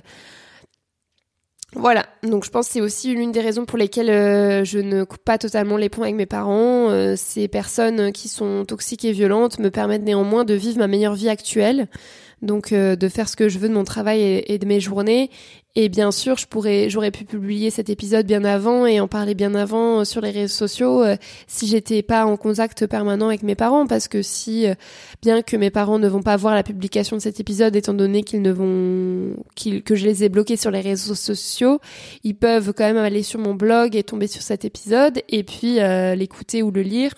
Euh. 1.75 1.79
Voilà, 1.79 2.05
donc 2.23 2.45
je 2.45 2.49
pense 2.49 2.67
que 2.67 2.73
c'est 2.73 2.81
aussi 2.81 3.13
l'une 3.13 3.31
des 3.31 3.41
raisons 3.41 3.65
pour 3.65 3.77
lesquelles 3.77 4.63
je 4.65 4.79
ne 4.79 5.03
coupe 5.03 5.23
pas 5.23 5.37
totalement 5.37 5.77
les 5.77 5.89
ponts 5.89 6.03
avec 6.03 6.15
mes 6.15 6.25
parents. 6.25 7.15
ces 7.17 7.47
personnes 7.47 8.11
qui 8.11 8.29
sont 8.29 8.63
toxiques 8.65 9.05
et 9.05 9.11
violentes 9.11 9.59
me 9.59 9.69
permettent 9.69 10.03
néanmoins 10.03 10.45
de 10.45 10.53
vivre 10.53 10.79
ma 10.79 10.87
meilleure 10.87 11.15
vie 11.15 11.29
actuelle 11.29 11.87
donc 12.41 12.73
de 12.73 13.09
faire 13.09 13.27
ce 13.27 13.35
que 13.35 13.49
je 13.49 13.59
veux 13.59 13.67
de 13.67 13.73
mon 13.73 13.83
travail 13.83 14.43
et, 14.47 14.57
de 14.59 14.65
mes 14.65 14.79
journées 14.79 15.29
et 15.79 15.89
bien 15.89 16.11
sûr, 16.11 16.37
je 16.37 16.47
pourrais, 16.47 16.89
j'aurais 16.89 17.11
pu 17.11 17.23
publier 17.23 17.69
cet 17.69 17.91
épisode 17.91 18.25
bien 18.25 18.43
avant 18.43 18.87
et 18.87 18.99
en 18.99 19.07
parler 19.07 19.35
bien 19.35 19.53
avant 19.53 19.99
euh, 19.99 20.05
sur 20.05 20.21
les 20.21 20.31
réseaux 20.31 20.55
sociaux 20.55 21.03
euh, 21.03 21.17
si 21.45 21.67
j'étais 21.67 22.01
pas 22.01 22.25
en 22.25 22.35
contact 22.35 22.87
permanent 22.87 23.27
avec 23.27 23.43
mes 23.43 23.53
parents, 23.53 23.85
parce 23.85 24.07
que 24.07 24.23
si, 24.23 24.65
euh, 24.65 24.73
bien 25.21 25.43
que 25.43 25.55
mes 25.55 25.69
parents 25.69 25.99
ne 25.99 26.07
vont 26.07 26.23
pas 26.23 26.35
voir 26.35 26.55
la 26.55 26.63
publication 26.63 27.15
de 27.15 27.21
cet 27.21 27.39
épisode, 27.39 27.75
étant 27.75 27.93
donné 27.93 28.23
qu'ils 28.23 28.41
ne 28.41 28.51
vont, 28.51 29.35
que 29.85 29.93
je 29.93 30.03
les 30.03 30.23
ai 30.23 30.29
bloqués 30.29 30.57
sur 30.57 30.71
les 30.71 30.81
réseaux 30.81 31.13
sociaux, 31.13 31.79
ils 32.23 32.35
peuvent 32.35 32.73
quand 32.75 32.85
même 32.85 32.97
aller 32.97 33.21
sur 33.21 33.39
mon 33.39 33.53
blog 33.53 33.95
et 33.95 34.01
tomber 34.01 34.25
sur 34.25 34.41
cet 34.41 34.65
épisode 34.65 35.21
et 35.29 35.43
puis 35.43 35.75
l'écouter 36.15 36.63
ou 36.63 36.71
le 36.71 36.81
lire 36.81 37.13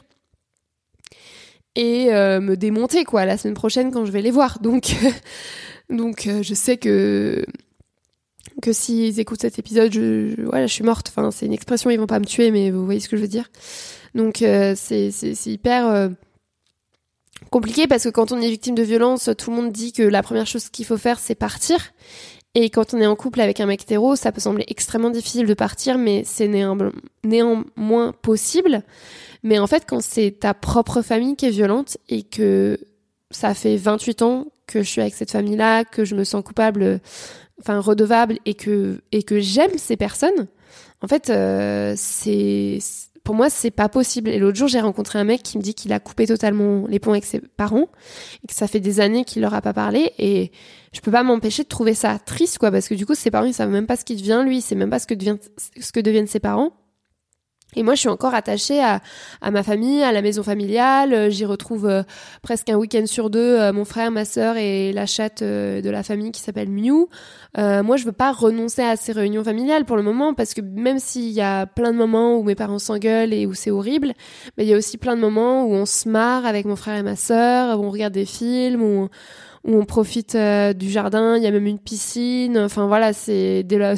et 1.76 2.08
me 2.08 2.56
démonter 2.56 3.06
quoi 3.06 3.26
la 3.26 3.38
semaine 3.38 3.54
prochaine 3.54 3.92
quand 3.92 4.04
je 4.04 4.12
vais 4.12 4.22
les 4.22 4.32
voir. 4.32 4.60
Donc, 4.60 4.96
donc 5.90 6.28
je 6.42 6.54
sais 6.54 6.76
que 6.76 7.46
que 8.60 8.74
s'ils 8.74 9.20
écoutent 9.20 9.42
cet 9.42 9.60
épisode, 9.60 9.94
je, 9.94 10.42
voilà, 10.44 10.68
je 10.68 10.74
suis 10.74 10.84
morte. 10.84 11.08
Enfin, 11.10 11.32
c'est 11.32 11.46
une 11.46 11.54
expression, 11.54 11.90
ils 11.90 12.00
vont 12.00 12.08
pas 12.08 12.20
me 12.20 12.26
tuer, 12.26 12.52
mais 12.52 12.72
vous 12.72 12.86
voyez 12.86 13.00
ce 13.00 13.10
que 13.10 13.18
je 13.18 13.22
veux 13.22 13.28
dire. 13.28 13.50
Donc 14.16 14.42
euh, 14.42 14.74
c'est 14.76 15.12
hyper 15.46 15.88
euh, 15.88 16.10
compliqué 17.52 17.88
parce 17.88 18.04
que 18.04 18.10
quand 18.10 18.32
on 18.32 18.42
est 18.42 18.50
victime 18.50 18.76
de 18.76 18.84
violence, 18.84 19.30
tout 19.38 19.52
le 19.52 19.56
monde 19.56 19.72
dit 19.72 19.94
que 19.94 20.04
la 20.04 20.24
première 20.24 20.48
chose 20.48 20.70
qu'il 20.70 20.86
faut 20.86 20.98
faire, 20.98 21.20
c'est 21.20 21.36
partir. 21.36 21.78
Et 22.56 22.70
quand 22.70 22.94
on 22.94 22.98
est 23.00 23.06
en 23.06 23.16
couple 23.16 23.42
avec 23.42 23.60
un 23.60 23.68
mec 23.68 23.84
hétéro, 23.84 24.16
ça 24.16 24.32
peut 24.32 24.42
sembler 24.42 24.66
extrêmement 24.68 25.12
difficile 25.12 25.46
de 25.46 25.54
partir, 25.54 25.98
mais 25.98 26.24
c'est 26.26 26.48
néanmoins 27.24 28.14
possible. 28.22 28.82
Mais 29.44 29.60
en 29.60 29.68
fait, 29.68 29.84
quand 29.88 30.02
c'est 30.02 30.38
ta 30.40 30.54
propre 30.54 31.02
famille 31.02 31.36
qui 31.36 31.46
est 31.46 31.52
violente 31.52 31.98
et 32.10 32.24
que 32.24 32.80
ça 33.30 33.54
fait 33.54 33.78
28 33.78 34.22
ans 34.24 34.48
que 34.66 34.82
je 34.82 34.90
suis 34.90 35.02
avec 35.02 35.14
cette 35.14 35.32
famille-là, 35.32 35.86
que 35.86 36.06
je 36.06 36.16
me 36.16 36.24
sens 36.24 36.44
coupable 36.44 37.00
enfin 37.60 37.80
redevable 37.80 38.40
et 38.46 38.54
que 38.54 39.02
et 39.12 39.24
que 39.24 39.40
j'aime 39.40 39.78
ces 39.78 39.98
personnes, 39.98 40.48
en 41.02 41.08
fait, 41.08 41.30
euh, 41.30 41.94
c'est 41.96 42.80
pour 43.24 43.36
moi 43.36 43.50
c'est 43.50 43.72
pas 43.72 43.90
possible. 43.90 44.30
Et 44.30 44.40
l'autre 44.40 44.58
jour, 44.58 44.68
j'ai 44.68 44.80
rencontré 44.80 45.20
un 45.20 45.24
mec 45.24 45.44
qui 45.44 45.58
me 45.58 45.64
dit 45.64 45.74
qu'il 45.74 45.94
a 45.94 46.00
coupé 46.00 46.26
totalement 46.28 46.88
les 46.88 47.00
ponts 47.00 47.12
avec 47.12 47.26
ses 47.26 47.40
parents 47.40 47.88
et 48.44 48.48
que 48.48 48.54
ça 48.54 48.68
fait 48.68 48.80
des 48.80 49.00
années 49.00 49.24
qu'il 49.24 49.42
leur 49.42 49.54
a 49.54 49.62
pas 49.62 49.74
parlé 49.74 50.14
et 50.18 50.52
je 50.94 51.02
peux 51.02 51.12
pas 51.12 51.24
m'empêcher 51.24 51.64
de 51.64 51.68
trouver 51.68 51.94
ça 51.94 52.18
triste 52.18 52.58
quoi 52.58 52.72
parce 52.72 52.88
que 52.88 52.96
du 52.96 53.06
coup 53.06 53.14
ses 53.14 53.30
parents 53.30 53.46
ils 53.46 53.54
savent 53.54 53.70
même 53.70 53.86
pas 53.86 53.96
ce 53.96 54.06
qui 54.06 54.16
devient 54.16 54.44
lui, 54.46 54.62
c'est 54.62 54.76
même 54.76 54.90
pas 54.90 55.00
ce 55.00 55.08
que 55.08 55.14
devient 55.14 55.38
ce 55.80 55.92
que 55.92 56.00
deviennent 56.00 56.28
ses 56.28 56.40
parents. 56.40 56.74
Et 57.76 57.84
moi, 57.84 57.94
je 57.94 58.00
suis 58.00 58.10
encore 58.10 58.34
attachée 58.34 58.82
à, 58.82 59.00
à 59.42 59.52
ma 59.52 59.62
famille, 59.62 60.02
à 60.02 60.12
la 60.12 60.24
maison 60.24 60.42
familiale. 60.42 61.14
Euh, 61.14 61.30
j'y 61.30 61.46
retrouve 61.46 61.86
euh, 61.86 62.02
presque 62.42 62.68
un 62.70 62.76
week-end 62.76 63.06
sur 63.06 63.30
deux 63.30 63.60
euh, 63.60 63.72
mon 63.72 63.86
frère, 63.86 64.10
ma 64.10 64.26
sœur 64.26 64.58
et 64.58 64.92
la 64.92 65.06
chatte 65.06 65.44
de 65.44 65.90
la 65.90 66.02
famille 66.02 66.32
qui 66.32 66.42
s'appelle 66.42 66.70
Miu. 66.70 67.06
moi, 67.56 67.96
je 67.96 68.06
veux 68.06 68.12
pas 68.12 68.32
renoncer 68.32 68.82
à 68.82 68.96
ces 68.96 69.12
réunions 69.12 69.44
familiales 69.44 69.86
pour 69.86 69.98
le 69.98 70.04
moment 70.04 70.34
parce 70.34 70.56
que 70.56 70.62
même 70.62 70.98
s'il 70.98 71.30
y 71.30 71.42
a 71.42 71.68
plein 71.68 71.92
de 71.92 71.98
moments 71.98 72.38
où 72.38 72.44
mes 72.44 72.56
parents 72.56 72.80
s'engueulent 72.80 73.34
et 73.34 73.46
où 73.46 73.54
c'est 73.54 73.72
horrible, 73.72 74.14
mais 74.58 74.66
il 74.66 74.70
y 74.70 74.74
a 74.74 74.78
aussi 74.78 74.98
plein 74.98 75.16
de 75.16 75.22
moments 75.22 75.66
où 75.66 75.74
on 75.74 75.86
se 75.86 76.10
marre 76.10 76.48
avec 76.48 76.66
mon 76.66 76.76
frère 76.76 76.98
et 76.98 77.04
ma 77.04 77.16
sœur, 77.16 77.80
où 77.80 77.86
on 77.86 77.92
regarde 77.92 78.14
des 78.14 78.26
films, 78.26 78.82
où 78.82 79.10
on, 79.66 79.72
où 79.72 79.80
on 79.80 79.86
profite 79.86 80.36
du 80.36 80.90
jardin. 80.90 81.38
Il 81.38 81.44
y 81.44 81.48
a 81.48 81.52
même 81.52 81.68
une 81.68 81.80
piscine. 81.80 82.58
Enfin 82.58 82.88
voilà, 82.88 83.14
c'est 83.14 83.64
dès 83.64 83.78
la 83.78 83.94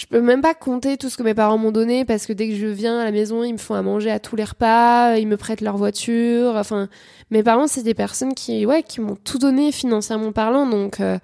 je 0.00 0.06
peux 0.06 0.22
même 0.22 0.40
pas 0.40 0.54
compter 0.54 0.96
tout 0.96 1.10
ce 1.10 1.18
que 1.18 1.22
mes 1.22 1.34
parents 1.34 1.58
m'ont 1.58 1.72
donné 1.72 2.06
parce 2.06 2.24
que 2.24 2.32
dès 2.32 2.48
que 2.48 2.54
je 2.54 2.66
viens 2.66 2.98
à 2.98 3.04
la 3.04 3.12
maison, 3.12 3.44
ils 3.44 3.52
me 3.52 3.58
font 3.58 3.74
à 3.74 3.82
manger 3.82 4.10
à 4.10 4.18
tous 4.18 4.34
les 4.34 4.44
repas, 4.44 5.18
ils 5.18 5.28
me 5.28 5.36
prêtent 5.36 5.60
leur 5.60 5.76
voiture. 5.76 6.56
Enfin, 6.56 6.88
mes 7.30 7.42
parents, 7.42 7.66
c'est 7.66 7.82
des 7.82 7.92
personnes 7.92 8.32
qui, 8.32 8.64
ouais, 8.64 8.82
qui 8.82 9.02
m'ont 9.02 9.14
tout 9.14 9.36
donné 9.36 9.72
financièrement 9.72 10.32
parlant. 10.32 10.66
Donc, 10.66 11.00
euh, 11.00 11.18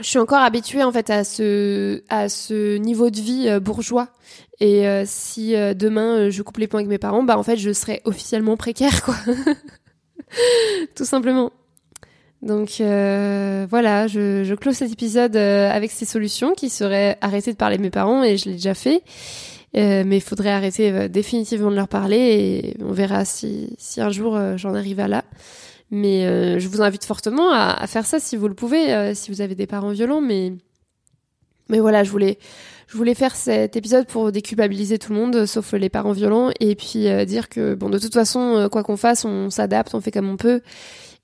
je 0.00 0.04
suis 0.04 0.20
encore 0.20 0.38
habituée 0.38 0.84
en 0.84 0.92
fait 0.92 1.10
à 1.10 1.24
ce 1.24 2.04
à 2.10 2.28
ce 2.28 2.76
niveau 2.76 3.10
de 3.10 3.20
vie 3.20 3.48
euh, 3.48 3.58
bourgeois. 3.58 4.06
Et 4.60 4.86
euh, 4.86 5.02
si 5.04 5.52
demain 5.74 6.30
je 6.30 6.42
coupe 6.42 6.58
les 6.58 6.68
points 6.68 6.78
avec 6.78 6.88
mes 6.88 6.98
parents, 6.98 7.24
bah 7.24 7.36
en 7.36 7.42
fait, 7.42 7.56
je 7.56 7.72
serai 7.72 8.02
officiellement 8.04 8.56
précaire, 8.56 9.02
quoi. 9.02 9.16
tout 10.94 11.04
simplement. 11.04 11.50
Donc 12.46 12.80
euh, 12.80 13.66
voilà, 13.68 14.06
je, 14.06 14.54
close 14.54 14.76
cet 14.76 14.92
épisode 14.92 15.34
euh, 15.34 15.68
avec 15.68 15.90
ces 15.90 16.04
solutions 16.04 16.54
qui 16.54 16.70
seraient 16.70 17.18
arrêter 17.20 17.50
de 17.50 17.56
parler 17.56 17.76
de 17.76 17.82
mes 17.82 17.90
parents 17.90 18.22
et 18.22 18.36
je 18.36 18.44
l'ai 18.44 18.52
déjà 18.52 18.74
fait. 18.74 19.02
Euh, 19.76 20.04
mais 20.06 20.18
il 20.18 20.22
faudrait 20.22 20.52
arrêter 20.52 21.08
définitivement 21.08 21.70
de 21.70 21.76
leur 21.76 21.88
parler 21.88 22.16
et 22.16 22.76
on 22.82 22.92
verra 22.92 23.24
si, 23.24 23.76
un 23.98 24.10
jour 24.10 24.38
j'en 24.56 24.74
arrive 24.74 25.00
à 25.00 25.08
là. 25.08 25.24
Mais 25.90 26.58
je 26.58 26.68
vous 26.68 26.82
invite 26.82 27.04
fortement 27.04 27.50
à, 27.50 27.70
à, 27.70 27.86
faire 27.86 28.06
ça 28.06 28.20
si 28.20 28.36
vous 28.36 28.48
le 28.48 28.54
pouvez, 28.54 29.14
si 29.14 29.30
vous 29.30 29.40
avez 29.40 29.54
des 29.54 29.66
parents 29.66 29.90
violents. 29.90 30.20
Mais 30.20 30.52
mais 31.68 31.80
voilà, 31.80 32.04
je 32.04 32.10
voulais 32.10 32.38
je 32.86 32.96
voulais 32.96 33.14
faire 33.14 33.34
cet 33.34 33.74
épisode 33.74 34.06
pour 34.06 34.30
déculpabiliser 34.30 34.98
tout 34.98 35.12
le 35.12 35.18
monde, 35.18 35.46
sauf 35.46 35.72
les 35.72 35.88
parents 35.88 36.12
violents, 36.12 36.50
et 36.60 36.76
puis 36.76 37.06
dire 37.26 37.48
que 37.48 37.74
bon 37.74 37.90
de 37.90 37.98
toute 37.98 38.14
façon, 38.14 38.68
quoi 38.70 38.84
qu'on 38.84 38.96
fasse, 38.96 39.24
on 39.24 39.50
s'adapte, 39.50 39.94
on 39.94 40.00
fait 40.00 40.12
comme 40.12 40.30
on 40.30 40.36
peut 40.36 40.60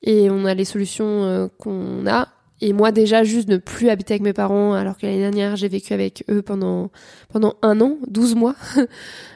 et 0.03 0.31
on 0.31 0.45
a 0.45 0.55
les 0.55 0.65
solutions 0.65 1.25
euh, 1.25 1.49
qu'on 1.59 2.07
a. 2.07 2.29
Et 2.63 2.73
moi 2.73 2.93
déjà 2.93 3.25
juste 3.25 3.49
ne 3.49 3.57
plus 3.57 3.89
habiter 3.89 4.15
avec 4.15 4.23
mes 4.23 4.33
parents 4.33 4.73
alors 4.75 4.97
que 4.97 5.05
l'année 5.05 5.19
dernière 5.19 5.57
j'ai 5.57 5.67
vécu 5.67 5.93
avec 5.93 6.25
eux 6.31 6.43
pendant 6.43 6.93
pendant 7.29 7.57
un 7.61 7.81
an, 7.81 7.99
12 8.07 8.37
mois. 8.37 8.55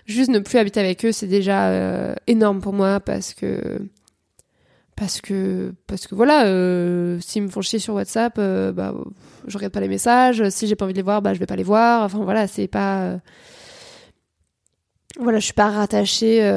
juste 0.07 0.31
ne 0.31 0.39
plus 0.39 0.59
habiter 0.59 0.79
avec 0.79 1.05
eux 1.05 1.11
c'est 1.11 1.27
déjà 1.27 1.71
euh, 1.71 2.15
énorme 2.29 2.61
pour 2.61 2.73
moi 2.73 3.01
parce 3.01 3.35
que 3.35 3.81
parce 4.95 5.21
que 5.21 5.75
parce 5.89 6.07
que 6.07 6.15
voilà 6.15 6.47
euh, 6.47 7.19
s'ils 7.21 7.43
me 7.43 7.49
font 7.49 7.63
chier 7.63 7.81
sur 7.81 7.95
WhatsApp 7.95 8.35
euh, 8.39 8.71
bah 8.71 8.95
je 9.49 9.59
regarde 9.59 9.73
pas 9.73 9.81
les 9.81 9.89
messages 9.89 10.49
si 10.51 10.69
j'ai 10.69 10.77
pas 10.77 10.85
envie 10.85 10.95
de 10.95 10.99
les 10.99 11.03
voir 11.03 11.21
bah 11.21 11.35
je 11.35 11.41
vais 11.41 11.47
pas 11.47 11.57
les 11.57 11.65
voir 11.65 12.05
enfin 12.05 12.21
voilà 12.23 12.47
c'est 12.47 12.69
pas 12.69 13.19
voilà 15.19 15.41
je 15.41 15.47
suis 15.47 15.53
pas 15.53 15.71
rattachée 15.71 16.49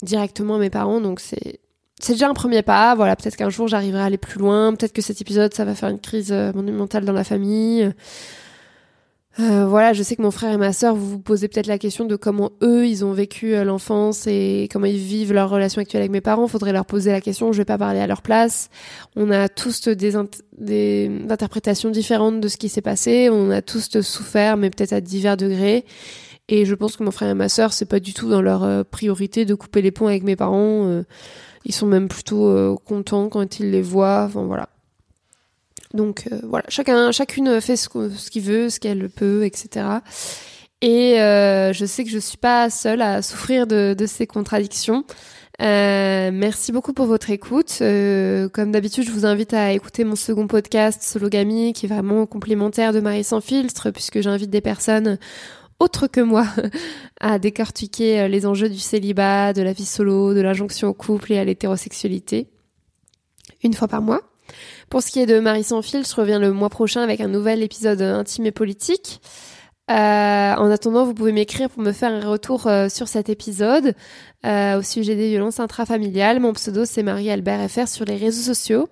directement 0.00 0.54
à 0.54 0.58
mes 0.58 0.70
parents 0.70 1.00
donc 1.00 1.18
c'est 1.18 1.58
c'est 2.02 2.14
déjà 2.14 2.28
un 2.28 2.34
premier 2.34 2.62
pas. 2.62 2.94
Voilà, 2.94 3.14
peut-être 3.14 3.36
qu'un 3.36 3.48
jour 3.48 3.68
j'arriverai 3.68 4.02
à 4.02 4.06
aller 4.06 4.18
plus 4.18 4.38
loin. 4.38 4.74
Peut-être 4.74 4.92
que 4.92 5.02
cet 5.02 5.20
épisode, 5.20 5.54
ça 5.54 5.64
va 5.64 5.74
faire 5.74 5.88
une 5.88 6.00
crise 6.00 6.32
euh, 6.32 6.52
monumentale 6.52 7.04
dans 7.04 7.12
la 7.12 7.24
famille. 7.24 7.92
Euh, 9.40 9.64
voilà, 9.66 9.94
je 9.94 10.02
sais 10.02 10.14
que 10.14 10.20
mon 10.20 10.32
frère 10.32 10.52
et 10.52 10.56
ma 10.58 10.72
sœur, 10.72 10.94
vous 10.94 11.08
vous 11.08 11.18
posez 11.18 11.48
peut-être 11.48 11.68
la 11.68 11.78
question 11.78 12.04
de 12.04 12.16
comment 12.16 12.50
eux, 12.62 12.86
ils 12.86 13.02
ont 13.02 13.12
vécu 13.12 13.54
euh, 13.54 13.64
l'enfance 13.64 14.26
et 14.26 14.68
comment 14.70 14.84
ils 14.84 14.98
vivent 14.98 15.32
leur 15.32 15.48
relation 15.48 15.80
actuelle 15.80 16.02
avec 16.02 16.10
mes 16.10 16.20
parents. 16.20 16.48
Faudrait 16.48 16.72
leur 16.72 16.84
poser 16.84 17.12
la 17.12 17.20
question, 17.20 17.52
je 17.52 17.58
vais 17.58 17.64
pas 17.64 17.78
parler 17.78 18.00
à 18.00 18.06
leur 18.06 18.20
place. 18.20 18.68
On 19.14 19.30
a 19.30 19.48
tous 19.48 19.88
des, 19.88 20.16
interprétations 21.30 21.90
différentes 21.90 22.40
de 22.40 22.48
ce 22.48 22.56
qui 22.56 22.68
s'est 22.68 22.82
passé. 22.82 23.30
On 23.30 23.50
a 23.50 23.62
tous 23.62 24.00
souffert, 24.00 24.56
mais 24.56 24.70
peut-être 24.70 24.92
à 24.92 25.00
divers 25.00 25.36
degrés. 25.36 25.86
Et 26.48 26.66
je 26.66 26.74
pense 26.74 26.96
que 26.96 27.04
mon 27.04 27.12
frère 27.12 27.30
et 27.30 27.34
ma 27.34 27.48
sœur, 27.48 27.72
c'est 27.72 27.86
pas 27.86 28.00
du 28.00 28.12
tout 28.12 28.28
dans 28.28 28.42
leur 28.42 28.84
priorité 28.86 29.44
de 29.46 29.54
couper 29.54 29.80
les 29.80 29.92
ponts 29.92 30.08
avec 30.08 30.24
mes 30.24 30.36
parents. 30.36 31.04
Ils 31.64 31.74
sont 31.74 31.86
même 31.86 32.08
plutôt 32.08 32.78
contents 32.84 33.28
quand 33.28 33.60
ils 33.60 33.70
les 33.70 33.82
voient. 33.82 34.24
Enfin 34.26 34.44
voilà. 34.44 34.68
Donc 35.94 36.28
euh, 36.30 36.40
voilà, 36.44 36.64
chacun, 36.68 37.12
chacune 37.12 37.60
fait 37.60 37.76
ce, 37.76 37.88
qu'il 38.30 38.42
veut, 38.42 38.70
ce 38.70 38.80
qu'elle 38.80 39.08
peut, 39.08 39.44
etc. 39.44 39.86
Et 40.80 41.20
euh, 41.20 41.72
je 41.72 41.84
sais 41.84 42.04
que 42.04 42.10
je 42.10 42.18
suis 42.18 42.38
pas 42.38 42.70
seule 42.70 43.02
à 43.02 43.22
souffrir 43.22 43.66
de, 43.66 43.94
ces 44.06 44.26
contradictions. 44.26 45.04
Euh, 45.60 46.30
merci 46.32 46.72
beaucoup 46.72 46.92
pour 46.92 47.06
votre 47.06 47.30
écoute. 47.30 47.78
comme 47.78 48.72
d'habitude, 48.72 49.04
je 49.04 49.12
vous 49.12 49.26
invite 49.26 49.54
à 49.54 49.72
écouter 49.72 50.04
mon 50.04 50.16
second 50.16 50.46
podcast 50.46 51.02
Sologamy, 51.02 51.72
qui 51.72 51.86
est 51.86 51.88
vraiment 51.88 52.26
complémentaire 52.26 52.92
de 52.92 53.00
Marie 53.00 53.22
sans 53.22 53.40
filtre, 53.40 53.90
puisque 53.90 54.20
j'invite 54.22 54.50
des 54.50 54.60
personnes 54.60 55.18
autres 55.82 56.06
que 56.06 56.20
moi 56.20 56.46
à 57.20 57.38
décortiquer 57.38 58.28
les 58.28 58.46
enjeux 58.46 58.68
du 58.68 58.78
célibat, 58.78 59.52
de 59.52 59.62
la 59.62 59.72
vie 59.72 59.84
solo, 59.84 60.34
de 60.34 60.40
l'injonction 60.40 60.88
au 60.88 60.94
couple 60.94 61.32
et 61.32 61.38
à 61.38 61.44
l'hétérosexualité, 61.44 62.48
une 63.62 63.74
fois 63.74 63.88
par 63.88 64.00
mois. 64.02 64.22
Pour 64.88 65.02
ce 65.02 65.10
qui 65.10 65.20
est 65.20 65.26
de 65.26 65.40
Marie 65.40 65.64
sans 65.64 65.82
fil, 65.82 66.04
je 66.06 66.14
reviens 66.14 66.38
le 66.38 66.52
mois 66.52 66.68
prochain 66.68 67.02
avec 67.02 67.20
un 67.20 67.28
nouvel 67.28 67.62
épisode 67.62 68.02
intime 68.02 68.46
et 68.46 68.52
politique. 68.52 69.20
Euh, 69.90 69.94
en 70.54 70.70
attendant, 70.70 71.04
vous 71.04 71.12
pouvez 71.12 71.32
m'écrire 71.32 71.68
pour 71.68 71.82
me 71.82 71.92
faire 71.92 72.12
un 72.12 72.28
retour 72.28 72.66
euh, 72.66 72.88
sur 72.88 73.08
cet 73.08 73.28
épisode 73.28 73.94
euh, 74.46 74.78
au 74.78 74.82
sujet 74.82 75.16
des 75.16 75.28
violences 75.28 75.60
intrafamiliales. 75.60 76.40
Mon 76.40 76.52
pseudo 76.52 76.84
c'est 76.84 77.02
Marie-Albert 77.02 77.68
FR 77.68 77.88
sur 77.88 78.04
les 78.04 78.16
réseaux 78.16 78.42
sociaux. 78.42 78.88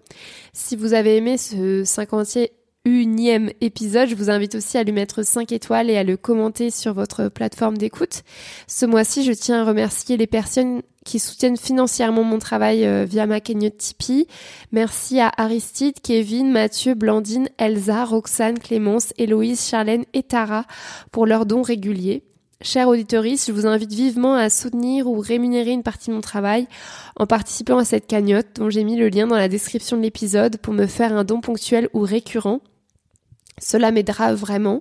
Si 0.53 0.75
vous 0.75 0.93
avez 0.93 1.17
aimé 1.17 1.39
ce 1.39 1.85
50e 1.85 2.49
unième 2.85 3.51
épisode. 3.61 4.09
Je 4.09 4.15
vous 4.15 4.31
invite 4.31 4.55
aussi 4.55 4.79
à 4.79 4.85
lui 4.85 4.93
mettre 4.93 5.23
5 5.23 5.53
étoiles 5.53 5.91
et 5.91 5.97
à 5.97 6.05
le 6.05 6.17
commenter 6.17 6.71
sur 6.71 6.95
votre 6.95 7.29
plateforme 7.29 7.77
d'écoute. 7.77 8.23
Ce 8.67 8.87
mois-ci, 8.87 9.25
je 9.25 9.33
tiens 9.33 9.63
à 9.63 9.65
remercier 9.65 10.17
les 10.17 10.27
personnes 10.27 10.83
qui 11.05 11.19
soutiennent 11.19 11.57
financièrement 11.57 12.25
mon 12.25 12.39
travail 12.39 12.85
euh, 12.85 13.05
via 13.05 13.27
ma 13.27 13.41
cagnotte 13.41 13.79
Tipeee. 13.79 14.27
Merci 14.73 15.21
à 15.21 15.33
Aristide, 15.37 16.01
Kevin, 16.03 16.51
Mathieu, 16.51 16.95
Blandine, 16.95 17.49
Elsa, 17.59 18.05
Roxane, 18.05 18.59
Clémence, 18.59 19.13
Héloïse, 19.17 19.67
Charlène 19.67 20.05
et 20.13 20.23
Tara 20.23 20.67
pour 21.11 21.27
leurs 21.27 21.47
dons 21.47 21.63
réguliers. 21.63 22.23
Chers 22.63 22.89
auditeurs, 22.89 23.25
je 23.25 23.53
vous 23.53 23.67
invite 23.67 23.95
vivement 23.95 24.35
à 24.35 24.51
soutenir 24.51 25.07
ou 25.07 25.19
rémunérer 25.19 25.71
une 25.71 25.83
partie 25.83 26.11
de 26.11 26.15
mon 26.15 26.21
travail 26.21 26.67
en 27.17 27.27
participant 27.27 27.79
à 27.79 27.87
cette 27.87 28.07
cagnotte 28.07 28.49
dont 28.57 28.69
j'ai 28.69 28.85
mis 28.85 28.97
le 28.97 29.09
lien 29.09 29.27
dans 29.27 29.39
la 29.39 29.49
description 29.49 29.97
de 29.97 30.03
l'épisode 30.03 30.59
pour 30.59 30.75
me 30.75 30.85
faire 30.85 31.17
un 31.17 31.25
don 31.25 31.41
ponctuel 31.41 31.89
ou 31.95 32.01
récurrent. 32.01 32.61
Cela 33.59 33.91
m'aidera 33.91 34.35
vraiment 34.35 34.81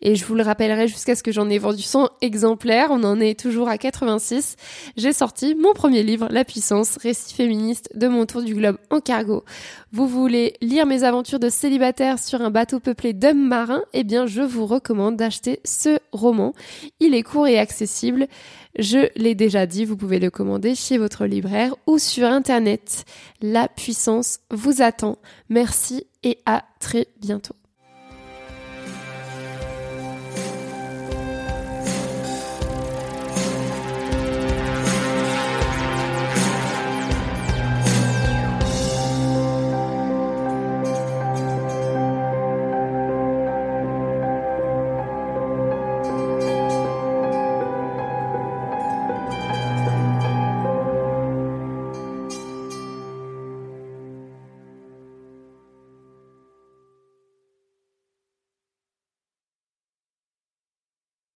et 0.00 0.14
je 0.16 0.24
vous 0.24 0.34
le 0.34 0.42
rappellerai 0.42 0.88
jusqu'à 0.88 1.14
ce 1.14 1.22
que 1.22 1.32
j'en 1.32 1.50
ai 1.50 1.58
vendu 1.58 1.82
100 1.82 2.08
exemplaires. 2.22 2.88
On 2.90 3.04
en 3.04 3.20
est 3.20 3.38
toujours 3.38 3.68
à 3.68 3.76
86. 3.76 4.56
J'ai 4.96 5.12
sorti 5.12 5.54
mon 5.54 5.74
premier 5.74 6.02
livre, 6.02 6.28
La 6.30 6.44
puissance, 6.44 6.96
récit 6.96 7.34
féministe 7.34 7.90
de 7.94 8.08
mon 8.08 8.24
tour 8.24 8.42
du 8.42 8.54
globe 8.54 8.78
en 8.90 9.00
cargo. 9.00 9.44
Vous 9.92 10.08
voulez 10.08 10.54
lire 10.60 10.86
mes 10.86 11.04
aventures 11.04 11.38
de 11.38 11.48
célibataire 11.48 12.18
sur 12.18 12.40
un 12.40 12.50
bateau 12.50 12.80
peuplé 12.80 13.12
d'hommes 13.12 13.46
marins? 13.46 13.84
Eh 13.92 14.04
bien, 14.04 14.26
je 14.26 14.42
vous 14.42 14.66
recommande 14.66 15.16
d'acheter 15.16 15.60
ce 15.64 15.98
roman. 16.12 16.54
Il 17.00 17.14
est 17.14 17.22
court 17.22 17.46
et 17.46 17.58
accessible. 17.58 18.26
Je 18.78 19.08
l'ai 19.16 19.34
déjà 19.34 19.66
dit, 19.66 19.84
vous 19.84 19.96
pouvez 19.96 20.18
le 20.18 20.30
commander 20.30 20.74
chez 20.74 20.98
votre 20.98 21.26
libraire 21.26 21.76
ou 21.86 21.98
sur 21.98 22.26
internet. 22.26 23.04
La 23.40 23.68
puissance 23.68 24.40
vous 24.50 24.82
attend. 24.82 25.18
Merci 25.48 26.06
et 26.22 26.38
à 26.46 26.64
très 26.80 27.06
bientôt. 27.20 27.54